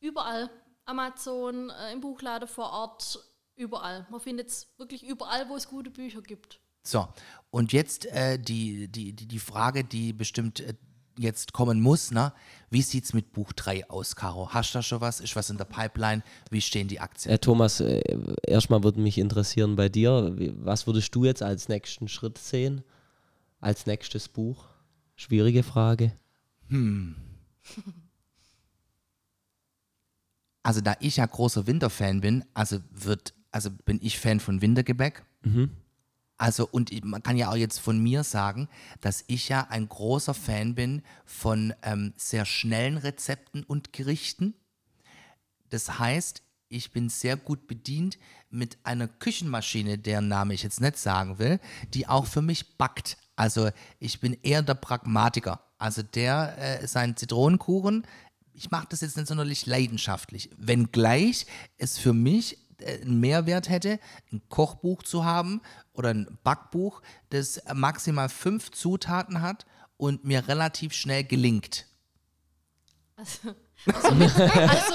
Überall. 0.00 0.50
Amazon, 0.84 1.70
äh, 1.70 1.92
im 1.92 2.00
Buchladen 2.00 2.48
vor 2.48 2.70
Ort, 2.72 3.18
überall. 3.58 4.06
Man 4.10 4.20
findet 4.20 4.48
es 4.48 4.68
wirklich 4.78 5.02
überall, 5.04 5.48
wo 5.48 5.56
es 5.56 5.68
gute 5.68 5.90
Bücher 5.90 6.22
gibt. 6.22 6.60
So, 6.82 7.08
und 7.50 7.72
jetzt 7.72 8.06
äh, 8.06 8.38
die, 8.38 8.88
die, 8.88 9.12
die, 9.12 9.26
die 9.26 9.38
Frage, 9.38 9.84
die 9.84 10.12
bestimmt 10.12 10.60
äh, 10.60 10.74
jetzt 11.18 11.52
kommen 11.52 11.80
muss, 11.80 12.10
ne? 12.10 12.32
Wie 12.70 12.82
sieht's 12.82 13.12
mit 13.12 13.32
Buch 13.32 13.52
3 13.52 13.90
aus, 13.90 14.16
Caro? 14.16 14.50
Hast 14.52 14.72
du 14.72 14.78
da 14.78 14.82
schon 14.82 15.00
was? 15.00 15.20
Ist 15.20 15.36
was 15.36 15.50
in 15.50 15.58
der 15.58 15.64
Pipeline? 15.64 16.22
Wie 16.50 16.60
stehen 16.60 16.88
die 16.88 17.00
Aktien? 17.00 17.34
Äh, 17.34 17.38
Thomas, 17.38 17.80
äh, 17.80 18.00
erstmal 18.46 18.82
würde 18.84 19.00
mich 19.00 19.18
interessieren 19.18 19.76
bei 19.76 19.88
dir, 19.88 20.34
was 20.56 20.86
würdest 20.86 21.14
du 21.14 21.24
jetzt 21.24 21.42
als 21.42 21.68
nächsten 21.68 22.08
Schritt 22.08 22.38
sehen? 22.38 22.84
Als 23.60 23.86
nächstes 23.86 24.28
Buch? 24.28 24.66
Schwierige 25.16 25.62
Frage. 25.62 26.12
Also 30.62 30.80
da 30.82 30.94
ich 31.00 31.16
ja 31.16 31.24
großer 31.24 31.66
Winterfan 31.66 32.20
bin, 32.20 32.44
also 32.52 32.78
wird, 32.90 33.32
also 33.50 33.70
bin 33.70 33.98
ich 34.02 34.18
Fan 34.18 34.40
von 34.40 34.60
Wintergebäck. 34.60 35.24
Also 36.36 36.68
und 36.70 36.92
ich- 36.92 37.02
man 37.02 37.22
kann 37.22 37.36
ja 37.36 37.50
auch 37.50 37.56
jetzt 37.56 37.78
von 37.78 37.98
mir 37.98 38.22
sagen, 38.22 38.68
dass 39.00 39.24
ich 39.26 39.48
ja 39.48 39.66
ein 39.70 39.88
großer 39.88 40.34
Fan 40.34 40.74
bin 40.74 41.02
von 41.24 41.74
ähm, 41.82 42.12
sehr 42.16 42.44
schnellen 42.44 42.96
Rezepten 42.96 43.64
und 43.64 43.92
Gerichten. 43.92 44.54
Das 45.70 45.98
heißt, 45.98 46.42
ich 46.68 46.90
bin 46.92 47.08
sehr 47.08 47.36
gut 47.36 47.66
bedient 47.66 48.18
mit 48.50 48.78
einer 48.84 49.08
Küchenmaschine, 49.08 49.98
deren 49.98 50.28
Name 50.28 50.54
ich 50.54 50.62
jetzt 50.62 50.80
nicht 50.80 50.96
sagen 50.98 51.38
will, 51.38 51.60
die 51.94 52.06
auch 52.06 52.26
für 52.26 52.42
mich 52.42 52.76
backt. 52.76 53.16
Also 53.36 53.70
ich 53.98 54.20
bin 54.20 54.36
eher 54.42 54.62
der 54.62 54.74
Pragmatiker. 54.74 55.60
Also 55.78 56.02
der, 56.02 56.56
äh, 56.82 56.86
sein 56.86 57.16
Zitronenkuchen, 57.16 58.06
ich 58.52 58.70
mache 58.70 58.86
das 58.90 59.00
jetzt 59.00 59.16
nicht 59.16 59.28
sonderlich 59.28 59.66
leidenschaftlich. 59.66 60.50
Wenngleich 60.56 61.46
es 61.78 61.98
für 61.98 62.12
mich 62.12 62.58
einen 62.84 63.20
Mehrwert 63.20 63.68
hätte, 63.68 63.98
ein 64.32 64.42
Kochbuch 64.48 65.02
zu 65.02 65.24
haben 65.24 65.60
oder 65.92 66.10
ein 66.10 66.38
Backbuch, 66.44 67.02
das 67.30 67.60
maximal 67.74 68.28
fünf 68.28 68.70
Zutaten 68.70 69.42
hat 69.42 69.66
und 69.96 70.24
mir 70.24 70.46
relativ 70.48 70.92
schnell 70.92 71.24
gelingt. 71.24 71.86
Also, 73.16 73.54
also, 73.86 74.14
mit, 74.14 74.36
also, 74.38 74.94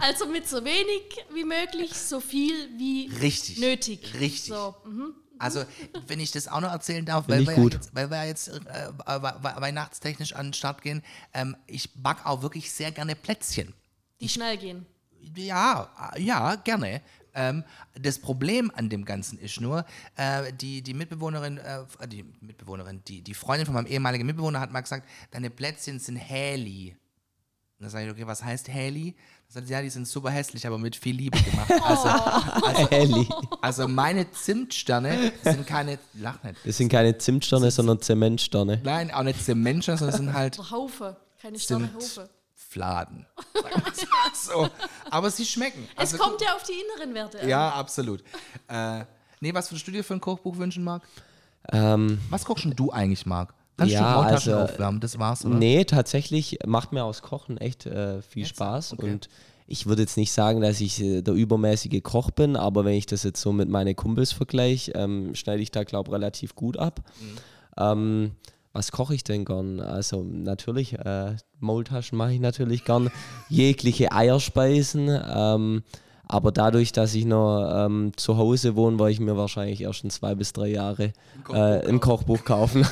also 0.00 0.26
mit 0.26 0.48
so 0.48 0.64
wenig 0.64 1.02
wie 1.32 1.44
möglich, 1.44 1.94
so 1.94 2.18
viel 2.20 2.54
wie 2.76 3.08
Richtig. 3.20 3.58
nötig. 3.58 4.14
Richtig. 4.18 4.52
So, 4.52 4.74
mhm. 4.84 5.14
Also, 5.38 5.64
wenn 6.06 6.20
ich 6.20 6.30
das 6.30 6.46
auch 6.46 6.60
noch 6.60 6.70
erzählen 6.70 7.04
darf, 7.04 7.28
weil 7.28 7.42
ich 7.42 7.48
wir. 7.48 7.56
Ja 7.56 7.62
jetzt, 7.64 7.94
weil 7.94 8.10
wir 8.10 8.24
jetzt 8.26 8.48
äh, 8.48 8.52
äh, 8.54 9.22
we- 9.22 9.60
weihnachtstechnisch 9.60 10.34
an 10.34 10.46
den 10.48 10.52
Start 10.54 10.82
gehen, 10.82 11.02
ähm, 11.34 11.56
ich 11.66 11.92
back 11.94 12.24
auch 12.26 12.42
wirklich 12.42 12.70
sehr 12.72 12.92
gerne 12.92 13.16
Plätzchen. 13.16 13.74
die 14.20 14.28
schnell 14.28 14.56
gehen. 14.56 14.86
Ja, 15.36 16.12
äh, 16.14 16.22
ja, 16.22 16.56
gerne. 16.56 17.02
Ähm, 17.34 17.64
das 18.00 18.18
Problem 18.18 18.70
an 18.74 18.88
dem 18.88 19.04
Ganzen 19.04 19.38
ist 19.38 19.60
nur, 19.60 19.84
äh, 20.16 20.52
die, 20.52 20.82
die 20.82 20.94
Mitbewohnerin, 20.94 21.58
äh, 21.58 21.84
die 22.06 22.24
Mitbewohnerin, 22.40 23.02
die, 23.08 23.22
die 23.22 23.34
Freundin 23.34 23.66
von 23.66 23.74
meinem 23.74 23.86
ehemaligen 23.86 24.26
Mitbewohner 24.26 24.60
hat 24.60 24.70
mal 24.72 24.80
gesagt, 24.82 25.08
deine 25.30 25.50
Plätzchen 25.50 25.98
sind 25.98 26.16
Häli. 26.16 26.96
Und 27.78 27.84
dann 27.84 27.90
sage 27.90 28.06
ich, 28.06 28.12
okay, 28.12 28.26
was 28.26 28.44
heißt 28.44 28.68
Häli? 28.68 29.14
Dann 29.48 29.54
sagt 29.54 29.66
sie, 29.66 29.72
ja, 29.72 29.82
die 29.82 29.90
sind 29.90 30.06
super 30.06 30.30
hässlich, 30.30 30.66
aber 30.66 30.78
mit 30.78 30.94
viel 30.94 31.16
Liebe 31.16 31.38
gemacht. 31.42 31.70
Also, 31.82 32.88
Elli. 32.88 33.28
also 33.60 33.88
meine 33.88 34.30
Zimtsterne 34.30 35.32
sind 35.42 35.66
keine, 35.66 35.98
lach 36.14 36.42
nicht. 36.42 36.56
Das 36.64 36.76
sind 36.76 36.90
keine 36.90 37.16
Zimtsterne, 37.18 37.70
sondern 37.70 38.00
Zementsterne. 38.00 38.80
Nein, 38.84 39.10
auch 39.10 39.22
nicht 39.22 39.42
Zementsterne, 39.42 39.98
sondern 39.98 40.16
sind 40.16 40.32
halt 40.32 40.58
Haufe, 40.70 41.16
keine 41.40 41.58
Sterne. 41.58 41.92
Haufe. 41.94 42.28
Fladen. 42.72 43.26
so. 44.34 44.68
Aber 45.10 45.30
sie 45.30 45.44
schmecken. 45.44 45.86
Es 45.96 46.12
Also, 46.14 46.18
kommt 46.18 46.40
ja 46.40 46.54
auf 46.56 46.62
die 46.62 46.72
inneren 46.72 47.14
Werte 47.14 47.40
an. 47.40 47.48
Ja, 47.48 47.68
absolut. 47.70 48.22
Äh, 48.68 49.04
nee, 49.40 49.52
was 49.52 49.70
würdest 49.70 49.86
du 49.86 49.92
dir 49.92 50.02
für 50.02 50.14
ein 50.14 50.20
Kochbuch 50.20 50.56
wünschen, 50.56 50.82
Marc? 50.84 51.02
Ähm, 51.70 52.18
Was 52.30 52.44
kochst 52.44 52.66
du 52.74 52.90
eigentlich, 52.90 53.26
Marc? 53.26 53.54
Kannst 53.76 53.94
Ja, 53.94 54.00
du 54.14 54.20
Maultaschen 54.22 54.52
also, 54.54 54.64
aufwärmen? 54.72 55.00
Das 55.00 55.18
war's, 55.18 55.44
oder? 55.44 55.54
nee, 55.54 55.84
tatsächlich 55.84 56.58
macht 56.66 56.92
mir 56.92 57.04
aus 57.04 57.22
Kochen 57.22 57.58
echt 57.58 57.86
äh, 57.86 58.20
viel 58.22 58.42
Jetzt? 58.42 58.56
Spaß. 58.56 58.94
Okay. 58.94 59.10
Und 59.12 59.28
ich 59.66 59.86
würde 59.86 60.02
jetzt 60.02 60.16
nicht 60.16 60.32
sagen, 60.32 60.60
dass 60.60 60.80
ich 60.80 61.00
äh, 61.00 61.22
der 61.22 61.34
übermäßige 61.34 62.02
Koch 62.02 62.30
bin, 62.30 62.56
aber 62.56 62.84
wenn 62.84 62.94
ich 62.94 63.06
das 63.06 63.22
jetzt 63.22 63.40
so 63.40 63.52
mit 63.52 63.68
meinen 63.68 63.94
Kumpels 63.96 64.32
vergleiche, 64.32 64.92
ähm, 64.94 65.34
schneide 65.34 65.62
ich 65.62 65.70
da, 65.70 65.84
glaube 65.84 66.08
ich, 66.10 66.14
relativ 66.14 66.54
gut 66.54 66.76
ab. 66.78 67.00
Mhm. 67.20 67.36
Ähm, 67.78 68.32
was 68.72 68.92
koche 68.92 69.14
ich 69.14 69.24
denn 69.24 69.44
gern? 69.44 69.80
Also 69.80 70.22
natürlich, 70.22 70.98
äh, 70.98 71.36
Maultaschen 71.60 72.18
mache 72.18 72.32
ich 72.32 72.40
natürlich 72.40 72.84
gern, 72.84 73.10
jegliche 73.48 74.12
Eierspeisen. 74.12 75.08
Ähm, 75.08 75.82
aber 76.24 76.52
dadurch, 76.52 76.92
dass 76.92 77.14
ich 77.14 77.26
noch 77.26 77.86
ähm, 77.86 78.12
zu 78.16 78.38
Hause 78.38 78.74
wohne, 78.74 78.98
werde 78.98 79.12
ich 79.12 79.20
mir 79.20 79.36
wahrscheinlich 79.36 79.82
erst 79.82 80.04
in 80.04 80.10
zwei 80.10 80.34
bis 80.34 80.52
drei 80.52 80.68
Jahre 80.68 81.12
äh, 81.52 81.86
ein 81.86 82.00
Kochbuch 82.00 82.44
kaufen. 82.44 82.86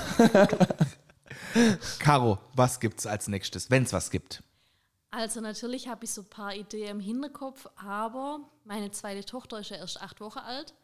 Caro, 1.98 2.38
was 2.54 2.80
gibt's 2.80 3.06
als 3.06 3.28
nächstes, 3.28 3.70
wenn 3.70 3.84
es 3.84 3.92
was 3.92 4.10
gibt? 4.10 4.42
Also 5.10 5.40
natürlich 5.40 5.88
habe 5.88 6.04
ich 6.04 6.12
so 6.12 6.22
ein 6.22 6.28
paar 6.28 6.54
Ideen 6.54 6.90
im 6.90 7.00
Hinterkopf, 7.00 7.66
aber 7.76 8.40
meine 8.64 8.90
zweite 8.90 9.24
Tochter 9.24 9.58
ist 9.58 9.70
ja 9.70 9.78
erst 9.78 10.00
acht 10.00 10.20
Wochen 10.20 10.38
alt. 10.38 10.74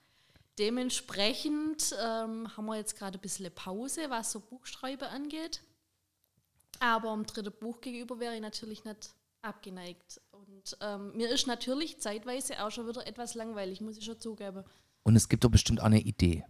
Dementsprechend 0.58 1.94
ähm, 2.00 2.56
haben 2.56 2.66
wir 2.66 2.76
jetzt 2.76 2.96
gerade 2.96 3.18
ein 3.18 3.20
bisschen 3.20 3.52
Pause, 3.54 4.08
was 4.08 4.32
so 4.32 4.40
Buchschreiben 4.40 5.08
angeht. 5.08 5.62
Aber 6.80 7.10
am 7.10 7.26
dritten 7.26 7.52
Buch 7.58 7.80
gegenüber 7.80 8.20
wäre 8.20 8.34
ich 8.34 8.40
natürlich 8.40 8.84
nicht 8.84 9.14
abgeneigt. 9.42 10.20
Und 10.30 10.76
ähm, 10.80 11.16
mir 11.16 11.28
ist 11.28 11.46
natürlich 11.46 12.00
zeitweise 12.00 12.64
auch 12.64 12.70
schon 12.70 12.88
wieder 12.88 13.06
etwas 13.06 13.34
langweilig, 13.34 13.80
muss 13.80 13.98
ich 13.98 14.04
schon 14.04 14.20
zugeben. 14.20 14.64
Und 15.02 15.16
es 15.16 15.28
gibt 15.28 15.44
doch 15.44 15.50
bestimmt 15.50 15.80
auch 15.80 15.86
eine 15.86 16.00
Idee. 16.00 16.44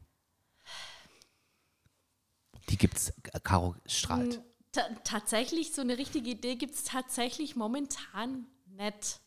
Die 2.68 2.78
gibt's, 2.78 3.12
äh, 3.32 3.40
Caro 3.40 3.76
strahlt. 3.86 4.42
Ta 4.72 4.88
tatsächlich, 5.04 5.72
so 5.72 5.82
eine 5.82 5.98
richtige 5.98 6.30
Idee 6.30 6.56
gibt 6.56 6.74
es 6.74 6.84
tatsächlich 6.84 7.56
momentan 7.56 8.46
nicht. 8.66 9.20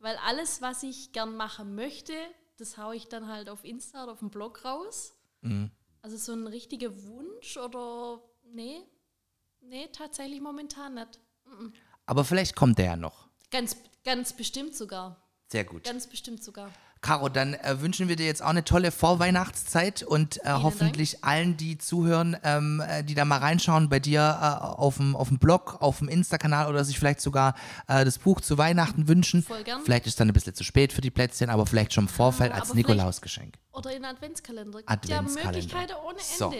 Weil 0.00 0.16
alles, 0.18 0.62
was 0.62 0.82
ich 0.82 1.12
gern 1.12 1.36
machen 1.36 1.74
möchte, 1.74 2.14
das 2.58 2.76
haue 2.76 2.96
ich 2.96 3.08
dann 3.08 3.28
halt 3.28 3.48
auf 3.48 3.64
Insta 3.64 4.02
oder 4.04 4.12
auf 4.12 4.18
dem 4.18 4.30
Blog 4.30 4.64
raus. 4.64 5.14
Also 6.02 6.16
so 6.16 6.32
ein 6.32 6.46
richtiger 6.46 7.04
Wunsch 7.04 7.56
oder 7.56 8.20
nee, 8.44 8.82
nee, 9.60 9.88
tatsächlich 9.92 10.40
momentan 10.40 10.94
nicht. 10.94 11.20
Aber 12.06 12.24
vielleicht 12.24 12.56
kommt 12.56 12.78
der 12.78 12.84
ja 12.86 12.96
noch. 12.96 13.28
Ganz, 13.50 13.76
ganz 14.04 14.32
bestimmt 14.32 14.74
sogar. 14.74 15.22
Sehr 15.50 15.64
gut. 15.64 15.84
Ganz 15.84 16.06
bestimmt 16.06 16.42
sogar. 16.44 16.70
Caro, 17.00 17.28
dann 17.28 17.54
äh, 17.54 17.80
wünschen 17.80 18.08
wir 18.08 18.16
dir 18.16 18.26
jetzt 18.26 18.42
auch 18.42 18.48
eine 18.48 18.64
tolle 18.64 18.90
Vorweihnachtszeit 18.90 20.02
und 20.02 20.38
äh, 20.44 20.50
hoffentlich 20.52 21.24
allen, 21.24 21.56
die 21.56 21.78
zuhören, 21.78 22.36
ähm, 22.42 22.82
äh, 22.86 23.04
die 23.04 23.14
da 23.14 23.24
mal 23.24 23.38
reinschauen 23.38 23.88
bei 23.88 24.00
dir 24.00 24.20
äh, 24.20 24.64
auf 24.64 24.96
dem 24.96 25.38
Blog, 25.38 25.76
auf 25.80 25.98
dem 25.98 26.08
Insta-Kanal 26.08 26.68
oder 26.68 26.84
sich 26.84 26.98
vielleicht 26.98 27.20
sogar 27.20 27.54
äh, 27.86 28.04
das 28.04 28.18
Buch 28.18 28.40
zu 28.40 28.58
Weihnachten 28.58 29.06
wünschen. 29.08 29.42
Voll 29.42 29.62
gern. 29.62 29.82
Vielleicht 29.84 30.06
ist 30.06 30.18
dann 30.18 30.28
ein 30.28 30.32
bisschen 30.32 30.54
zu 30.54 30.64
spät 30.64 30.92
für 30.92 31.00
die 31.00 31.10
Plätzchen, 31.10 31.50
aber 31.50 31.66
vielleicht 31.66 31.92
schon 31.92 32.04
im 32.04 32.08
Vorfeld 32.08 32.52
als 32.52 32.70
aber 32.70 32.74
vielleicht- 32.74 32.88
Nikolausgeschenk. 32.88 33.54
Oder 33.72 33.94
in 33.94 34.04
Adventskalender. 34.04 34.80
Adventskalender. 34.86 35.40
Ja 35.40 35.44
Möglichkeiten 35.46 35.92
ohne 36.04 36.18
So. 36.20 36.52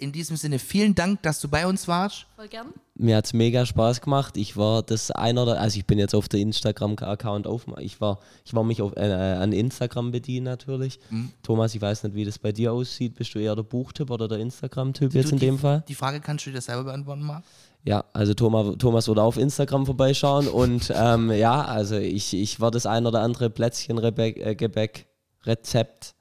In 0.00 0.12
diesem 0.12 0.36
Sinne, 0.36 0.58
vielen 0.58 0.94
Dank, 0.94 1.20
dass 1.22 1.40
du 1.40 1.48
bei 1.48 1.66
uns 1.66 1.86
warst. 1.86 2.24
Voll 2.34 2.48
gern. 2.48 2.68
Mir 2.94 3.18
hat 3.18 3.26
es 3.26 3.34
mega 3.34 3.66
Spaß 3.66 4.00
gemacht. 4.00 4.38
Ich 4.38 4.56
war 4.56 4.82
das 4.82 5.10
einer 5.10 5.42
oder 5.42 5.60
also 5.60 5.78
ich 5.78 5.84
bin 5.84 5.98
jetzt 5.98 6.14
auf 6.14 6.26
der 6.26 6.40
Instagram-Account 6.40 7.46
auf. 7.46 7.66
Ich 7.80 8.00
war, 8.00 8.18
ich 8.46 8.54
war 8.54 8.64
mich 8.64 8.80
auf, 8.80 8.96
äh, 8.96 9.12
an 9.12 9.52
Instagram 9.52 10.10
bedienen 10.10 10.44
natürlich. 10.44 11.00
Mhm. 11.10 11.32
Thomas, 11.42 11.74
ich 11.74 11.82
weiß 11.82 12.04
nicht, 12.04 12.14
wie 12.14 12.24
das 12.24 12.38
bei 12.38 12.50
dir 12.50 12.72
aussieht. 12.72 13.14
Bist 13.14 13.34
du 13.34 13.40
eher 13.40 13.54
der 13.54 13.62
Buchtipp 13.62 14.10
oder 14.10 14.26
der 14.26 14.38
Instagram-Typ 14.38 15.12
jetzt 15.12 15.32
in 15.32 15.38
die, 15.38 15.46
dem 15.46 15.58
Fall? 15.58 15.84
Die 15.86 15.94
Frage 15.94 16.20
kannst 16.20 16.46
du 16.46 16.50
dir 16.50 16.62
selber 16.62 16.84
beantworten, 16.84 17.22
Marc? 17.22 17.44
Ja, 17.84 18.04
also 18.14 18.32
Thomas, 18.32 18.76
Thomas 18.78 19.06
wurde 19.06 19.22
auf 19.22 19.36
Instagram 19.36 19.84
vorbeischauen 19.84 20.48
und 20.48 20.90
ähm, 20.96 21.30
ja, 21.30 21.62
also 21.62 21.96
ich, 21.96 22.32
ich 22.32 22.58
war 22.58 22.70
das 22.70 22.86
ein 22.86 23.04
oder 23.04 23.20
andere 23.20 23.50
Plätzchen 23.50 23.98
Rebeck, 23.98 24.38
äh, 24.38 24.54
Gebäck 24.54 25.08
Rezept 25.44 26.14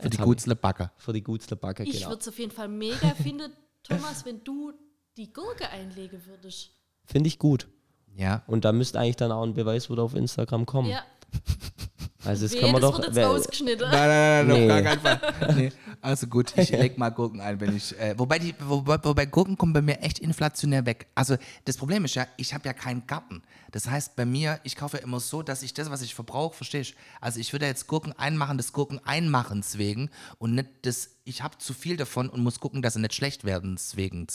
Für 0.00 0.08
die 0.08 0.14
Jetzt 0.16 0.20
hab 0.20 0.26
Gutzle 0.26 0.56
Backer. 0.56 0.92
für 0.96 1.12
die 1.12 1.22
Gutzlerbacke, 1.22 1.84
Ich 1.84 1.92
genau. 1.98 2.08
würde 2.10 2.20
es 2.20 2.28
auf 2.28 2.38
jeden 2.38 2.52
Fall 2.52 2.68
mega 2.68 3.14
finden, 3.22 3.52
Thomas, 3.82 4.24
wenn 4.24 4.42
du 4.44 4.72
die 5.16 5.32
Gurke 5.32 5.68
einlegen 5.70 6.20
würdest. 6.26 6.70
Finde 7.04 7.28
ich 7.28 7.38
gut. 7.38 7.68
Ja. 8.14 8.42
Und 8.46 8.64
da 8.64 8.72
müsste 8.72 8.98
eigentlich 8.98 9.16
dann 9.16 9.32
auch 9.32 9.42
ein 9.42 9.54
Beweis 9.54 9.90
wieder 9.90 10.02
auf 10.02 10.14
Instagram 10.14 10.66
kommen. 10.66 10.88
Ja, 10.90 11.02
Also 12.24 12.44
das 12.44 12.52
Weh, 12.52 12.60
kann 12.60 12.72
man 12.72 12.80
das 12.82 12.90
doch. 12.90 12.96
wird 12.98 13.06
jetzt 13.08 13.16
wer- 13.16 13.26
rausgeschnitten. 13.28 13.90
Nein, 13.90 14.08
nein, 14.08 14.46
nein, 14.46 14.56
Nee. 14.58 14.62
auf 14.64 14.68
gar 14.68 14.82
keinen 14.96 15.00
Fall. 15.40 15.54
Nee. 15.54 15.72
Also 16.02 16.26
gut, 16.26 16.52
ich 16.56 16.70
leg 16.70 16.98
mal 16.98 17.10
Gurken 17.10 17.40
ein, 17.40 17.60
wenn 17.60 17.74
ich. 17.76 17.98
Äh, 17.98 18.18
wobei, 18.18 18.38
die, 18.38 18.54
wobei, 18.60 18.98
wobei 19.02 19.26
Gurken 19.26 19.56
kommen 19.56 19.72
bei 19.72 19.80
mir 19.82 20.00
echt 20.02 20.18
inflationär 20.18 20.84
weg. 20.86 21.06
Also 21.14 21.36
das 21.64 21.76
Problem 21.76 22.04
ist 22.04 22.14
ja, 22.14 22.26
ich 22.36 22.52
habe 22.52 22.66
ja 22.66 22.72
keinen 22.74 23.06
Garten. 23.06 23.42
Das 23.72 23.88
heißt, 23.88 24.16
bei 24.16 24.24
mir, 24.26 24.60
ich 24.64 24.76
kaufe 24.76 24.98
ja 24.98 25.02
immer 25.02 25.20
so, 25.20 25.42
dass 25.42 25.62
ich 25.62 25.72
das, 25.74 25.90
was 25.90 26.02
ich 26.02 26.14
verbrauche, 26.14 26.56
verstehe 26.56 26.80
ich. 26.82 26.94
Also 27.20 27.40
ich 27.40 27.52
würde 27.52 27.66
jetzt 27.66 27.86
Gurken 27.86 28.12
einmachen, 28.18 28.56
des 28.58 28.72
Gurken 28.72 29.00
einmachens 29.04 29.78
wegen 29.78 30.10
und 30.38 30.54
nicht 30.54 30.68
das, 30.82 31.10
ich 31.24 31.42
habe 31.42 31.56
zu 31.58 31.72
viel 31.74 31.96
davon 31.96 32.28
und 32.28 32.42
muss 32.42 32.60
gucken, 32.60 32.82
dass 32.82 32.94
sie 32.94 33.00
nicht 33.00 33.14
schlecht 33.14 33.44
werden, 33.44 33.78
wegen 33.94 34.26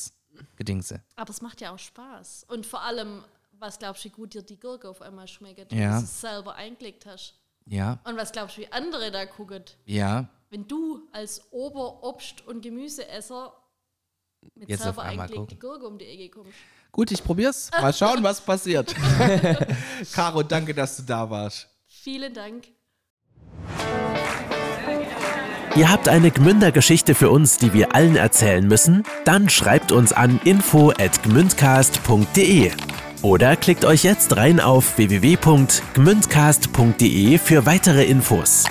Gedingse. 0.55 1.01
Aber 1.15 1.29
es 1.29 1.41
macht 1.41 1.61
ja 1.61 1.73
auch 1.73 1.79
Spaß. 1.79 2.45
Und 2.47 2.65
vor 2.65 2.81
allem, 2.81 3.23
was 3.59 3.79
glaubst 3.79 4.03
du, 4.05 4.09
wie 4.09 4.13
gut 4.13 4.33
dir 4.33 4.41
die 4.41 4.59
Gurke 4.59 4.89
auf 4.89 5.01
einmal 5.01 5.27
schmeckt, 5.27 5.71
Ja. 5.71 5.79
wenn 5.79 5.89
du 5.99 6.03
es 6.03 6.21
selber 6.21 6.55
eingelegt 6.55 7.05
hast? 7.05 7.35
Ja, 7.67 7.99
Und 8.03 8.15
was 8.17 8.31
glaubst 8.31 8.57
du, 8.57 8.61
wie 8.61 8.71
andere 8.71 9.09
da 9.11 9.25
gucken? 9.25 9.63
ja. 9.85 10.29
Wenn 10.51 10.67
du 10.67 11.01
als 11.11 11.51
Oberobst- 11.51 12.45
und 12.47 12.61
Gemüseesser 12.61 13.51
mit 14.53 14.69
Jetzt 14.69 14.81
auf 14.81 14.85
selber 14.95 15.01
einmal 15.03 15.25
eingelegte 15.27 15.55
Gurke 15.57 15.85
um 15.87 15.97
die 15.97 16.05
Ecke 16.05 16.29
kommst. 16.29 16.53
Gut, 16.91 17.09
ich 17.11 17.21
probier's. 17.23 17.69
Mal 17.81 17.91
schauen, 17.97 18.21
was 18.23 18.39
passiert. 18.39 18.95
Caro, 20.13 20.43
danke, 20.43 20.73
dass 20.73 20.95
du 20.97 21.03
da 21.03 21.29
warst. 21.29 21.67
Vielen 21.87 22.33
Dank. 22.33 22.67
Ihr 25.75 25.91
habt 25.91 26.07
eine 26.07 26.31
Gmünder-Geschichte 26.31 27.15
für 27.15 27.29
uns, 27.31 27.57
die 27.57 27.73
wir 27.73 27.93
allen 27.93 28.15
erzählen 28.15 28.65
müssen? 28.65 29.03
Dann 29.25 29.49
schreibt 29.49 29.91
uns 29.91 30.13
an 30.13 30.39
info@gmündcast.de 30.45 32.71
oder 33.25 33.55
klickt 33.55 33.85
euch 33.85 34.03
jetzt 34.03 34.35
rein 34.37 34.59
auf 34.59 34.97
www.gmündcast.de 34.97 37.39
für 37.39 37.65
weitere 37.65 38.03
Infos. 38.05 38.65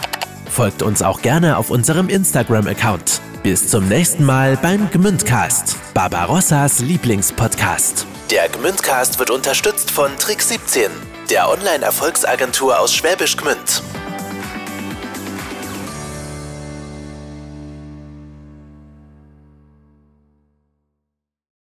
Folgt 0.49 0.83
uns 0.83 1.03
auch 1.03 1.23
gerne 1.23 1.57
auf 1.57 1.71
unserem 1.71 2.09
Instagram-Account. 2.09 3.21
Bis 3.43 3.69
zum 3.69 3.89
nächsten 3.89 4.25
Mal 4.25 4.57
beim 4.57 4.89
Gmündcast, 4.91 5.77
Barbarossas 5.93 6.79
Lieblingspodcast. 6.79 8.07
Der 8.31 8.49
Gmündcast 8.49 9.19
wird 9.19 9.31
unterstützt 9.31 9.91
von 9.91 10.17
Trick 10.19 10.41
17, 10.41 10.89
der 11.31 11.51
Online-Erfolgsagentur 11.51 12.79
aus 12.79 12.95
Schwäbisch 12.95 13.37
Gmünd. 13.37 13.83